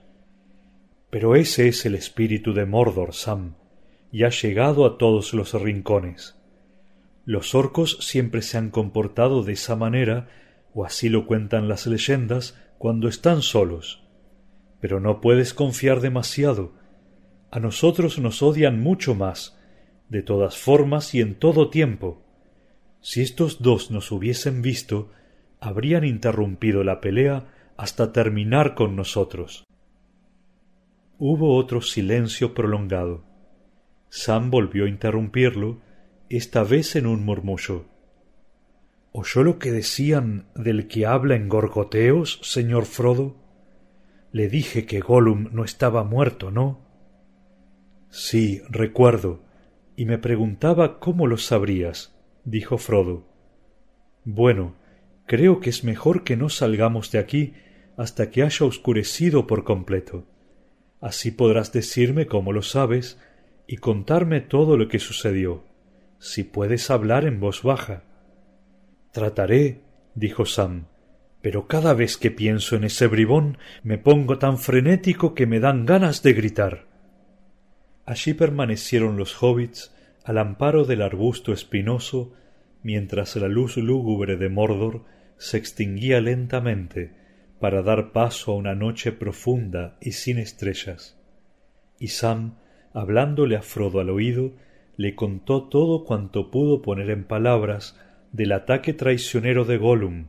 Pero 1.09 1.35
ese 1.35 1.67
es 1.67 1.85
el 1.87 1.95
espíritu 1.95 2.53
de 2.53 2.67
Mordor, 2.67 3.15
Sam, 3.15 3.55
y 4.11 4.23
ha 4.23 4.29
llegado 4.29 4.85
a 4.85 4.99
todos 4.99 5.33
los 5.33 5.53
rincones. 5.59 6.38
Los 7.25 7.55
orcos 7.55 7.97
siempre 8.01 8.41
se 8.41 8.57
han 8.57 8.69
comportado 8.69 9.43
de 9.43 9.53
esa 9.53 9.75
manera, 9.75 10.27
o 10.73 10.85
así 10.85 11.09
lo 11.09 11.25
cuentan 11.25 11.67
las 11.67 11.85
leyendas, 11.87 12.59
cuando 12.77 13.07
están 13.07 13.41
solos. 13.41 14.03
Pero 14.79 14.99
no 14.99 15.21
puedes 15.21 15.53
confiar 15.53 15.99
demasiado. 15.99 16.73
A 17.51 17.59
nosotros 17.59 18.19
nos 18.19 18.41
odian 18.41 18.79
mucho 18.79 19.15
más, 19.15 19.59
de 20.09 20.23
todas 20.23 20.57
formas 20.57 21.13
y 21.13 21.21
en 21.21 21.35
todo 21.35 21.69
tiempo. 21.69 22.23
Si 23.01 23.21
estos 23.21 23.61
dos 23.61 23.91
nos 23.91 24.11
hubiesen 24.11 24.61
visto, 24.61 25.11
habrían 25.59 26.03
interrumpido 26.03 26.83
la 26.83 27.01
pelea 27.01 27.45
hasta 27.77 28.11
terminar 28.11 28.75
con 28.75 28.95
nosotros. 28.95 29.65
Hubo 31.17 31.55
otro 31.55 31.81
silencio 31.81 32.53
prolongado. 32.53 33.23
Sam 34.09 34.49
volvió 34.49 34.85
a 34.85 34.89
interrumpirlo 34.89 35.81
esta 36.37 36.63
vez 36.63 36.95
en 36.95 37.07
un 37.07 37.25
murmullo. 37.25 37.85
¿Oyó 39.11 39.43
lo 39.43 39.57
que 39.57 39.71
decían 39.71 40.45
del 40.53 40.87
que 40.87 41.07
habla 41.07 41.35
en 41.35 41.49
gorgoteos, 41.49 42.39
señor 42.43 42.85
Frodo? 42.85 43.35
Le 44.31 44.47
dije 44.47 44.85
que 44.85 44.99
Gollum 44.99 45.49
no 45.51 45.63
estaba 45.63 46.03
muerto, 46.03 46.51
¿no? 46.51 46.85
Sí, 48.11 48.61
recuerdo, 48.69 49.41
y 49.95 50.05
me 50.05 50.19
preguntaba 50.19 50.99
cómo 50.99 51.25
lo 51.25 51.37
sabrías, 51.37 52.15
dijo 52.45 52.77
Frodo. 52.77 53.27
Bueno, 54.23 54.75
creo 55.25 55.59
que 55.59 55.71
es 55.71 55.83
mejor 55.83 56.23
que 56.23 56.37
no 56.37 56.49
salgamos 56.49 57.11
de 57.11 57.17
aquí 57.17 57.53
hasta 57.97 58.29
que 58.29 58.43
haya 58.43 58.65
oscurecido 58.65 59.47
por 59.47 59.63
completo. 59.63 60.25
Así 61.01 61.31
podrás 61.31 61.73
decirme 61.73 62.27
cómo 62.27 62.53
lo 62.53 62.61
sabes 62.61 63.19
y 63.65 63.77
contarme 63.77 64.41
todo 64.41 64.77
lo 64.77 64.87
que 64.87 64.99
sucedió, 64.99 65.63
si 66.19 66.43
puedes 66.43 66.91
hablar 66.91 67.25
en 67.25 67.39
voz 67.39 67.63
baja. 67.63 68.03
Trataré, 69.11 69.81
dijo 70.13 70.45
Sam, 70.45 70.85
pero 71.41 71.67
cada 71.67 71.93
vez 71.93 72.17
que 72.17 72.29
pienso 72.29 72.75
en 72.75 72.83
ese 72.83 73.07
bribón 73.07 73.57
me 73.83 73.97
pongo 73.97 74.37
tan 74.37 74.57
frenético 74.57 75.33
que 75.33 75.47
me 75.47 75.59
dan 75.59 75.85
ganas 75.85 76.21
de 76.21 76.33
gritar. 76.33 76.87
Allí 78.05 78.33
permanecieron 78.33 79.17
los 79.17 79.41
hobbits 79.41 79.95
al 80.25 80.37
amparo 80.37 80.83
del 80.83 81.01
arbusto 81.01 81.53
espinoso 81.53 82.33
mientras 82.83 83.35
la 83.35 83.47
luz 83.47 83.77
lúgubre 83.77 84.35
de 84.35 84.49
Mordor 84.49 85.05
se 85.37 85.57
extinguía 85.57 86.19
lentamente 86.21 87.11
para 87.59 87.81
dar 87.81 88.11
paso 88.11 88.51
a 88.51 88.55
una 88.55 88.75
noche 88.75 89.11
profunda 89.11 89.97
y 90.01 90.13
sin 90.13 90.37
estrellas. 90.37 91.17
Y 91.97 92.09
Sam, 92.09 92.55
hablándole 92.93 93.55
a 93.55 93.61
Frodo 93.61 93.99
al 93.99 94.09
oído, 94.09 94.53
le 94.99 95.15
contó 95.15 95.63
todo 95.63 96.03
cuanto 96.03 96.51
pudo 96.51 96.81
poner 96.81 97.09
en 97.09 97.23
palabras 97.23 97.97
del 98.33 98.51
ataque 98.51 98.93
traicionero 98.93 99.63
de 99.63 99.77
Gollum, 99.77 100.27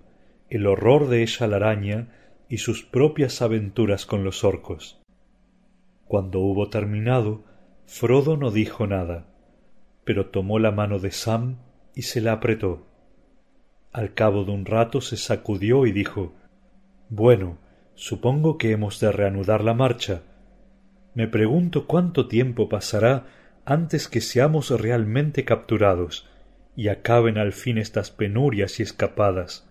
el 0.48 0.68
horror 0.68 1.08
de 1.08 1.22
ella 1.22 1.48
la 1.48 1.56
araña 1.56 2.06
y 2.48 2.58
sus 2.58 2.84
propias 2.84 3.42
aventuras 3.42 4.06
con 4.06 4.22
los 4.22 4.44
orcos. 4.44 5.02
Cuando 6.06 6.38
hubo 6.38 6.70
terminado, 6.70 7.42
Frodo 7.84 8.36
no 8.36 8.52
dijo 8.52 8.86
nada, 8.86 9.26
pero 10.04 10.26
tomó 10.26 10.60
la 10.60 10.70
mano 10.70 11.00
de 11.00 11.10
Sam 11.10 11.56
y 11.96 12.02
se 12.02 12.20
la 12.20 12.34
apretó. 12.34 12.86
Al 13.90 14.14
cabo 14.14 14.44
de 14.44 14.52
un 14.52 14.66
rato 14.66 15.00
se 15.00 15.16
sacudió 15.16 15.84
y 15.84 15.90
dijo 15.90 16.32
Bueno, 17.08 17.58
supongo 17.96 18.56
que 18.56 18.70
hemos 18.70 19.00
de 19.00 19.10
reanudar 19.10 19.64
la 19.64 19.74
marcha. 19.74 20.22
Me 21.16 21.26
pregunto 21.26 21.88
cuánto 21.88 22.28
tiempo 22.28 22.68
pasará 22.68 23.39
antes 23.64 24.08
que 24.08 24.20
seamos 24.20 24.70
realmente 24.70 25.44
capturados 25.44 26.28
y 26.76 26.88
acaben 26.88 27.38
al 27.38 27.52
fin 27.52 27.78
estas 27.78 28.10
penurias 28.10 28.80
y 28.80 28.82
escapadas, 28.82 29.68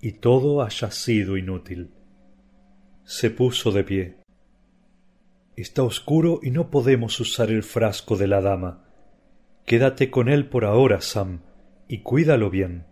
y 0.00 0.12
todo 0.12 0.62
haya 0.62 0.90
sido 0.90 1.36
inútil. 1.36 1.90
Se 3.04 3.30
puso 3.30 3.72
de 3.72 3.84
pie. 3.84 4.16
Está 5.56 5.82
oscuro 5.82 6.40
y 6.42 6.50
no 6.50 6.70
podemos 6.70 7.18
usar 7.20 7.50
el 7.50 7.62
frasco 7.62 8.16
de 8.16 8.26
la 8.26 8.40
dama. 8.40 8.84
Quédate 9.66 10.10
con 10.10 10.28
él 10.28 10.48
por 10.48 10.64
ahora, 10.64 11.00
Sam, 11.00 11.40
y 11.88 11.98
cuídalo 11.98 12.50
bien. 12.50 12.86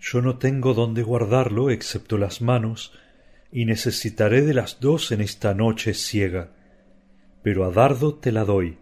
Yo 0.00 0.20
no 0.20 0.38
tengo 0.38 0.74
dónde 0.74 1.02
guardarlo 1.02 1.70
excepto 1.70 2.18
las 2.18 2.42
manos, 2.42 2.92
y 3.50 3.66
necesitaré 3.66 4.42
de 4.42 4.54
las 4.54 4.80
dos 4.80 5.12
en 5.12 5.20
esta 5.20 5.54
noche 5.54 5.94
ciega. 5.94 6.52
Pero 7.42 7.64
a 7.64 7.70
dardo 7.70 8.14
te 8.14 8.32
la 8.32 8.44
doy. 8.44 8.78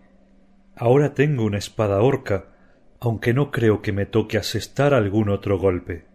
Ahora 0.74 1.14
tengo 1.14 1.44
una 1.44 1.58
espada 1.58 2.00
orca, 2.00 2.46
aunque 2.98 3.34
no 3.34 3.50
creo 3.50 3.82
que 3.82 3.92
me 3.92 4.06
toque 4.06 4.38
asestar 4.38 4.94
algún 4.94 5.28
otro 5.28 5.58
golpe. 5.58 6.06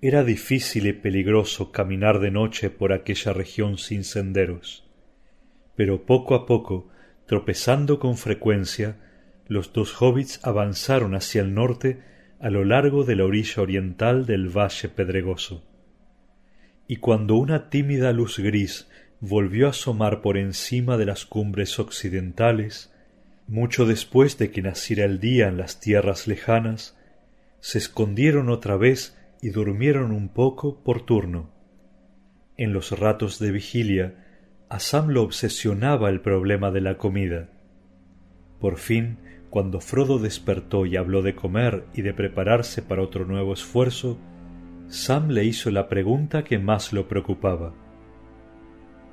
Era 0.00 0.24
difícil 0.24 0.86
y 0.86 0.92
peligroso 0.92 1.72
caminar 1.72 2.20
de 2.20 2.30
noche 2.30 2.70
por 2.70 2.92
aquella 2.92 3.32
región 3.32 3.78
sin 3.78 4.04
senderos, 4.04 4.88
pero 5.76 6.06
poco 6.06 6.34
a 6.34 6.46
poco, 6.46 6.88
tropezando 7.26 7.98
con 7.98 8.16
frecuencia, 8.16 8.96
los 9.46 9.72
dos 9.72 10.00
hobbits 10.00 10.40
avanzaron 10.44 11.14
hacia 11.14 11.42
el 11.42 11.54
norte 11.54 12.02
a 12.40 12.50
lo 12.50 12.64
largo 12.64 13.04
de 13.04 13.16
la 13.16 13.24
orilla 13.24 13.62
oriental 13.62 14.26
del 14.26 14.48
valle 14.48 14.88
pedregoso. 14.88 15.64
Y 16.86 16.96
cuando 16.96 17.34
una 17.34 17.68
tímida 17.68 18.12
luz 18.12 18.38
gris 18.38 18.88
volvió 19.20 19.66
a 19.66 19.70
asomar 19.70 20.20
por 20.20 20.36
encima 20.36 20.96
de 20.96 21.06
las 21.06 21.26
cumbres 21.26 21.78
occidentales, 21.78 22.92
mucho 23.46 23.86
después 23.86 24.38
de 24.38 24.50
que 24.50 24.62
naciera 24.62 25.04
el 25.04 25.20
día 25.20 25.48
en 25.48 25.56
las 25.56 25.80
tierras 25.80 26.26
lejanas, 26.26 26.96
se 27.60 27.78
escondieron 27.78 28.50
otra 28.50 28.76
vez 28.76 29.16
y 29.42 29.50
durmieron 29.50 30.12
un 30.12 30.28
poco 30.28 30.82
por 30.82 31.04
turno. 31.04 31.50
En 32.56 32.72
los 32.72 32.96
ratos 32.98 33.38
de 33.38 33.50
vigilia, 33.52 34.24
a 34.68 34.80
Sam 34.80 35.08
lo 35.08 35.22
obsesionaba 35.22 36.10
el 36.10 36.20
problema 36.20 36.70
de 36.70 36.80
la 36.80 36.98
comida. 36.98 37.48
Por 38.60 38.76
fin, 38.76 39.18
cuando 39.50 39.80
Frodo 39.80 40.18
despertó 40.18 40.84
y 40.84 40.96
habló 40.96 41.22
de 41.22 41.34
comer 41.34 41.84
y 41.94 42.02
de 42.02 42.12
prepararse 42.12 42.82
para 42.82 43.02
otro 43.02 43.24
nuevo 43.24 43.54
esfuerzo, 43.54 44.18
Sam 44.88 45.30
le 45.30 45.44
hizo 45.44 45.70
la 45.70 45.88
pregunta 45.88 46.44
que 46.44 46.58
más 46.58 46.92
lo 46.92 47.08
preocupaba. 47.08 47.72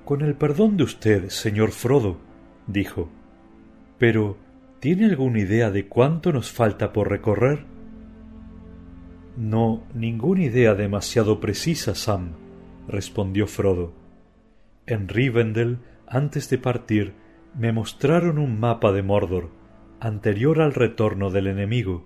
Con 0.06 0.22
el 0.22 0.36
perdón 0.36 0.78
de 0.78 0.84
usted, 0.84 1.30
señor 1.30 1.72
Frodo, 1.72 2.18
dijo, 2.68 3.10
pero, 3.97 4.38
¿tiene 4.80 5.06
alguna 5.06 5.39
idea 5.39 5.72
de 5.72 5.88
cuánto 5.88 6.32
nos 6.32 6.51
falta 6.51 6.93
por 6.93 7.10
recorrer? 7.10 7.66
No, 9.36 9.84
ninguna 9.95 10.43
idea 10.43 10.76
demasiado 10.76 11.39
precisa, 11.39 11.95
Sam, 11.95 12.34
respondió 12.88 13.47
Frodo. 13.47 13.93
En 14.86 15.08
Rivendell, 15.08 15.80
antes 16.08 16.51
de 16.51 16.60
partir, 16.60 17.14
me 17.58 17.72
mostraron 17.72 18.38
un 18.38 18.60
mapa 18.60 18.91
de 18.91 19.01
Mordor, 19.01 19.49
anterior 19.99 20.62
al 20.62 20.76
retorno 20.76 21.32
del 21.32 21.47
enemigo, 21.47 22.06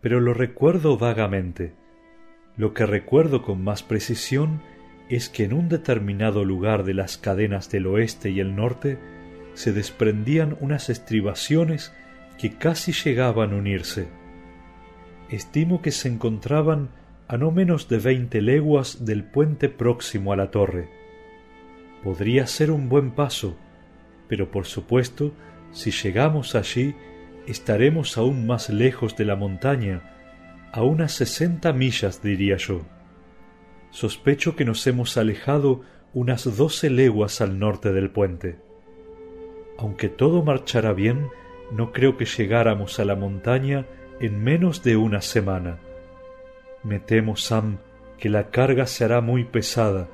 pero 0.00 0.20
lo 0.20 0.32
recuerdo 0.32 0.96
vagamente. 0.96 1.74
Lo 2.56 2.72
que 2.72 2.86
recuerdo 2.86 3.42
con 3.42 3.62
más 3.62 3.82
precisión 3.82 4.62
es 5.10 5.28
que 5.28 5.44
en 5.44 5.52
un 5.52 5.68
determinado 5.68 6.44
lugar 6.44 6.84
de 6.84 6.94
las 6.94 7.18
cadenas 7.18 7.68
del 7.68 7.88
oeste 7.88 8.30
y 8.30 8.38
el 8.38 8.54
norte 8.54 8.98
se 9.54 9.72
desprendían 9.72 10.56
unas 10.60 10.88
estribaciones 10.88 11.92
que 12.38 12.54
casi 12.54 12.92
llegaban 12.92 13.52
a 13.52 13.56
unirse. 13.56 14.08
Estimo 15.28 15.82
que 15.82 15.90
se 15.90 16.08
encontraban 16.08 16.90
a 17.26 17.36
no 17.36 17.50
menos 17.50 17.88
de 17.88 17.98
veinte 17.98 18.40
leguas 18.40 19.04
del 19.04 19.24
puente 19.24 19.68
próximo 19.68 20.32
a 20.32 20.36
la 20.36 20.52
torre. 20.52 20.88
Podría 22.04 22.46
ser 22.46 22.70
un 22.70 22.88
buen 22.88 23.10
paso, 23.10 23.56
pero 24.28 24.50
por 24.50 24.66
supuesto, 24.66 25.34
si 25.72 25.90
llegamos 25.90 26.54
allí, 26.54 26.94
estaremos 27.46 28.16
aún 28.16 28.46
más 28.46 28.70
lejos 28.70 29.16
de 29.16 29.24
la 29.24 29.34
montaña, 29.34 30.02
a 30.72 30.82
unas 30.82 31.12
sesenta 31.12 31.72
millas 31.72 32.22
diría 32.22 32.56
yo. 32.56 32.82
Sospecho 33.90 34.56
que 34.56 34.64
nos 34.64 34.86
hemos 34.86 35.16
alejado 35.16 35.82
unas 36.14 36.56
doce 36.56 36.90
leguas 36.90 37.40
al 37.40 37.58
norte 37.58 37.92
del 37.92 38.10
puente 38.10 38.70
aunque 39.80 40.10
todo 40.10 40.42
marchara 40.42 40.92
bien, 40.92 41.30
no 41.72 41.90
creo 41.90 42.18
que 42.18 42.26
llegáramos 42.26 43.00
a 43.00 43.06
la 43.06 43.16
montaña 43.16 43.86
en 44.20 44.44
menos 44.44 44.82
de 44.82 44.98
una 44.98 45.22
semana. 45.22 45.78
Me 46.82 47.00
temo, 47.00 47.34
Sam, 47.36 47.78
que 48.18 48.28
la 48.28 48.50
carga 48.50 48.86
se 48.86 49.04
hará 49.04 49.22
muy 49.22 49.44
pesada 49.44 50.10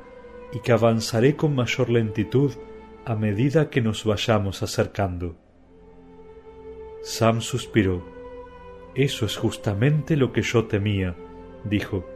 y 0.52 0.60
que 0.60 0.70
avanzaré 0.70 1.34
con 1.34 1.56
mayor 1.56 1.90
lentitud 1.90 2.52
a 3.04 3.16
medida 3.16 3.68
que 3.68 3.80
nos 3.80 4.04
vayamos 4.04 4.62
acercando. 4.62 5.36
Sam 7.02 7.40
suspiró. 7.40 8.04
Eso 8.94 9.26
es 9.26 9.36
justamente 9.36 10.16
lo 10.16 10.32
que 10.32 10.42
yo 10.42 10.66
temía, 10.66 11.16
dijo. 11.64 12.08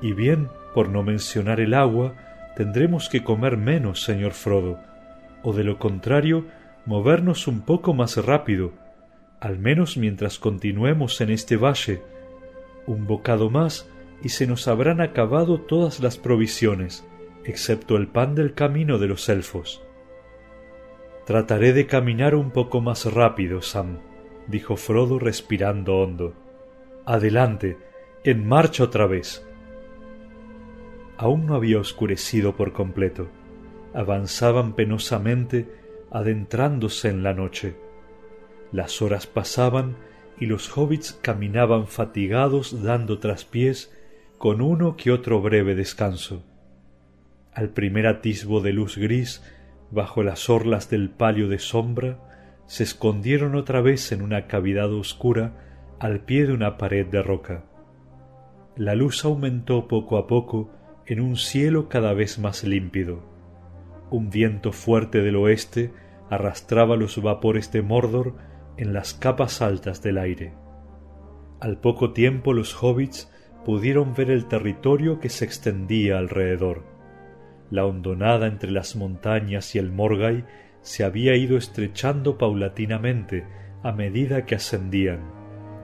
Y 0.00 0.14
bien, 0.14 0.48
por 0.76 0.90
no 0.90 1.02
mencionar 1.02 1.58
el 1.60 1.72
agua, 1.72 2.12
tendremos 2.54 3.08
que 3.08 3.24
comer 3.24 3.56
menos, 3.56 4.02
señor 4.02 4.32
Frodo, 4.32 4.78
o 5.42 5.54
de 5.54 5.64
lo 5.64 5.78
contrario 5.78 6.44
movernos 6.84 7.48
un 7.48 7.62
poco 7.62 7.94
más 7.94 8.22
rápido, 8.22 8.74
al 9.40 9.58
menos 9.58 9.96
mientras 9.96 10.38
continuemos 10.38 11.18
en 11.22 11.30
este 11.30 11.56
valle. 11.56 12.02
Un 12.86 13.06
bocado 13.06 13.48
más 13.48 13.90
y 14.22 14.28
se 14.28 14.46
nos 14.46 14.68
habrán 14.68 15.00
acabado 15.00 15.62
todas 15.62 16.00
las 16.00 16.18
provisiones, 16.18 17.08
excepto 17.46 17.96
el 17.96 18.08
pan 18.08 18.34
del 18.34 18.52
camino 18.52 18.98
de 18.98 19.06
los 19.06 19.30
elfos. 19.30 19.82
Trataré 21.24 21.72
de 21.72 21.86
caminar 21.86 22.34
un 22.34 22.50
poco 22.50 22.82
más 22.82 23.10
rápido, 23.10 23.62
Sam, 23.62 24.00
dijo 24.46 24.76
Frodo 24.76 25.18
respirando 25.18 25.96
hondo. 26.00 26.34
Adelante, 27.06 27.78
en 28.24 28.46
marcha 28.46 28.84
otra 28.84 29.06
vez. 29.06 29.45
Aún 31.18 31.46
no 31.46 31.54
había 31.54 31.78
oscurecido 31.78 32.56
por 32.56 32.72
completo. 32.72 33.28
Avanzaban 33.94 34.74
penosamente 34.74 35.66
adentrándose 36.10 37.08
en 37.08 37.22
la 37.22 37.32
noche. 37.32 37.76
Las 38.72 39.00
horas 39.00 39.26
pasaban 39.26 39.96
y 40.38 40.46
los 40.46 40.76
hobbits 40.76 41.18
caminaban 41.22 41.86
fatigados 41.86 42.82
dando 42.82 43.18
traspiés 43.18 43.92
con 44.38 44.60
uno 44.60 44.96
que 44.96 45.10
otro 45.10 45.40
breve 45.40 45.74
descanso. 45.74 46.44
Al 47.52 47.70
primer 47.70 48.06
atisbo 48.06 48.60
de 48.60 48.74
luz 48.74 48.98
gris, 48.98 49.42
bajo 49.90 50.22
las 50.22 50.50
orlas 50.50 50.90
del 50.90 51.08
palio 51.08 51.48
de 51.48 51.58
sombra, 51.58 52.18
se 52.66 52.82
escondieron 52.82 53.54
otra 53.54 53.80
vez 53.80 54.12
en 54.12 54.20
una 54.20 54.46
cavidad 54.46 54.92
oscura 54.92 55.94
al 55.98 56.20
pie 56.20 56.46
de 56.46 56.52
una 56.52 56.76
pared 56.76 57.06
de 57.06 57.22
roca. 57.22 57.64
La 58.76 58.94
luz 58.94 59.24
aumentó 59.24 59.88
poco 59.88 60.18
a 60.18 60.26
poco 60.26 60.70
en 61.06 61.20
un 61.20 61.36
cielo 61.36 61.88
cada 61.88 62.12
vez 62.12 62.38
más 62.38 62.64
límpido. 62.64 63.22
Un 64.10 64.30
viento 64.30 64.72
fuerte 64.72 65.22
del 65.22 65.36
oeste 65.36 65.92
arrastraba 66.30 66.96
los 66.96 67.20
vapores 67.22 67.70
de 67.72 67.82
Mordor 67.82 68.34
en 68.76 68.92
las 68.92 69.14
capas 69.14 69.62
altas 69.62 70.02
del 70.02 70.18
aire. 70.18 70.52
Al 71.60 71.78
poco 71.78 72.12
tiempo 72.12 72.52
los 72.52 72.82
hobbits 72.82 73.32
pudieron 73.64 74.14
ver 74.14 74.30
el 74.30 74.46
territorio 74.46 75.18
que 75.20 75.28
se 75.28 75.44
extendía 75.44 76.18
alrededor. 76.18 76.84
La 77.70 77.84
hondonada 77.86 78.46
entre 78.46 78.70
las 78.70 78.94
montañas 78.96 79.74
y 79.74 79.78
el 79.78 79.90
Morgai 79.90 80.44
se 80.82 81.04
había 81.04 81.34
ido 81.34 81.56
estrechando 81.56 82.38
paulatinamente 82.38 83.44
a 83.82 83.92
medida 83.92 84.46
que 84.46 84.54
ascendían, 84.54 85.20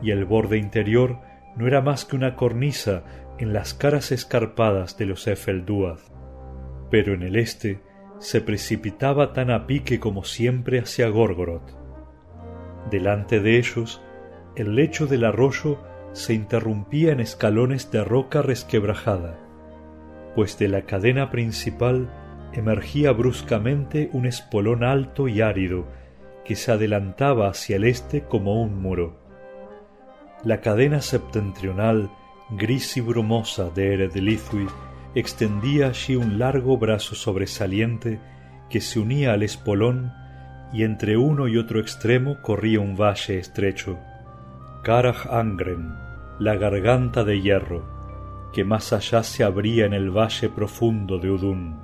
y 0.01 0.11
el 0.11 0.25
borde 0.25 0.59
interior 0.59 1.21
no 1.57 1.67
era 1.67 1.81
más 1.81 2.05
que 2.05 2.17
una 2.17 2.37
cornisa 2.37 3.05
en 3.39 3.53
las 3.53 3.75
caras 3.75 4.13
escarpadas 4.13 4.97
de 4.97 5.07
los 5.07 5.27
Efelduad. 5.27 5.99
Pero 6.91 7.15
en 7.15 7.23
el 7.23 7.37
este 7.37 7.81
se 8.19 8.41
precipitaba 8.41 9.33
tan 9.33 9.51
a 9.51 9.67
pique 9.67 9.99
como 9.99 10.25
siempre 10.25 10.79
hacia 10.79 11.09
Gorgoroth. 11.09 11.77
Delante 12.91 13.41
de 13.41 13.59
ellos, 13.59 14.03
el 14.55 14.77
lecho 14.77 15.07
del 15.07 15.25
arroyo 15.25 15.79
se 16.13 16.35
interrumpía 16.35 17.13
en 17.13 17.21
escalones 17.21 17.91
de 17.91 18.05
roca 18.05 18.43
resquebrajada, 18.43 19.39
pues 20.35 20.59
de 20.59 20.69
la 20.69 20.83
cadena 20.83 21.31
principal 21.31 22.11
emergía 22.53 23.13
bruscamente 23.13 24.11
un 24.13 24.27
espolón 24.27 24.85
alto 24.85 25.27
y 25.27 25.41
árido 25.41 25.87
que 26.45 26.55
se 26.55 26.73
adelantaba 26.73 27.49
hacia 27.49 27.77
el 27.77 27.85
este 27.85 28.23
como 28.23 28.61
un 28.63 28.81
muro. 28.81 29.22
La 30.45 30.61
cadena 30.61 31.01
septentrional, 31.01 32.11
gris 32.51 32.97
y 32.97 33.01
brumosa 33.01 33.71
de 33.71 33.95
Eredlithwi, 33.95 34.67
extendía 35.15 35.89
allí 35.89 36.17
un 36.17 36.39
largo 36.39 36.79
brazo 36.79 37.15
sobresaliente 37.15 38.21
que 38.69 38.81
se 38.81 38.99
unía 38.99 39.35
al 39.35 39.43
espolón 39.43 40.13
y 40.73 40.85
entre 40.85 41.17
uno 41.17 41.47
y 41.47 41.59
otro 41.59 41.81
extremo 41.81 42.41
corría 42.41 42.81
un 42.81 42.97
valle 42.97 43.39
estrecho 43.39 43.99
Karaj 44.83 45.29
Angren, 45.31 45.95
la 46.41 46.57
garganta 46.57 47.23
de 47.23 47.41
hierro, 47.41 47.85
que 48.53 48.65
más 48.65 48.93
allá 48.93 49.23
se 49.23 49.45
abría 49.45 49.87
en 49.87 49.93
el 49.93 50.11
valle 50.11 50.49
profundo 50.49 51.19
de 51.19 51.31
Udun. 51.31 51.79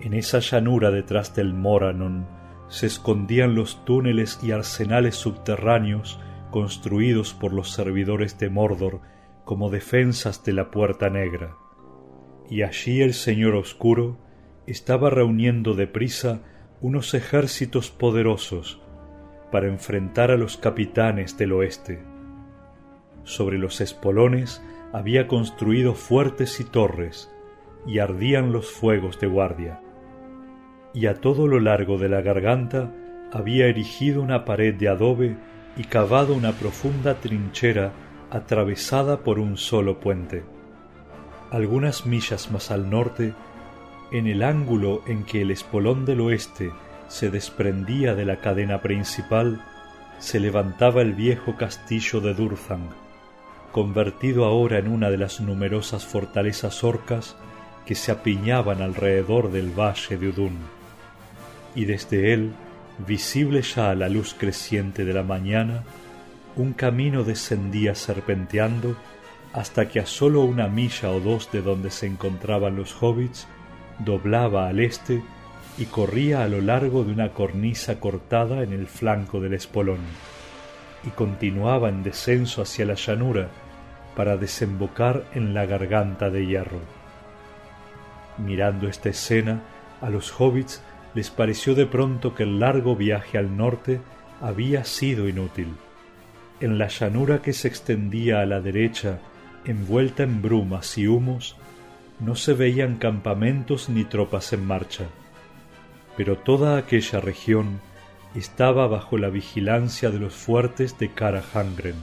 En 0.00 0.12
esa 0.12 0.40
llanura 0.40 0.90
detrás 0.90 1.36
del 1.36 1.54
Moranon 1.54 2.26
se 2.66 2.86
escondían 2.86 3.54
los 3.54 3.84
túneles 3.84 4.40
y 4.42 4.50
arsenales 4.50 5.14
subterráneos 5.14 6.18
construidos 6.54 7.34
por 7.34 7.52
los 7.52 7.72
servidores 7.72 8.38
de 8.38 8.48
Mordor 8.48 9.00
como 9.44 9.70
defensas 9.70 10.44
de 10.44 10.52
la 10.52 10.70
Puerta 10.70 11.10
Negra. 11.10 11.56
Y 12.48 12.62
allí 12.62 13.02
el 13.02 13.12
Señor 13.12 13.56
Oscuro 13.56 14.18
estaba 14.68 15.10
reuniendo 15.10 15.74
deprisa 15.74 16.42
unos 16.80 17.12
ejércitos 17.14 17.90
poderosos 17.90 18.80
para 19.50 19.66
enfrentar 19.66 20.30
a 20.30 20.36
los 20.36 20.56
capitanes 20.56 21.36
del 21.36 21.54
oeste. 21.54 22.04
Sobre 23.24 23.58
los 23.58 23.80
espolones 23.80 24.62
había 24.92 25.26
construido 25.26 25.94
fuertes 25.94 26.60
y 26.60 26.64
torres, 26.64 27.34
y 27.84 27.98
ardían 27.98 28.52
los 28.52 28.70
fuegos 28.70 29.18
de 29.18 29.26
guardia. 29.26 29.80
Y 30.94 31.06
a 31.06 31.14
todo 31.14 31.48
lo 31.48 31.58
largo 31.58 31.98
de 31.98 32.10
la 32.10 32.22
garganta 32.22 32.94
había 33.32 33.66
erigido 33.66 34.22
una 34.22 34.44
pared 34.44 34.72
de 34.72 34.88
adobe 34.88 35.36
y 35.76 35.84
cavado 35.84 36.34
una 36.34 36.52
profunda 36.52 37.14
trinchera 37.20 37.92
atravesada 38.30 39.18
por 39.18 39.38
un 39.38 39.56
solo 39.56 40.00
puente. 40.00 40.44
Algunas 41.50 42.06
millas 42.06 42.50
más 42.50 42.70
al 42.70 42.90
norte, 42.90 43.32
en 44.12 44.26
el 44.26 44.42
ángulo 44.42 45.02
en 45.06 45.24
que 45.24 45.42
el 45.42 45.50
espolón 45.50 46.04
del 46.04 46.20
oeste 46.20 46.72
se 47.08 47.30
desprendía 47.30 48.14
de 48.14 48.24
la 48.24 48.40
cadena 48.40 48.80
principal, 48.82 49.62
se 50.18 50.40
levantaba 50.40 51.02
el 51.02 51.12
viejo 51.12 51.56
castillo 51.56 52.20
de 52.20 52.34
Durthang, 52.34 52.88
convertido 53.72 54.44
ahora 54.44 54.78
en 54.78 54.88
una 54.88 55.10
de 55.10 55.18
las 55.18 55.40
numerosas 55.40 56.06
fortalezas 56.06 56.82
orcas 56.84 57.36
que 57.84 57.94
se 57.94 58.12
apiñaban 58.12 58.80
alrededor 58.80 59.50
del 59.50 59.70
valle 59.70 60.16
de 60.16 60.28
Udun. 60.28 60.56
Y 61.74 61.84
desde 61.84 62.32
él, 62.32 62.52
visible 62.98 63.62
ya 63.62 63.90
a 63.90 63.94
la 63.94 64.08
luz 64.08 64.34
creciente 64.38 65.04
de 65.04 65.12
la 65.12 65.22
mañana, 65.22 65.82
un 66.56 66.72
camino 66.72 67.24
descendía 67.24 67.94
serpenteando 67.94 68.96
hasta 69.52 69.88
que 69.88 70.00
a 70.00 70.06
sólo 70.06 70.42
una 70.42 70.68
milla 70.68 71.10
o 71.10 71.20
dos 71.20 71.50
de 71.52 71.62
donde 71.62 71.90
se 71.90 72.06
encontraban 72.06 72.76
los 72.76 72.94
hobbits, 73.00 73.46
doblaba 74.00 74.68
al 74.68 74.80
este 74.80 75.22
y 75.78 75.86
corría 75.86 76.42
a 76.42 76.48
lo 76.48 76.60
largo 76.60 77.04
de 77.04 77.12
una 77.12 77.30
cornisa 77.30 78.00
cortada 78.00 78.62
en 78.62 78.72
el 78.72 78.86
flanco 78.86 79.40
del 79.40 79.54
espolón, 79.54 80.00
y 81.04 81.10
continuaba 81.10 81.88
en 81.88 82.02
descenso 82.02 82.62
hacia 82.62 82.84
la 82.84 82.94
llanura 82.94 83.48
para 84.16 84.36
desembocar 84.36 85.24
en 85.34 85.54
la 85.54 85.66
garganta 85.66 86.30
de 86.30 86.46
hierro. 86.46 86.80
Mirando 88.38 88.88
esta 88.88 89.08
escena, 89.08 89.60
a 90.00 90.10
los 90.10 90.32
hobbits 90.40 90.82
les 91.14 91.30
pareció 91.30 91.74
de 91.74 91.86
pronto 91.86 92.34
que 92.34 92.42
el 92.42 92.60
largo 92.60 92.96
viaje 92.96 93.38
al 93.38 93.56
norte 93.56 94.00
había 94.40 94.84
sido 94.84 95.28
inútil. 95.28 95.68
En 96.60 96.78
la 96.78 96.88
llanura 96.88 97.42
que 97.42 97.52
se 97.52 97.68
extendía 97.68 98.40
a 98.40 98.46
la 98.46 98.60
derecha, 98.60 99.20
envuelta 99.64 100.22
en 100.22 100.42
brumas 100.42 100.98
y 100.98 101.06
humos, 101.06 101.56
no 102.20 102.34
se 102.34 102.54
veían 102.54 102.96
campamentos 102.96 103.88
ni 103.88 104.04
tropas 104.04 104.52
en 104.52 104.66
marcha 104.66 105.06
pero 106.16 106.38
toda 106.38 106.78
aquella 106.78 107.20
región 107.20 107.80
estaba 108.34 108.86
bajo 108.86 109.18
la 109.18 109.30
vigilancia 109.30 110.10
de 110.10 110.18
los 110.18 110.34
fuertes 110.34 110.98
de 110.98 111.12
Carahangren. 111.12 111.96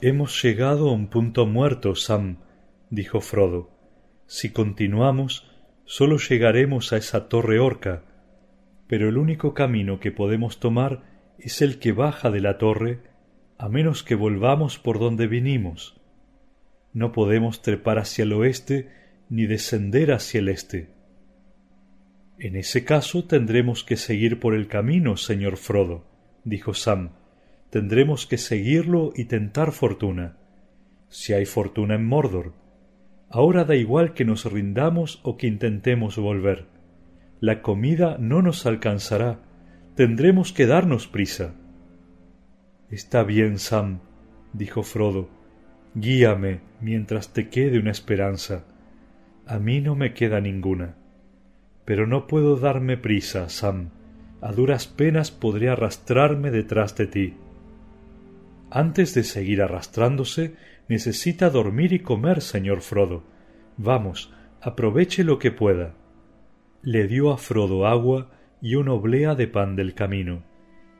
Hemos 0.00 0.40
llegado 0.42 0.88
a 0.88 0.92
un 0.92 1.08
punto 1.08 1.46
muerto, 1.46 1.94
Sam, 1.94 2.38
dijo 2.90 3.20
Frodo. 3.20 3.70
Si 4.26 4.52
continuamos, 4.52 5.47
sólo 5.88 6.18
llegaremos 6.18 6.92
a 6.92 6.98
esa 6.98 7.30
torre 7.30 7.58
orca, 7.58 8.04
pero 8.88 9.08
el 9.08 9.16
único 9.16 9.54
camino 9.54 10.00
que 10.00 10.12
podemos 10.12 10.60
tomar 10.60 11.02
es 11.38 11.62
el 11.62 11.78
que 11.78 11.92
baja 11.92 12.30
de 12.30 12.42
la 12.42 12.58
torre, 12.58 13.00
a 13.56 13.70
menos 13.70 14.02
que 14.02 14.14
volvamos 14.14 14.78
por 14.78 14.98
donde 14.98 15.26
vinimos. 15.26 15.98
No 16.92 17.10
podemos 17.10 17.62
trepar 17.62 17.98
hacia 17.98 18.24
el 18.24 18.34
oeste 18.34 18.90
ni 19.30 19.46
descender 19.46 20.12
hacia 20.12 20.40
el 20.40 20.50
este. 20.50 20.90
En 22.38 22.54
ese 22.54 22.84
caso 22.84 23.24
tendremos 23.24 23.82
que 23.82 23.96
seguir 23.96 24.38
por 24.38 24.54
el 24.54 24.68
camino, 24.68 25.16
señor 25.16 25.56
Frodo, 25.56 26.04
dijo 26.44 26.74
Sam. 26.74 27.12
Tendremos 27.70 28.26
que 28.26 28.36
seguirlo 28.36 29.12
y 29.16 29.24
tentar 29.24 29.72
fortuna. 29.72 30.36
Si 31.08 31.32
hay 31.32 31.46
fortuna 31.46 31.94
en 31.94 32.04
Mordor. 32.04 32.67
Ahora 33.30 33.64
da 33.64 33.76
igual 33.76 34.14
que 34.14 34.24
nos 34.24 34.44
rindamos 34.44 35.20
o 35.22 35.36
que 35.36 35.46
intentemos 35.46 36.16
volver. 36.16 36.66
La 37.40 37.62
comida 37.62 38.16
no 38.18 38.42
nos 38.42 38.66
alcanzará. 38.66 39.40
Tendremos 39.94 40.52
que 40.52 40.66
darnos 40.66 41.06
prisa. 41.06 41.54
Está 42.90 43.22
bien, 43.22 43.58
Sam, 43.58 44.00
dijo 44.52 44.82
Frodo. 44.82 45.28
Guíame 45.94 46.60
mientras 46.80 47.32
te 47.32 47.48
quede 47.48 47.78
una 47.78 47.90
esperanza. 47.90 48.64
A 49.46 49.58
mí 49.58 49.80
no 49.80 49.94
me 49.94 50.14
queda 50.14 50.40
ninguna 50.40 50.96
pero 51.88 52.06
no 52.06 52.26
puedo 52.26 52.56
darme 52.56 52.98
prisa, 52.98 53.48
Sam. 53.48 53.88
A 54.42 54.52
duras 54.52 54.86
penas 54.86 55.30
podré 55.30 55.70
arrastrarme 55.70 56.50
detrás 56.50 56.94
de 56.96 57.06
ti. 57.06 57.34
Antes 58.70 59.14
de 59.14 59.24
seguir 59.24 59.62
arrastrándose, 59.62 60.54
necesita 60.88 61.50
dormir 61.50 61.92
y 61.92 62.00
comer, 62.00 62.40
señor 62.40 62.80
Frodo. 62.80 63.22
Vamos, 63.76 64.32
aproveche 64.60 65.22
lo 65.22 65.38
que 65.38 65.50
pueda. 65.50 65.94
Le 66.82 67.06
dio 67.06 67.30
a 67.30 67.38
Frodo 67.38 67.86
agua 67.86 68.30
y 68.60 68.74
una 68.74 68.92
oblea 68.92 69.34
de 69.34 69.46
pan 69.46 69.76
del 69.76 69.94
camino, 69.94 70.42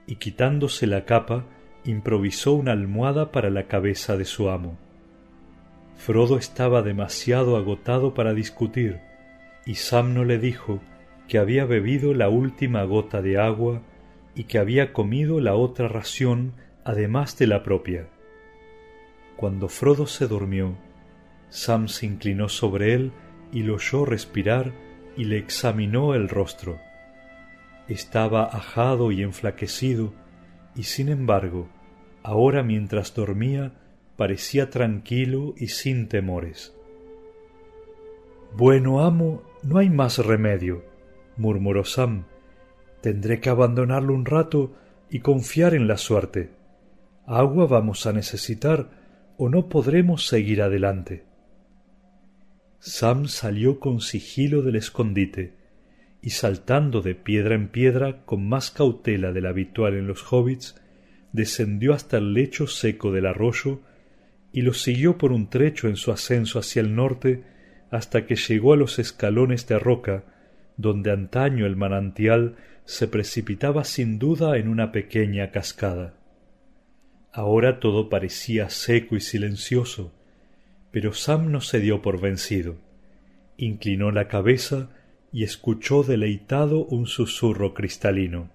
y 0.07 0.17
quitándose 0.17 0.87
la 0.87 1.05
capa, 1.05 1.47
improvisó 1.85 2.53
una 2.53 2.73
almohada 2.73 3.33
para 3.33 3.51
la 3.51 3.67
cabeza 3.67 4.17
de 4.17 4.25
su 4.25 4.51
amo. 4.51 4.79
Frodo 5.97 6.39
estaba 6.39 6.83
demasiado 6.83 7.57
agotado 7.57 8.15
para 8.15 8.35
discutir, 8.35 9.01
y 9.67 9.75
Samno 9.75 10.25
le 10.25 10.39
dijo 10.39 10.81
que 11.27 11.39
había 11.39 11.65
bebido 11.65 12.15
la 12.15 12.29
última 12.29 12.85
gota 12.85 13.21
de 13.21 13.39
agua 13.39 13.83
y 14.35 14.45
que 14.45 14.59
había 14.59 14.93
comido 14.93 15.41
la 15.41 15.55
otra 15.55 15.89
ración 15.89 16.55
además 16.85 17.37
de 17.39 17.49
la 17.49 17.63
propia. 17.63 18.09
Cuando 19.39 19.69
Frodo 19.69 20.09
se 20.09 20.27
durmió, 20.27 20.77
Sam 21.49 21.87
se 21.87 22.07
inclinó 22.07 22.49
sobre 22.49 22.95
él 22.95 23.13
y 23.53 23.63
lo 23.63 23.77
oyó 23.77 24.05
respirar 24.05 24.73
y 25.17 25.27
le 25.27 25.39
examinó 25.39 26.17
el 26.17 26.29
rostro. 26.29 26.81
Estaba 27.87 28.47
ajado 28.47 29.13
y 29.13 29.23
enflaquecido, 29.23 30.13
y 30.75 30.83
sin 30.83 31.09
embargo, 31.09 31.69
ahora 32.25 32.65
mientras 32.65 33.15
dormía, 33.15 33.75
parecía 34.17 34.71
tranquilo 34.71 35.55
y 35.57 35.69
sin 35.69 36.09
temores. 36.09 36.75
Bueno, 38.57 39.05
amo, 39.05 39.45
no 39.63 39.79
hay 39.79 39.89
más 39.89 40.19
remedio, 40.19 40.83
murmuró 41.37 41.85
Sam. 41.85 42.25
Tendré 43.03 43.39
que 43.39 43.51
abandonarlo 43.51 44.15
un 44.15 44.25
rato 44.25 44.73
y 45.09 45.21
confiar 45.21 45.75
en 45.75 45.87
la 45.87 45.97
suerte. 45.97 46.51
Agua 47.25 47.69
vamos 47.69 48.05
a 48.05 48.13
necesitar 48.13 48.98
o 49.39 49.49
no 49.49 49.69
podremos 49.69 50.27
seguir 50.27 50.61
adelante. 50.61 51.25
Sam 52.81 53.29
salió 53.29 53.81
con 53.81 54.01
sigilo 54.01 54.63
del 54.63 54.77
escondite 54.77 55.55
y 56.21 56.31
saltando 56.31 57.01
de 57.01 57.15
piedra 57.15 57.55
en 57.55 57.69
piedra 57.69 58.25
con 58.27 58.47
más 58.47 58.71
cautela 58.71 59.33
de 59.33 59.41
la 59.41 59.51
habitual 59.51 59.95
en 59.95 60.07
los 60.07 60.31
hobbits, 60.31 60.75
descendió 61.33 61.95
hasta 61.95 62.19
el 62.19 62.35
lecho 62.35 62.67
seco 62.67 63.13
del 63.13 63.27
arroyo 63.27 63.81
y 64.53 64.63
lo 64.63 64.75
siguió 64.75 65.17
por 65.17 65.33
un 65.33 65.49
trecho 65.49 65.89
en 65.89 65.97
su 65.97 66.11
ascenso 66.11 66.59
hacia 66.59 66.81
el 66.81 66.95
norte 66.95 67.45
hasta 67.91 68.27
que 68.27 68.37
llegó 68.37 68.73
a 68.73 68.77
los 68.77 68.99
escalones 68.99 69.67
de 69.67 69.79
roca 69.79 70.25
donde 70.77 71.11
antaño 71.13 71.67
el 71.67 71.77
manantial 71.77 72.57
se 72.85 73.07
precipitaba 73.07 73.85
sin 73.85 74.19
duda 74.19 74.57
en 74.57 74.69
una 74.69 74.93
pequeña 74.93 75.51
cascada. 75.51 76.18
Ahora 77.39 77.79
todo 77.79 78.09
parecía 78.09 78.69
seco 78.69 79.15
y 79.15 79.21
silencioso, 79.21 80.13
pero 80.91 81.13
Sam 81.13 81.53
no 81.53 81.61
se 81.61 81.79
dio 81.79 82.03
por 82.03 82.21
vencido. 82.21 82.79
Inclinó 83.57 84.11
la 84.11 84.27
cabeza 84.27 84.91
y 85.33 85.45
escuchó 85.45 86.03
deleitado 86.03 86.85
un 86.87 87.07
susurro 87.07 87.75
cristalino. 87.75 88.51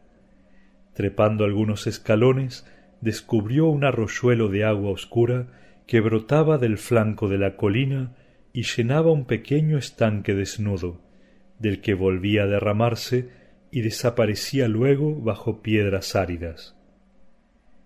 Trepando 0.96 1.46
algunos 1.46 1.88
escalones, 1.88 2.68
descubrió 3.00 3.68
un 3.68 3.86
arroyuelo 3.86 4.50
de 4.50 4.66
agua 4.66 4.92
oscura 4.92 5.48
que 5.88 6.02
brotaba 6.02 6.58
del 6.58 6.78
flanco 6.78 7.30
de 7.30 7.38
la 7.38 7.56
colina 7.56 8.18
y 8.52 8.64
llenaba 8.64 9.14
un 9.14 9.24
pequeño 9.24 9.78
estanque 9.78 10.36
desnudo, 10.36 11.00
del 11.58 11.80
que 11.80 11.94
volvía 11.94 12.44
a 12.44 12.48
derramarse 12.48 13.30
y 13.72 13.80
desaparecía 13.80 14.68
luego 14.68 15.16
bajo 15.22 15.62
piedras 15.62 16.18
áridas. 16.18 16.76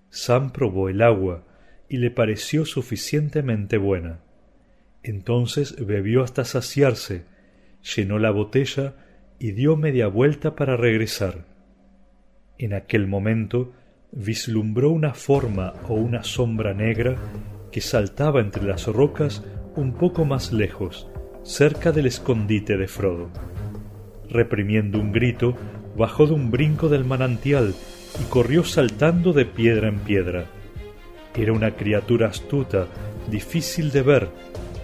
Sam 0.10 0.52
probó 0.52 0.90
el 0.90 1.02
agua 1.02 1.44
y 1.90 1.98
le 1.98 2.12
pareció 2.12 2.66
suficientemente 2.66 3.78
buena. 3.78 4.20
Entonces 5.04 5.76
bebió 5.86 6.24
hasta 6.24 6.44
saciarse, 6.44 7.26
llenó 7.96 8.20
la 8.20 8.32
botella 8.32 8.96
y 9.40 9.52
dio 9.52 9.78
media 9.78 10.08
vuelta 10.08 10.56
para 10.56 10.76
regresar. 10.76 11.46
En 12.58 12.74
aquel 12.74 13.08
momento 13.08 13.74
vislumbró 14.12 14.90
una 14.90 15.14
forma 15.14 15.74
o 15.88 15.94
una 15.94 16.24
sombra 16.24 16.74
negra 16.74 17.16
que 17.72 17.82
saltaba 17.82 18.42
entre 18.42 18.64
las 18.64 18.88
rocas 18.88 19.44
un 19.76 19.94
poco 19.94 20.26
más 20.26 20.52
lejos, 20.52 21.08
cerca 21.44 21.92
del 21.92 22.08
escondite 22.08 22.78
de 22.78 22.88
Frodo. 22.88 23.30
Reprimiendo 24.30 25.00
un 25.00 25.12
grito, 25.12 25.56
bajó 25.96 26.26
de 26.26 26.34
un 26.34 26.52
brinco 26.52 26.90
del 26.90 27.06
manantial 27.06 27.76
y 28.22 28.26
corrió 28.26 28.64
saltando 28.64 29.34
de 29.34 29.46
piedra 29.46 29.88
en 29.88 30.00
piedra. 30.00 30.46
Era 31.36 31.54
una 31.54 31.76
criatura 31.76 32.28
astuta, 32.28 32.88
difícil 33.30 33.92
de 33.92 34.02
ver, 34.02 34.30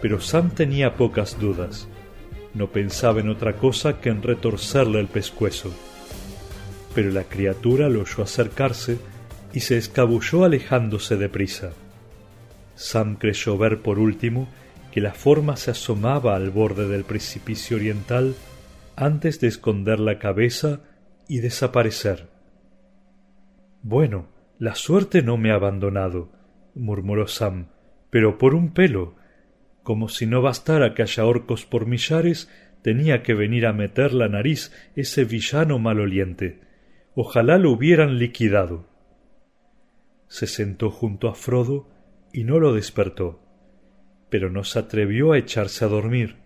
pero 0.02 0.20
Sam 0.22 0.52
tenía 0.52 0.96
pocas 0.96 1.40
dudas. 1.40 1.88
No 2.54 2.68
pensaba 2.68 3.22
en 3.22 3.30
otra 3.30 3.54
cosa 3.54 4.00
que 4.00 4.10
en 4.10 4.22
retorcerle 4.22 5.00
el 5.00 5.08
pescuezo. 5.08 5.74
Pero 6.94 7.10
la 7.10 7.24
criatura 7.24 7.90
lo 7.90 8.02
oyó 8.02 8.24
acercarse 8.24 9.00
y 9.54 9.62
se 9.62 9.78
escabulló 9.78 10.44
alejándose 10.44 11.18
deprisa. 11.18 11.72
Sam 12.76 13.16
creyó 13.16 13.58
ver 13.58 13.82
por 13.82 13.98
último 13.98 14.48
que 14.92 15.02
la 15.02 15.14
forma 15.14 15.56
se 15.56 15.72
asomaba 15.72 16.36
al 16.36 16.52
borde 16.52 16.88
del 16.88 17.04
precipicio 17.04 17.78
oriental 17.78 18.36
antes 18.96 19.40
de 19.40 19.48
esconder 19.48 20.00
la 20.00 20.20
cabeza 20.20 20.82
y 21.28 21.40
desaparecer. 21.40 22.33
Bueno, 23.84 24.30
la 24.60 24.76
suerte 24.76 25.22
no 25.24 25.36
me 25.36 25.52
ha 25.52 25.56
abandonado, 25.56 26.32
murmuró 26.74 27.28
Sam, 27.28 27.68
pero 28.10 28.38
por 28.38 28.56
un 28.56 28.74
pelo, 28.74 29.16
como 29.84 30.08
si 30.08 30.26
no 30.26 30.42
bastara 30.42 30.94
que 30.94 31.02
haya 31.02 31.26
orcos 31.26 31.66
por 31.66 31.86
millares, 31.86 32.50
tenía 32.82 33.24
que 33.24 33.34
venir 33.34 33.66
a 33.66 33.74
meter 33.74 34.14
la 34.14 34.30
nariz 34.30 34.72
ese 34.96 35.26
villano 35.26 35.80
maloliente. 35.80 36.62
Ojalá 37.14 37.58
lo 37.58 37.72
hubieran 37.72 38.20
liquidado. 38.20 38.88
Se 40.28 40.48
sentó 40.48 40.90
junto 40.90 41.28
a 41.28 41.36
Frodo 41.36 41.90
y 42.32 42.46
no 42.46 42.60
lo 42.60 42.74
despertó, 42.74 43.42
pero 44.30 44.50
no 44.50 44.64
se 44.64 44.80
atrevió 44.80 45.34
a 45.34 45.38
echarse 45.38 45.84
a 45.84 45.90
dormir. 45.90 46.38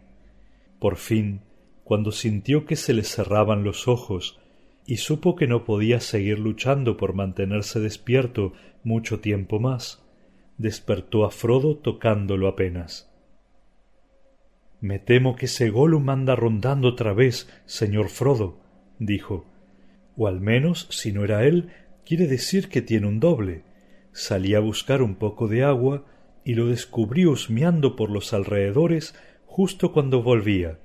Por 0.79 0.97
fin, 0.97 1.41
cuando 1.83 2.11
sintió 2.11 2.65
que 2.65 2.75
se 2.75 2.93
le 2.93 3.03
cerraban 3.03 3.63
los 3.63 3.87
ojos 3.87 4.39
y 4.87 4.97
supo 4.97 5.35
que 5.35 5.47
no 5.47 5.65
podía 5.65 5.99
seguir 5.99 6.39
luchando 6.39 6.95
por 6.95 7.13
mantenerse 7.13 7.81
despierto 7.81 8.53
mucho 8.83 9.19
tiempo 9.19 9.59
más, 9.59 10.01
despertó 10.57 11.25
a 11.25 11.29
Frodo 11.29 11.75
tocándolo 11.75 12.47
apenas. 12.47 13.11
Me 14.79 14.97
temo 14.97 15.35
que 15.35 15.47
ese 15.47 15.69
Gollum 15.69 16.09
anda 16.09 16.35
rondando 16.37 16.87
otra 16.87 17.11
vez, 17.11 17.49
señor 17.65 18.07
Frodo, 18.07 18.59
dijo. 18.97 19.45
O 20.15 20.27
al 20.27 20.39
menos, 20.39 20.87
si 20.89 21.11
no 21.11 21.25
era 21.25 21.43
él, 21.45 21.69
quiere 22.05 22.25
decir 22.25 22.69
que 22.69 22.81
tiene 22.81 23.07
un 23.07 23.19
doble. 23.19 23.63
Salí 24.13 24.55
a 24.55 24.59
buscar 24.59 25.01
un 25.01 25.15
poco 25.15 25.49
de 25.49 25.63
agua 25.63 26.05
y 26.45 26.53
lo 26.53 26.67
descubrí 26.67 27.25
husmeando 27.25 27.97
por 27.97 28.09
los 28.09 28.33
alrededores 28.33 29.15
justo 29.45 29.91
cuando 29.91 30.23
volvía. 30.23 30.79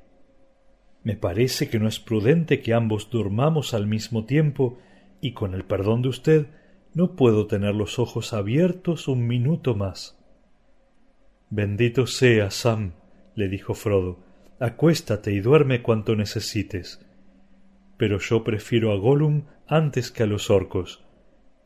Me 1.05 1.17
parece 1.17 1.69
que 1.69 1.79
no 1.79 1.89
es 1.89 1.99
prudente 1.99 2.61
que 2.61 2.75
ambos 2.75 3.11
durmamos 3.11 3.75
al 3.75 3.87
mismo 3.87 4.25
tiempo 4.25 4.79
y 5.21 5.33
con 5.33 5.55
el 5.55 5.65
perdón 5.65 6.03
de 6.03 6.09
usted 6.09 6.47
no 6.95 7.17
puedo 7.17 7.47
tener 7.47 7.75
los 7.75 7.99
ojos 7.99 8.33
abiertos 8.33 9.09
un 9.09 9.27
minuto 9.27 9.75
más. 9.75 10.19
Bendito 11.51 12.07
sea, 12.07 12.51
Sam, 12.51 12.93
le 13.35 13.49
dijo 13.49 13.75
Frodo, 13.75 14.19
acuéstate 14.61 15.33
y 15.33 15.41
duerme 15.41 15.83
cuanto 15.83 16.15
necesites. 16.15 17.05
Pero 17.97 18.19
yo 18.19 18.45
prefiero 18.45 18.93
a 18.93 18.97
Gollum 18.97 19.45
antes 19.67 20.11
que 20.11 20.23
a 20.23 20.27
los 20.27 20.51
orcos. 20.51 21.05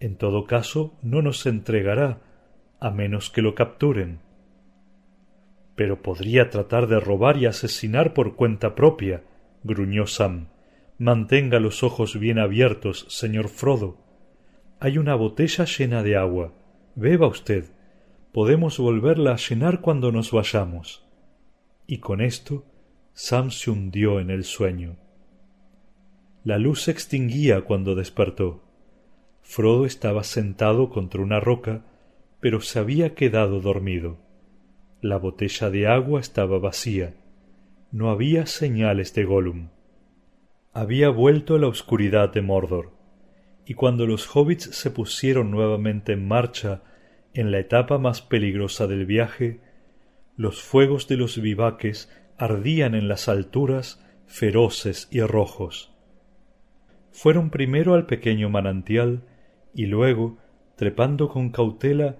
En 0.00 0.16
todo 0.16 0.44
caso, 0.44 0.98
no 1.02 1.22
nos 1.22 1.46
entregará, 1.46 2.20
a 2.80 2.90
menos 2.90 3.30
que 3.30 3.42
lo 3.42 3.54
capturen. 3.54 4.20
Pero 5.76 6.02
podría 6.02 6.50
tratar 6.50 6.88
de 6.88 6.98
robar 6.98 7.36
y 7.36 7.46
asesinar 7.46 8.12
por 8.14 8.34
cuenta 8.34 8.74
propia, 8.74 9.22
gruñó 9.62 10.08
Sam. 10.08 10.48
Mantenga 10.98 11.60
los 11.60 11.84
ojos 11.84 12.18
bien 12.18 12.38
abiertos, 12.40 13.06
señor 13.08 13.48
Frodo. 13.48 13.98
Hay 14.80 14.98
una 14.98 15.14
botella 15.14 15.64
llena 15.66 16.02
de 16.02 16.16
agua. 16.16 16.52
Beba 16.96 17.28
usted. 17.28 17.66
Podemos 18.32 18.78
volverla 18.78 19.34
a 19.34 19.36
llenar 19.36 19.80
cuando 19.80 20.10
nos 20.10 20.32
vayamos 20.32 21.06
y 21.86 21.98
con 21.98 22.20
esto 22.20 22.64
Sam 23.12 23.50
se 23.50 23.70
hundió 23.70 24.20
en 24.20 24.30
el 24.30 24.44
sueño. 24.44 24.96
La 26.44 26.58
luz 26.58 26.82
se 26.82 26.90
extinguía 26.90 27.62
cuando 27.62 27.94
despertó. 27.94 28.62
Frodo 29.42 29.86
estaba 29.86 30.22
sentado 30.22 30.90
contra 30.90 31.22
una 31.22 31.40
roca, 31.40 31.84
pero 32.40 32.60
se 32.60 32.78
había 32.78 33.14
quedado 33.14 33.60
dormido. 33.60 34.18
La 35.02 35.18
botella 35.18 35.68
de 35.68 35.86
agua 35.86 36.20
estaba 36.20 36.58
vacía. 36.58 37.14
No 37.92 38.10
había 38.10 38.46
señales 38.46 39.14
de 39.14 39.24
Gollum. 39.24 39.68
Había 40.72 41.10
vuelto 41.10 41.58
la 41.58 41.68
oscuridad 41.68 42.32
de 42.32 42.40
Mordor, 42.40 42.92
y 43.66 43.74
cuando 43.74 44.06
los 44.06 44.34
hobbits 44.34 44.74
se 44.74 44.90
pusieron 44.90 45.50
nuevamente 45.50 46.12
en 46.12 46.26
marcha 46.26 46.82
en 47.34 47.50
la 47.50 47.58
etapa 47.58 47.98
más 47.98 48.22
peligrosa 48.22 48.86
del 48.86 49.04
viaje, 49.04 49.60
los 50.36 50.62
fuegos 50.62 51.08
de 51.08 51.18
los 51.18 51.40
vivaques 51.40 52.10
ardían 52.38 52.94
en 52.94 53.08
las 53.08 53.28
alturas 53.28 54.02
feroces 54.26 55.08
y 55.10 55.20
rojos. 55.20 55.94
Fueron 57.10 57.50
primero 57.50 57.94
al 57.94 58.06
pequeño 58.06 58.48
manantial 58.48 59.24
y 59.74 59.86
luego, 59.86 60.38
trepando 60.76 61.28
con 61.28 61.50
cautela, 61.50 62.16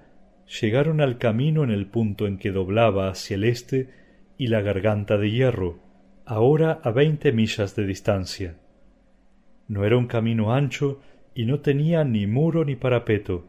llegaron 0.61 1.01
al 1.01 1.19
camino 1.19 1.65
en 1.65 1.71
el 1.71 1.87
punto 1.87 2.27
en 2.27 2.39
que 2.39 2.53
doblaba 2.53 3.09
hacia 3.09 3.35
el 3.35 3.45
este 3.45 3.91
y 4.39 4.49
la 4.49 4.61
garganta 4.61 5.17
de 5.17 5.31
hierro, 5.31 5.79
ahora 6.25 6.81
a 6.83 6.91
veinte 6.91 7.33
millas 7.33 7.75
de 7.77 7.87
distancia. 7.87 8.57
No 9.69 9.85
era 9.85 9.97
un 9.97 10.07
camino 10.07 10.53
ancho 10.53 11.01
y 11.35 11.47
no 11.47 11.61
tenía 11.61 12.05
ni 12.05 12.27
muro 12.27 12.65
ni 12.65 12.77
parapeto, 12.77 13.47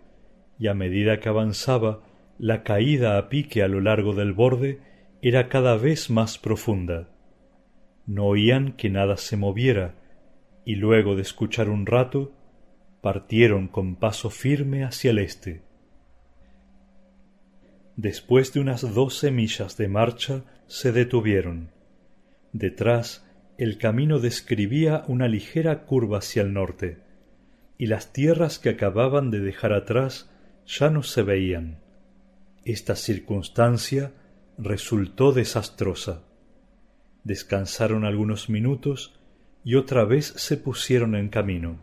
y 0.59 0.67
a 0.67 0.73
medida 0.73 1.19
que 1.19 1.29
avanzaba, 1.29 2.03
la 2.39 2.63
caída 2.63 3.17
a 3.17 3.29
pique 3.29 3.63
a 3.63 3.67
lo 3.67 3.81
largo 3.81 4.13
del 4.13 4.33
borde 4.33 4.79
era 5.21 5.49
cada 5.49 5.77
vez 5.77 6.09
más 6.09 6.37
profunda. 6.37 7.09
No 8.05 8.25
oían 8.25 8.73
que 8.73 8.89
nada 8.89 9.17
se 9.17 9.37
moviera, 9.37 9.95
y 10.65 10.75
luego 10.75 11.15
de 11.15 11.21
escuchar 11.21 11.69
un 11.69 11.85
rato, 11.85 12.33
partieron 13.01 13.67
con 13.67 13.95
paso 13.95 14.29
firme 14.29 14.83
hacia 14.83 15.11
el 15.11 15.19
este. 15.19 15.66
Después 17.97 18.53
de 18.53 18.59
unas 18.59 18.93
doce 18.93 19.31
millas 19.31 19.75
de 19.75 19.87
marcha, 19.87 20.43
se 20.67 20.91
detuvieron. 20.91 21.71
Detrás, 22.53 23.25
el 23.57 23.79
camino 23.79 24.19
describía 24.19 25.03
una 25.07 25.27
ligera 25.27 25.83
curva 25.85 26.19
hacia 26.19 26.43
el 26.43 26.53
norte, 26.53 26.99
y 27.79 27.87
las 27.87 28.13
tierras 28.13 28.59
que 28.59 28.69
acababan 28.69 29.31
de 29.31 29.39
dejar 29.39 29.73
atrás 29.73 30.29
ya 30.67 30.91
no 30.91 31.01
se 31.01 31.23
veían. 31.23 31.79
Esta 32.65 32.95
circunstancia 32.95 34.11
resultó 34.59 35.31
desastrosa. 35.31 36.21
Descansaron 37.23 38.05
algunos 38.05 38.47
minutos 38.47 39.19
y 39.63 39.73
otra 39.73 40.05
vez 40.05 40.33
se 40.37 40.57
pusieron 40.57 41.15
en 41.15 41.29
camino, 41.29 41.79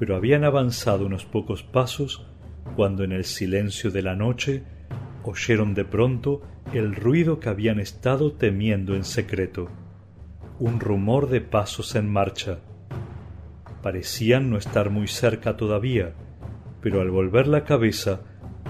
pero 0.00 0.16
habían 0.16 0.42
avanzado 0.42 1.06
unos 1.06 1.24
pocos 1.26 1.62
pasos 1.62 2.26
cuando 2.74 3.04
en 3.04 3.12
el 3.12 3.24
silencio 3.24 3.92
de 3.92 4.02
la 4.02 4.16
noche 4.16 4.64
oyeron 5.24 5.74
de 5.74 5.84
pronto 5.84 6.42
el 6.72 6.94
ruido 6.94 7.40
que 7.40 7.48
habían 7.48 7.80
estado 7.80 8.32
temiendo 8.32 8.94
en 8.94 9.04
secreto, 9.04 9.68
un 10.58 10.80
rumor 10.80 11.28
de 11.28 11.40
pasos 11.40 11.94
en 11.94 12.10
marcha. 12.10 12.58
Parecían 13.82 14.50
no 14.50 14.58
estar 14.58 14.90
muy 14.90 15.08
cerca 15.08 15.56
todavía, 15.56 16.14
pero 16.80 17.00
al 17.00 17.10
volver 17.10 17.48
la 17.48 17.64
cabeza, 17.64 18.20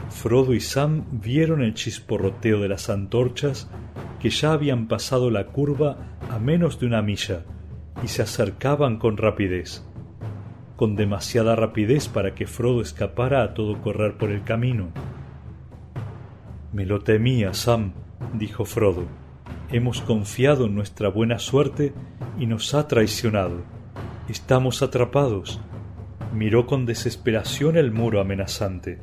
Frodo 0.09 0.55
y 0.55 0.61
Sam 0.61 1.05
vieron 1.11 1.63
el 1.63 1.75
chisporroteo 1.75 2.61
de 2.61 2.69
las 2.69 2.91
antorchas 2.91 3.69
que 4.21 4.31
ya 4.31 4.53
habían 4.53 4.87
pasado 4.89 5.31
la 5.31 5.47
curva 5.47 6.19
a 6.31 6.39
menos 6.39 6.79
de 6.79 6.87
una 6.87 7.03
milla 7.03 7.45
y 8.03 8.09
se 8.09 8.23
acercaban 8.23 8.99
con 8.99 9.17
rapidez, 9.17 9.85
con 10.77 10.97
demasiada 10.97 11.57
rapidez 11.57 12.09
para 12.09 12.35
que 12.35 12.47
Frodo 12.47 12.83
escapara 12.83 13.43
a 13.43 13.55
todo 13.55 13.81
correr 13.83 14.17
por 14.17 14.31
el 14.31 14.45
camino. 14.45 14.93
Me 16.73 16.87
lo 16.87 17.01
temía, 17.01 17.53
Sam, 17.53 17.93
dijo 18.33 18.65
Frodo. 18.65 19.05
Hemos 19.71 20.01
confiado 20.01 20.65
en 20.65 20.75
nuestra 20.75 21.11
buena 21.11 21.39
suerte 21.39 21.93
y 22.39 22.47
nos 22.47 22.73
ha 22.73 22.89
traicionado. 22.89 23.63
Estamos 24.31 24.83
atrapados. 24.83 25.61
Miró 26.33 26.65
con 26.65 26.87
desesperación 26.87 27.77
el 27.77 27.93
muro 27.93 28.23
amenazante. 28.23 29.01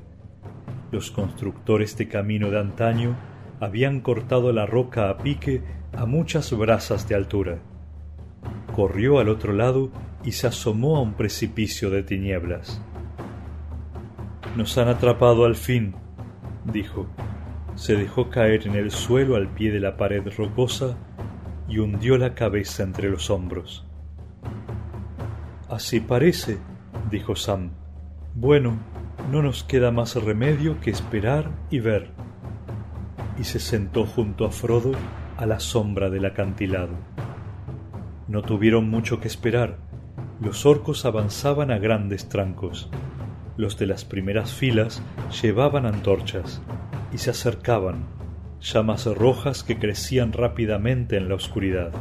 Los 0.91 1.11
constructores 1.11 1.95
de 1.95 2.07
camino 2.07 2.49
de 2.49 2.59
antaño 2.59 3.15
habían 3.59 3.99
cortado 3.99 4.51
la 4.51 4.65
roca 4.65 5.11
a 5.11 5.17
pique 5.19 5.61
a 5.95 6.07
muchas 6.07 6.51
brazas 6.57 7.07
de 7.07 7.13
altura. 7.13 7.59
Corrió 8.75 9.19
al 9.19 9.29
otro 9.29 9.53
lado 9.53 9.91
y 10.23 10.31
se 10.31 10.47
asomó 10.47 10.97
a 10.97 11.01
un 11.01 11.13
precipicio 11.13 11.91
de 11.91 12.01
tinieblas. 12.01 12.81
Nos 14.57 14.75
han 14.79 14.87
atrapado 14.87 15.45
al 15.45 15.55
fin, 15.55 15.93
dijo 16.65 17.05
se 17.79 17.95
dejó 17.95 18.29
caer 18.29 18.67
en 18.67 18.75
el 18.75 18.91
suelo 18.91 19.37
al 19.37 19.47
pie 19.47 19.71
de 19.71 19.79
la 19.79 19.95
pared 19.95 20.21
rocosa 20.35 20.97
y 21.69 21.77
hundió 21.77 22.17
la 22.17 22.35
cabeza 22.35 22.83
entre 22.83 23.09
los 23.09 23.29
hombros. 23.29 23.85
Así 25.69 26.01
parece, 26.01 26.57
dijo 27.09 27.37
Sam. 27.37 27.71
Bueno, 28.35 28.77
no 29.31 29.41
nos 29.41 29.63
queda 29.63 29.91
más 29.91 30.21
remedio 30.21 30.81
que 30.81 30.91
esperar 30.91 31.51
y 31.69 31.79
ver. 31.79 32.11
Y 33.39 33.45
se 33.45 33.59
sentó 33.59 34.05
junto 34.05 34.43
a 34.43 34.51
Frodo 34.51 34.91
a 35.37 35.45
la 35.45 35.61
sombra 35.61 36.09
del 36.09 36.25
acantilado. 36.25 36.97
No 38.27 38.41
tuvieron 38.41 38.89
mucho 38.89 39.21
que 39.21 39.29
esperar. 39.29 39.77
Los 40.41 40.65
orcos 40.65 41.05
avanzaban 41.05 41.71
a 41.71 41.77
grandes 41.77 42.27
trancos. 42.27 42.91
Los 43.55 43.77
de 43.77 43.85
las 43.85 44.03
primeras 44.03 44.53
filas 44.53 45.01
llevaban 45.41 45.85
antorchas 45.85 46.61
y 47.13 47.17
se 47.17 47.31
acercaban, 47.31 48.05
llamas 48.61 49.05
rojas 49.05 49.63
que 49.63 49.77
crecían 49.77 50.33
rápidamente 50.33 51.17
en 51.17 51.29
la 51.29 51.35
oscuridad. 51.35 51.91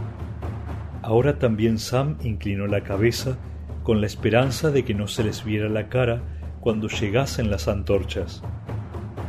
Ahora 1.02 1.38
también 1.38 1.78
Sam 1.78 2.16
inclinó 2.22 2.66
la 2.66 2.82
cabeza 2.82 3.38
con 3.82 4.00
la 4.00 4.06
esperanza 4.06 4.70
de 4.70 4.84
que 4.84 4.94
no 4.94 5.08
se 5.08 5.24
les 5.24 5.44
viera 5.44 5.68
la 5.68 5.88
cara 5.88 6.22
cuando 6.60 6.88
llegasen 6.88 7.50
las 7.50 7.68
antorchas, 7.68 8.42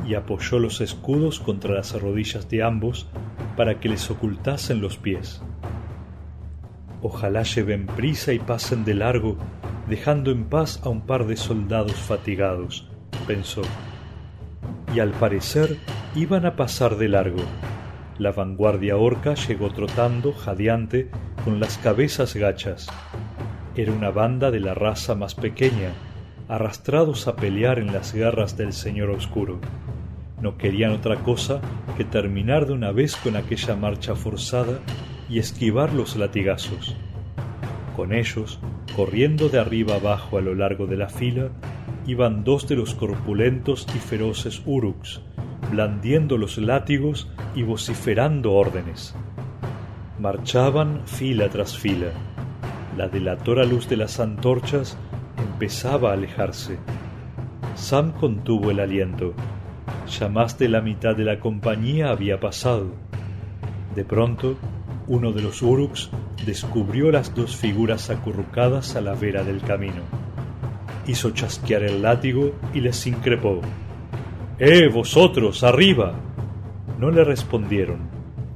y 0.06 0.16
apoyó 0.16 0.60
los 0.60 0.82
escudos 0.82 1.40
contra 1.40 1.74
las 1.74 2.00
rodillas 2.02 2.50
de 2.50 2.64
ambos 2.64 3.08
para 3.56 3.80
que 3.80 3.90
les 3.90 4.10
ocultasen 4.10 4.82
los 4.82 4.98
pies. 4.98 5.42
Ojalá 7.02 7.44
lleven 7.44 7.86
prisa 7.86 8.34
y 8.34 8.40
pasen 8.40 8.84
de 8.84 8.96
largo, 8.96 9.38
dejando 9.88 10.32
en 10.32 10.46
paz 10.46 10.82
a 10.84 10.90
un 10.90 11.02
par 11.02 11.26
de 11.28 11.38
soldados 11.38 11.94
fatigados, 11.94 12.90
pensó 13.28 13.62
y 14.94 15.00
al 15.00 15.12
parecer 15.12 15.78
iban 16.16 16.46
a 16.46 16.56
pasar 16.56 16.98
de 16.98 17.10
largo. 17.10 17.44
La 18.18 18.32
vanguardia 18.32 18.98
orca 18.98 19.36
llegó 19.36 19.70
trotando, 19.70 20.34
jadeante, 20.34 21.10
con 21.46 21.60
las 21.60 21.78
cabezas 21.78 22.36
gachas. 22.36 22.88
Era 23.76 23.94
una 23.94 24.10
banda 24.10 24.52
de 24.52 24.60
la 24.60 24.74
raza 24.74 25.16
más 25.16 25.36
pequeña, 25.36 25.94
arrastrados 26.48 27.28
a 27.28 27.36
pelear 27.36 27.80
en 27.80 27.94
las 27.94 28.14
garras 28.14 28.58
del 28.58 28.74
Señor 28.74 29.10
Oscuro. 29.12 29.60
No 30.42 30.58
querían 30.58 30.92
otra 30.92 31.18
cosa 31.18 31.62
que 31.96 32.04
terminar 32.04 32.66
de 32.66 32.74
una 32.74 32.92
vez 32.92 33.16
con 33.16 33.36
aquella 33.36 33.76
marcha 33.76 34.16
forzada 34.16 34.80
y 35.30 35.40
esquivar 35.40 35.94
los 35.94 36.16
latigazos. 36.16 36.96
Con 37.96 38.14
ellos, 38.14 38.60
corriendo 38.96 39.50
de 39.50 39.60
arriba 39.60 39.96
abajo 39.96 40.38
a 40.38 40.42
lo 40.42 40.56
largo 40.56 40.88
de 40.88 40.98
la 40.98 41.10
fila, 41.10 41.50
iban 42.10 42.44
dos 42.44 42.68
de 42.68 42.76
los 42.76 42.96
corpulentos 42.96 43.86
y 43.96 44.00
feroces 44.00 44.64
uruks, 44.66 45.22
blandiendo 45.72 46.38
los 46.38 46.58
látigos 46.58 47.30
y 47.54 47.62
vociferando 47.62 48.54
órdenes. 48.54 49.14
Marchaban 50.20 51.02
fila 51.06 51.50
tras 51.50 51.78
fila. 51.78 52.08
La 52.98 53.08
delatora 53.08 53.64
luz 53.64 53.88
de 53.88 53.98
las 53.98 54.20
antorchas 54.20 54.98
empezaba 55.38 56.10
a 56.10 56.14
alejarse. 56.14 56.80
Sam 57.76 58.12
contuvo 58.14 58.72
el 58.72 58.80
aliento. 58.80 59.36
Ya 60.20 60.30
más 60.30 60.58
de 60.58 60.68
la 60.68 60.82
mitad 60.82 61.16
de 61.16 61.26
la 61.26 61.40
compañía 61.40 62.10
había 62.10 62.40
pasado. 62.40 62.88
De 63.96 64.04
pronto, 64.04 64.58
uno 65.08 65.32
de 65.32 65.44
los 65.44 65.62
uruks 65.62 66.10
descubrió 66.44 67.12
las 67.12 67.36
dos 67.36 67.56
figuras 67.56 68.10
acurrucadas 68.10 68.96
a 68.96 69.02
la 69.02 69.14
vera 69.14 69.44
del 69.44 69.62
camino 69.62 70.29
hizo 71.10 71.32
chasquear 71.32 71.84
el 71.84 72.02
látigo 72.02 72.54
y 72.74 72.82
les 72.82 73.08
increpó. 73.08 73.62
¡Eh, 74.60 74.88
vosotros, 74.88 75.64
arriba! 75.64 76.14
No 77.00 77.10
le 77.10 77.24
respondieron, 77.24 78.10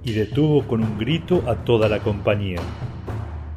y 0.04 0.12
detuvo 0.12 0.68
con 0.68 0.84
un 0.84 0.98
grito 0.98 1.44
a 1.48 1.56
toda 1.56 1.90
la 1.90 2.00
compañía. 2.00 2.62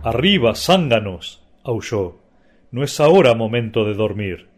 ¡Arriba, 0.02 0.54
zánganos! 0.54 1.42
aulló. 1.62 2.20
No 2.70 2.82
es 2.84 2.98
ahora 3.00 3.34
momento 3.34 3.84
de 3.84 3.94
dormir. 3.94 4.48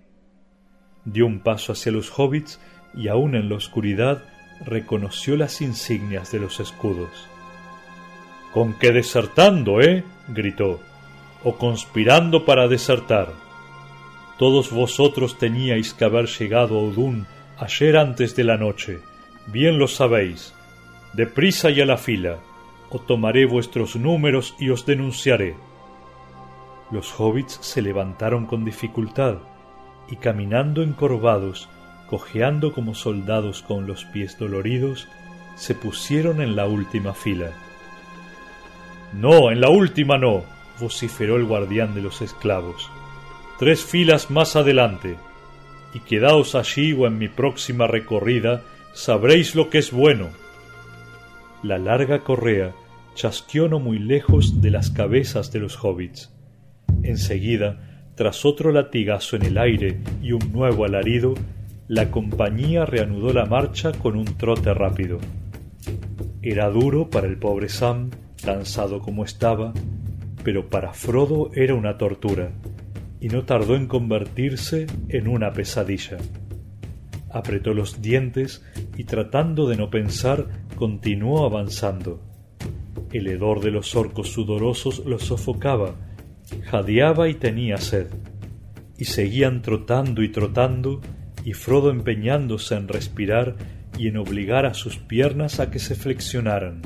Dio 1.05 1.27
un 1.27 1.41
paso 1.41 1.73
hacia 1.73 1.91
los 1.91 2.11
hobbits 2.17 2.61
y 2.95 3.09
aún 3.09 3.35
en 3.35 3.49
la 3.49 3.57
oscuridad 3.57 4.23
reconoció 4.65 5.37
las 5.37 5.61
insignias 5.63 6.31
de 6.31 6.41
los 6.41 6.61
escudos. 6.61 7.11
¿Con 8.53 8.75
qué 8.75 8.93
desertando, 8.93 9.81
eh? 9.81 10.05
gritó. 10.29 10.81
¿O 11.45 11.57
conspirando 11.57 12.45
para 12.45 12.69
desertar? 12.69 13.48
Todos 14.39 14.71
vosotros 14.71 15.37
teníais 15.37 15.93
que 15.93 16.05
haber 16.05 16.27
llegado 16.27 16.79
a 16.79 16.83
Udún 16.85 17.27
ayer 17.59 17.97
antes 17.97 18.37
de 18.37 18.45
la 18.45 18.57
noche, 18.57 19.01
bien 19.49 19.81
lo 19.81 19.89
sabéis. 19.89 20.55
Deprisa 21.13 21.71
y 21.71 21.81
a 21.81 21.87
la 21.87 21.97
fila, 21.97 22.39
o 22.89 23.01
tomaré 23.01 23.47
vuestros 23.47 23.97
números 23.97 24.55
y 24.61 24.71
os 24.71 24.87
denunciaré. 24.87 25.57
Los 26.93 27.19
hobbits 27.19 27.59
se 27.63 27.83
levantaron 27.83 28.47
con 28.47 28.65
dificultad, 28.65 29.39
y 30.09 30.17
caminando 30.17 30.85
encorvados, 30.85 31.69
cojeando 32.09 32.73
como 32.73 32.95
soldados 32.95 33.63
con 33.63 33.89
los 33.89 34.05
pies 34.05 34.39
doloridos, 34.39 35.09
se 35.57 35.75
pusieron 35.75 36.41
en 36.41 36.55
la 36.55 36.67
última 36.67 37.13
fila. 37.13 37.51
No, 39.13 39.51
en 39.51 39.61
la 39.61 39.69
última 39.69 40.17
no, 40.17 40.45
vociferó 40.79 41.35
el 41.35 41.45
guardián 41.45 41.93
de 41.97 42.03
los 42.03 42.23
esclavos 42.23 42.89
tres 43.59 43.85
filas 43.85 44.31
más 44.31 44.55
adelante, 44.55 45.17
y 45.93 46.01
quedaos 46.01 46.55
allí 46.55 46.93
o 46.93 47.07
en 47.07 47.19
mi 47.19 47.29
próxima 47.29 47.87
recorrida 47.87 48.63
sabréis 48.95 49.55
lo 49.55 49.69
que 49.69 49.79
es 49.79 49.91
bueno. 49.91 50.29
La 51.63 51.79
larga 51.79 52.21
correa 52.21 52.73
chasqueó 53.15 53.69
no 53.69 53.81
muy 53.81 53.99
lejos 53.99 54.63
de 54.63 54.71
las 54.71 54.91
cabezas 54.91 55.51
de 55.51 55.59
los 55.59 55.83
hobbits. 55.83 56.33
Enseguida, 57.03 58.05
tras 58.15 58.45
otro 58.45 58.71
latigazo 58.71 59.35
en 59.35 59.43
el 59.45 59.59
aire 59.59 59.99
y 60.23 60.33
un 60.33 60.53
nuevo 60.53 60.85
alarido, 60.85 61.35
la 61.89 62.11
compañía 62.13 62.87
reanudó 62.87 63.33
la 63.33 63.47
marcha 63.47 63.93
con 63.93 64.17
un 64.17 64.37
trote 64.37 64.73
rápido. 64.73 65.19
Era 66.43 66.71
duro 66.71 67.11
para 67.11 67.27
el 67.27 67.39
pobre 67.39 67.69
Sam, 67.69 68.11
cansado 68.45 69.01
como 69.01 69.25
estaba, 69.25 69.73
pero 70.45 70.69
para 70.69 70.93
Frodo 70.93 71.51
era 71.55 71.75
una 71.75 71.99
tortura, 71.99 72.53
y 73.21 73.29
no 73.29 73.45
tardó 73.45 73.77
en 73.77 73.87
convertirse 73.87 74.87
en 75.09 75.29
una 75.29 75.53
pesadilla. 75.53 76.19
Apretó 77.31 77.75
los 77.75 78.01
dientes 78.01 78.65
y 78.97 79.05
tratando 79.05 79.69
de 79.69 79.77
no 79.77 79.91
pensar, 79.91 80.49
continuó 80.77 81.45
avanzando. 81.45 82.23
El 83.13 83.27
hedor 83.27 83.61
de 83.61 83.71
los 83.71 83.95
orcos 83.97 84.31
sudorosos 84.31 85.05
lo 85.05 85.19
sofocaba, 85.19 85.97
jadeaba 86.65 87.29
y 87.29 87.35
tenía 87.35 87.79
sed. 87.79 88.09
Y 88.97 89.05
seguían 89.05 89.63
trotando 89.63 90.23
y 90.23 90.31
trotando, 90.31 91.01
y 91.45 91.53
Frodo 91.53 91.91
empeñándose 91.91 92.75
en 92.75 92.89
respirar 92.89 93.57
y 93.97 94.09
en 94.09 94.17
obligar 94.17 94.67
a 94.67 94.75
sus 94.75 94.99
piernas 94.99 95.61
a 95.61 95.71
que 95.71 95.79
se 95.79 95.95
flexionaran. 95.95 96.83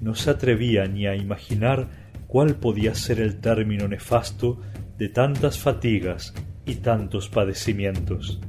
No 0.00 0.14
se 0.14 0.30
atrevía 0.30 0.86
ni 0.86 1.06
a 1.06 1.16
imaginar 1.16 1.88
cuál 2.26 2.56
podía 2.56 2.94
ser 2.94 3.20
el 3.20 3.40
término 3.40 3.88
nefasto 3.88 4.60
de 4.98 5.08
tantas 5.08 5.58
fatigas 5.58 6.34
y 6.66 6.76
tantos 6.76 7.28
padecimientos. 7.28 8.40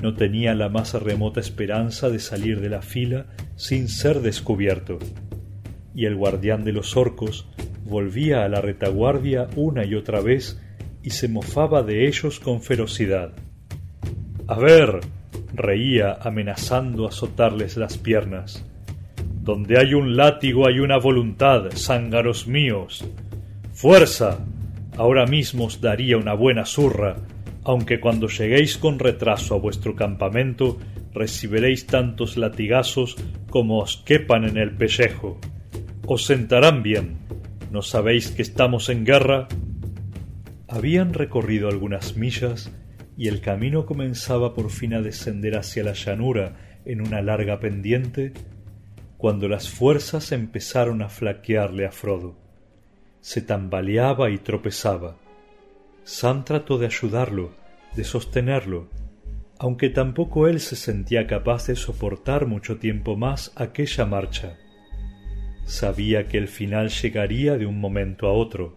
No 0.00 0.14
tenía 0.14 0.54
la 0.54 0.68
más 0.68 0.94
remota 0.94 1.40
esperanza 1.40 2.10
de 2.10 2.18
salir 2.18 2.60
de 2.60 2.68
la 2.68 2.82
fila 2.82 3.26
sin 3.56 3.88
ser 3.88 4.20
descubierto 4.20 4.98
y 5.96 6.04
el 6.04 6.14
guardián 6.14 6.62
de 6.62 6.72
los 6.72 6.96
orcos 6.96 7.48
volvía 7.84 8.44
a 8.44 8.48
la 8.48 8.60
retaguardia 8.60 9.48
una 9.56 9.84
y 9.86 9.94
otra 9.94 10.20
vez 10.20 10.60
y 11.02 11.10
se 11.10 11.26
mofaba 11.26 11.82
de 11.82 12.06
ellos 12.06 12.38
con 12.38 12.60
ferocidad. 12.60 13.32
A 14.46 14.58
ver, 14.58 15.00
reía 15.54 16.18
amenazando 16.20 17.08
azotarles 17.08 17.78
las 17.78 17.96
piernas. 17.96 18.64
Donde 19.40 19.78
hay 19.78 19.94
un 19.94 20.16
látigo 20.16 20.66
hay 20.66 20.80
una 20.80 20.98
voluntad, 20.98 21.70
zángaros 21.74 22.46
míos. 22.46 23.04
¡Fuerza! 23.72 24.38
Ahora 24.96 25.26
mismo 25.26 25.66
os 25.66 25.80
daría 25.80 26.16
una 26.16 26.34
buena 26.34 26.64
zurra, 26.64 27.16
aunque 27.64 28.00
cuando 28.00 28.28
lleguéis 28.28 28.78
con 28.78 28.98
retraso 28.98 29.54
a 29.54 29.58
vuestro 29.58 29.94
campamento 29.94 30.78
recibiréis 31.12 31.86
tantos 31.86 32.36
latigazos 32.36 33.16
como 33.50 33.78
os 33.78 33.98
quepan 33.98 34.44
en 34.44 34.56
el 34.56 34.76
pellejo 34.76 35.40
os 36.06 36.24
sentarán 36.24 36.82
bien. 36.82 37.18
¿No 37.72 37.82
sabéis 37.82 38.30
que 38.30 38.42
estamos 38.42 38.88
en 38.88 39.04
guerra? 39.04 39.48
Habían 40.68 41.12
recorrido 41.12 41.68
algunas 41.68 42.16
millas 42.16 42.72
y 43.16 43.28
el 43.28 43.40
camino 43.40 43.86
comenzaba 43.86 44.54
por 44.54 44.70
fin 44.70 44.94
a 44.94 45.02
descender 45.02 45.56
hacia 45.56 45.82
la 45.82 45.94
llanura 45.94 46.56
en 46.84 47.00
una 47.00 47.22
larga 47.22 47.58
pendiente, 47.58 48.32
cuando 49.16 49.48
las 49.48 49.68
fuerzas 49.68 50.30
empezaron 50.30 51.02
a 51.02 51.08
flaquearle 51.08 51.86
a 51.86 51.90
Frodo. 51.90 52.45
Se 53.26 53.40
tambaleaba 53.40 54.30
y 54.30 54.38
tropezaba. 54.38 55.16
Sam 56.04 56.44
trató 56.44 56.78
de 56.78 56.86
ayudarlo, 56.86 57.50
de 57.96 58.04
sostenerlo, 58.04 58.86
aunque 59.58 59.90
tampoco 59.90 60.46
él 60.46 60.60
se 60.60 60.76
sentía 60.76 61.26
capaz 61.26 61.66
de 61.66 61.74
soportar 61.74 62.46
mucho 62.46 62.76
tiempo 62.76 63.16
más 63.16 63.52
aquella 63.56 64.06
marcha. 64.06 64.56
Sabía 65.64 66.28
que 66.28 66.38
el 66.38 66.46
final 66.46 66.88
llegaría 66.88 67.58
de 67.58 67.66
un 67.66 67.80
momento 67.80 68.28
a 68.28 68.32
otro. 68.32 68.76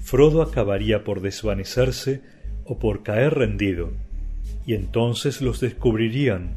Frodo 0.00 0.42
acabaría 0.42 1.04
por 1.04 1.20
desvanecerse 1.20 2.22
o 2.64 2.80
por 2.80 3.04
caer 3.04 3.34
rendido, 3.34 3.92
y 4.66 4.74
entonces 4.74 5.40
los 5.40 5.60
descubrirían, 5.60 6.56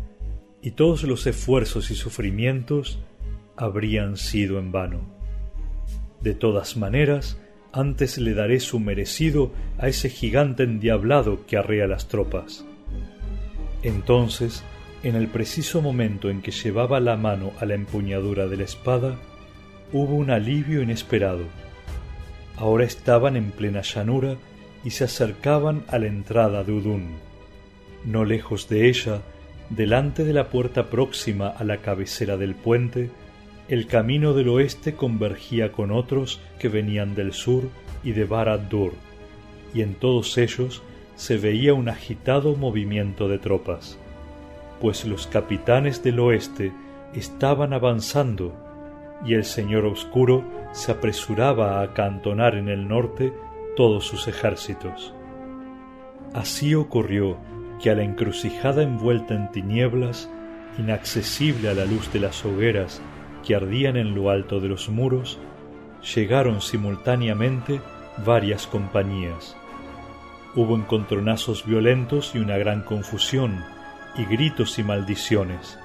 y 0.64 0.72
todos 0.72 1.04
los 1.04 1.28
esfuerzos 1.28 1.92
y 1.92 1.96
sufrimientos 1.96 2.98
habrían 3.58 4.18
sido 4.18 4.58
en 4.58 4.72
vano. 4.72 5.21
De 6.22 6.34
todas 6.34 6.78
maneras, 6.78 7.38
antes 7.72 8.18
le 8.18 8.34
daré 8.34 8.60
su 8.60 8.80
merecido 8.80 9.52
a 9.78 9.88
ese 9.88 10.10
gigante 10.10 10.64
endiablado 10.64 11.46
que 11.46 11.58
arrea 11.58 11.88
las 11.88 12.08
tropas. 12.08 12.66
Entonces, 13.84 14.64
en 15.04 15.16
el 15.16 15.28
preciso 15.28 15.82
momento 15.82 16.30
en 16.30 16.42
que 16.42 16.52
llevaba 16.52 17.00
la 17.00 17.18
mano 17.18 17.54
a 17.60 17.66
la 17.66 17.74
empuñadura 17.74 18.48
de 18.48 18.58
la 18.58 18.64
espada, 18.64 19.16
hubo 19.92 20.16
un 20.16 20.30
alivio 20.30 20.82
inesperado. 20.84 21.44
Ahora 22.58 22.86
estaban 22.86 23.36
en 23.36 23.52
plena 23.52 23.82
llanura 23.82 24.36
y 24.84 24.92
se 24.92 25.06
acercaban 25.06 25.84
a 25.88 25.98
la 25.98 26.08
entrada 26.08 26.64
de 26.64 26.72
Udun. 26.72 27.08
No 28.06 28.26
lejos 28.26 28.70
de 28.70 28.90
ella, 28.90 29.22
delante 29.70 30.24
de 30.24 30.34
la 30.34 30.50
puerta 30.50 30.90
próxima 30.90 31.48
a 31.48 31.64
la 31.64 31.78
cabecera 31.78 32.38
del 32.38 32.54
puente, 32.54 33.10
el 33.72 33.88
camino 33.88 34.34
del 34.34 34.50
oeste 34.50 34.96
convergía 34.96 35.72
con 35.72 35.92
otros 35.92 36.42
que 36.60 36.68
venían 36.68 37.16
del 37.16 37.32
sur 37.32 37.70
y 38.04 38.12
de 38.12 38.26
Barad-dûr, 38.26 38.92
y 39.74 39.82
en 39.82 39.94
todos 39.96 40.38
ellos 40.38 40.84
se 41.16 41.38
veía 41.38 41.74
un 41.74 41.88
agitado 41.88 42.58
movimiento 42.58 43.30
de 43.30 43.40
tropas, 43.40 43.98
pues 44.82 45.06
los 45.06 45.26
capitanes 45.26 46.04
del 46.04 46.20
oeste 46.20 46.74
estaban 47.14 47.72
avanzando 47.72 48.54
y 49.26 49.36
el 49.36 49.46
Señor 49.46 49.86
Oscuro 49.86 50.44
se 50.74 50.92
apresuraba 50.92 51.80
a 51.80 51.84
acantonar 51.84 52.56
en 52.56 52.68
el 52.68 52.90
norte 52.90 53.32
todos 53.78 54.04
sus 54.06 54.28
ejércitos. 54.28 55.14
Así 56.34 56.76
ocurrió 56.76 57.38
que 57.82 57.90
a 57.90 57.96
la 57.96 58.04
encrucijada 58.04 58.84
envuelta 58.84 59.34
en 59.34 59.50
tinieblas, 59.50 60.30
inaccesible 60.78 61.70
a 61.70 61.74
la 61.74 61.86
luz 61.86 62.12
de 62.12 62.20
las 62.20 62.44
hogueras 62.44 63.02
que 63.42 63.56
ardían 63.56 63.98
en 63.98 64.16
lo 64.16 64.30
alto 64.30 64.60
de 64.60 64.70
los 64.70 64.90
muros, 64.90 65.40
llegaron 66.16 66.62
simultáneamente 66.62 67.82
varias 68.26 68.68
compañías. 68.68 69.56
Hubo 70.56 70.76
encontronazos 70.76 71.66
violentos 71.66 72.36
y 72.36 72.40
una 72.40 72.58
gran 72.58 72.82
confusión, 72.82 73.64
y 74.18 74.26
gritos 74.26 74.78
y 74.80 74.84
maldiciones, 74.84 75.80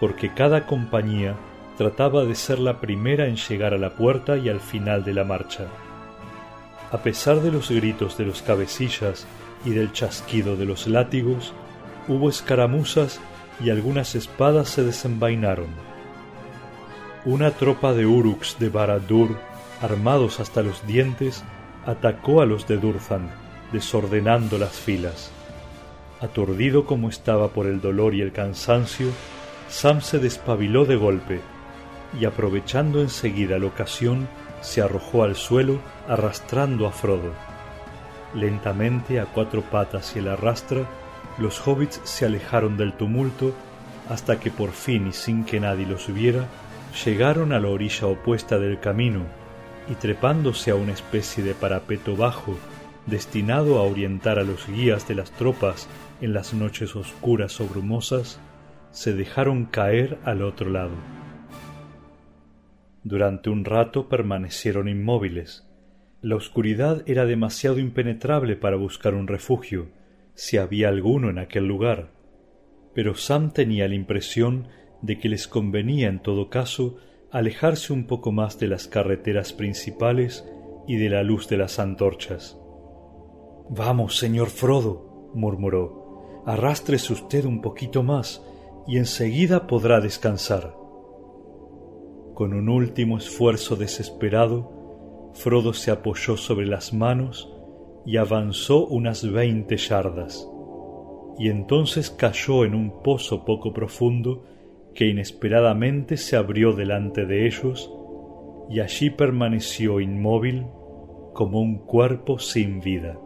porque 0.00 0.34
cada 0.34 0.66
compañía 0.66 1.34
trataba 1.78 2.24
de 2.24 2.34
ser 2.34 2.58
la 2.58 2.80
primera 2.80 3.26
en 3.26 3.36
llegar 3.36 3.72
a 3.72 3.78
la 3.78 3.90
puerta 3.90 4.36
y 4.36 4.48
al 4.48 4.60
final 4.60 5.04
de 5.04 5.14
la 5.14 5.24
marcha. 5.24 5.66
A 6.90 6.98
pesar 6.98 7.40
de 7.40 7.50
los 7.50 7.70
gritos 7.70 8.18
de 8.18 8.26
los 8.26 8.42
cabecillas 8.42 9.26
y 9.64 9.70
del 9.70 9.92
chasquido 9.92 10.56
de 10.56 10.66
los 10.66 10.86
látigos, 10.86 11.54
hubo 12.08 12.28
escaramuzas 12.28 13.20
y 13.64 13.70
algunas 13.70 14.14
espadas 14.14 14.68
se 14.68 14.84
desenvainaron. 14.84 15.91
Una 17.24 17.52
tropa 17.52 17.92
de 17.92 18.04
Uruks 18.04 18.56
de 18.58 18.68
Baradur, 18.68 19.38
armados 19.80 20.40
hasta 20.40 20.60
los 20.60 20.84
dientes, 20.88 21.44
atacó 21.86 22.40
a 22.40 22.46
los 22.46 22.66
de 22.66 22.78
Durthang, 22.78 23.30
desordenando 23.70 24.58
las 24.58 24.72
filas. 24.72 25.30
Aturdido 26.20 26.84
como 26.84 27.08
estaba 27.08 27.50
por 27.50 27.66
el 27.66 27.80
dolor 27.80 28.16
y 28.16 28.22
el 28.22 28.32
cansancio, 28.32 29.06
Sam 29.68 30.00
se 30.00 30.18
despabiló 30.18 30.84
de 30.84 30.96
golpe 30.96 31.40
y 32.18 32.24
aprovechando 32.24 33.00
enseguida 33.00 33.60
la 33.60 33.66
ocasión, 33.66 34.26
se 34.60 34.82
arrojó 34.82 35.22
al 35.22 35.36
suelo 35.36 35.78
arrastrando 36.08 36.88
a 36.88 36.90
Frodo. 36.90 37.32
Lentamente, 38.34 39.20
a 39.20 39.26
cuatro 39.26 39.62
patas 39.62 40.16
y 40.16 40.18
el 40.18 40.26
arrastra, 40.26 40.88
los 41.38 41.64
hobbits 41.68 42.00
se 42.02 42.26
alejaron 42.26 42.76
del 42.76 42.94
tumulto 42.94 43.54
hasta 44.08 44.40
que 44.40 44.50
por 44.50 44.72
fin 44.72 45.06
y 45.06 45.12
sin 45.12 45.44
que 45.44 45.60
nadie 45.60 45.86
los 45.86 46.12
viera, 46.12 46.48
llegaron 46.92 47.52
a 47.52 47.60
la 47.60 47.68
orilla 47.68 48.06
opuesta 48.06 48.58
del 48.58 48.78
camino 48.78 49.24
y 49.90 49.94
trepándose 49.94 50.70
a 50.70 50.74
una 50.74 50.92
especie 50.92 51.42
de 51.42 51.54
parapeto 51.54 52.16
bajo, 52.16 52.56
destinado 53.06 53.78
a 53.78 53.82
orientar 53.82 54.38
a 54.38 54.44
los 54.44 54.68
guías 54.68 55.08
de 55.08 55.14
las 55.14 55.30
tropas 55.32 55.88
en 56.20 56.32
las 56.32 56.54
noches 56.54 56.94
oscuras 56.94 57.60
o 57.60 57.66
brumosas, 57.66 58.38
se 58.92 59.14
dejaron 59.14 59.64
caer 59.64 60.18
al 60.24 60.42
otro 60.42 60.70
lado. 60.70 60.92
Durante 63.04 63.50
un 63.50 63.64
rato 63.64 64.08
permanecieron 64.08 64.88
inmóviles. 64.88 65.66
La 66.20 66.36
oscuridad 66.36 67.02
era 67.06 67.24
demasiado 67.24 67.80
impenetrable 67.80 68.54
para 68.54 68.76
buscar 68.76 69.14
un 69.14 69.26
refugio, 69.26 69.88
si 70.34 70.56
había 70.56 70.88
alguno 70.88 71.28
en 71.28 71.38
aquel 71.38 71.66
lugar. 71.66 72.10
Pero 72.94 73.16
Sam 73.16 73.52
tenía 73.52 73.88
la 73.88 73.96
impresión 73.96 74.68
de 75.02 75.18
que 75.18 75.28
les 75.28 75.46
convenía 75.46 76.08
en 76.08 76.22
todo 76.22 76.48
caso 76.48 76.96
alejarse 77.30 77.92
un 77.92 78.06
poco 78.06 78.32
más 78.32 78.58
de 78.58 78.68
las 78.68 78.88
carreteras 78.88 79.52
principales 79.52 80.48
y 80.86 80.96
de 80.96 81.10
la 81.10 81.22
luz 81.22 81.48
de 81.48 81.56
las 81.56 81.78
antorchas. 81.78 82.58
Vamos, 83.68 84.18
señor 84.18 84.48
Frodo, 84.48 85.30
murmuró, 85.34 86.42
arrástrese 86.46 87.12
usted 87.12 87.44
un 87.44 87.60
poquito 87.60 88.02
más 88.02 88.44
y 88.86 88.98
enseguida 88.98 89.66
podrá 89.66 90.00
descansar. 90.00 90.76
Con 92.34 92.52
un 92.52 92.68
último 92.68 93.18
esfuerzo 93.18 93.76
desesperado, 93.76 95.30
Frodo 95.34 95.72
se 95.72 95.90
apoyó 95.90 96.36
sobre 96.36 96.66
las 96.66 96.92
manos 96.92 97.48
y 98.04 98.16
avanzó 98.16 98.86
unas 98.86 99.30
veinte 99.30 99.76
yardas. 99.76 100.48
y 101.38 101.48
entonces 101.48 102.10
cayó 102.10 102.64
en 102.64 102.74
un 102.74 103.02
pozo 103.02 103.44
poco 103.44 103.72
profundo 103.72 104.44
que 104.94 105.06
inesperadamente 105.06 106.16
se 106.16 106.36
abrió 106.36 106.72
delante 106.72 107.26
de 107.26 107.46
ellos 107.46 107.92
y 108.68 108.80
allí 108.80 109.10
permaneció 109.10 110.00
inmóvil 110.00 110.66
como 111.34 111.60
un 111.60 111.78
cuerpo 111.78 112.38
sin 112.38 112.80
vida. 112.80 113.18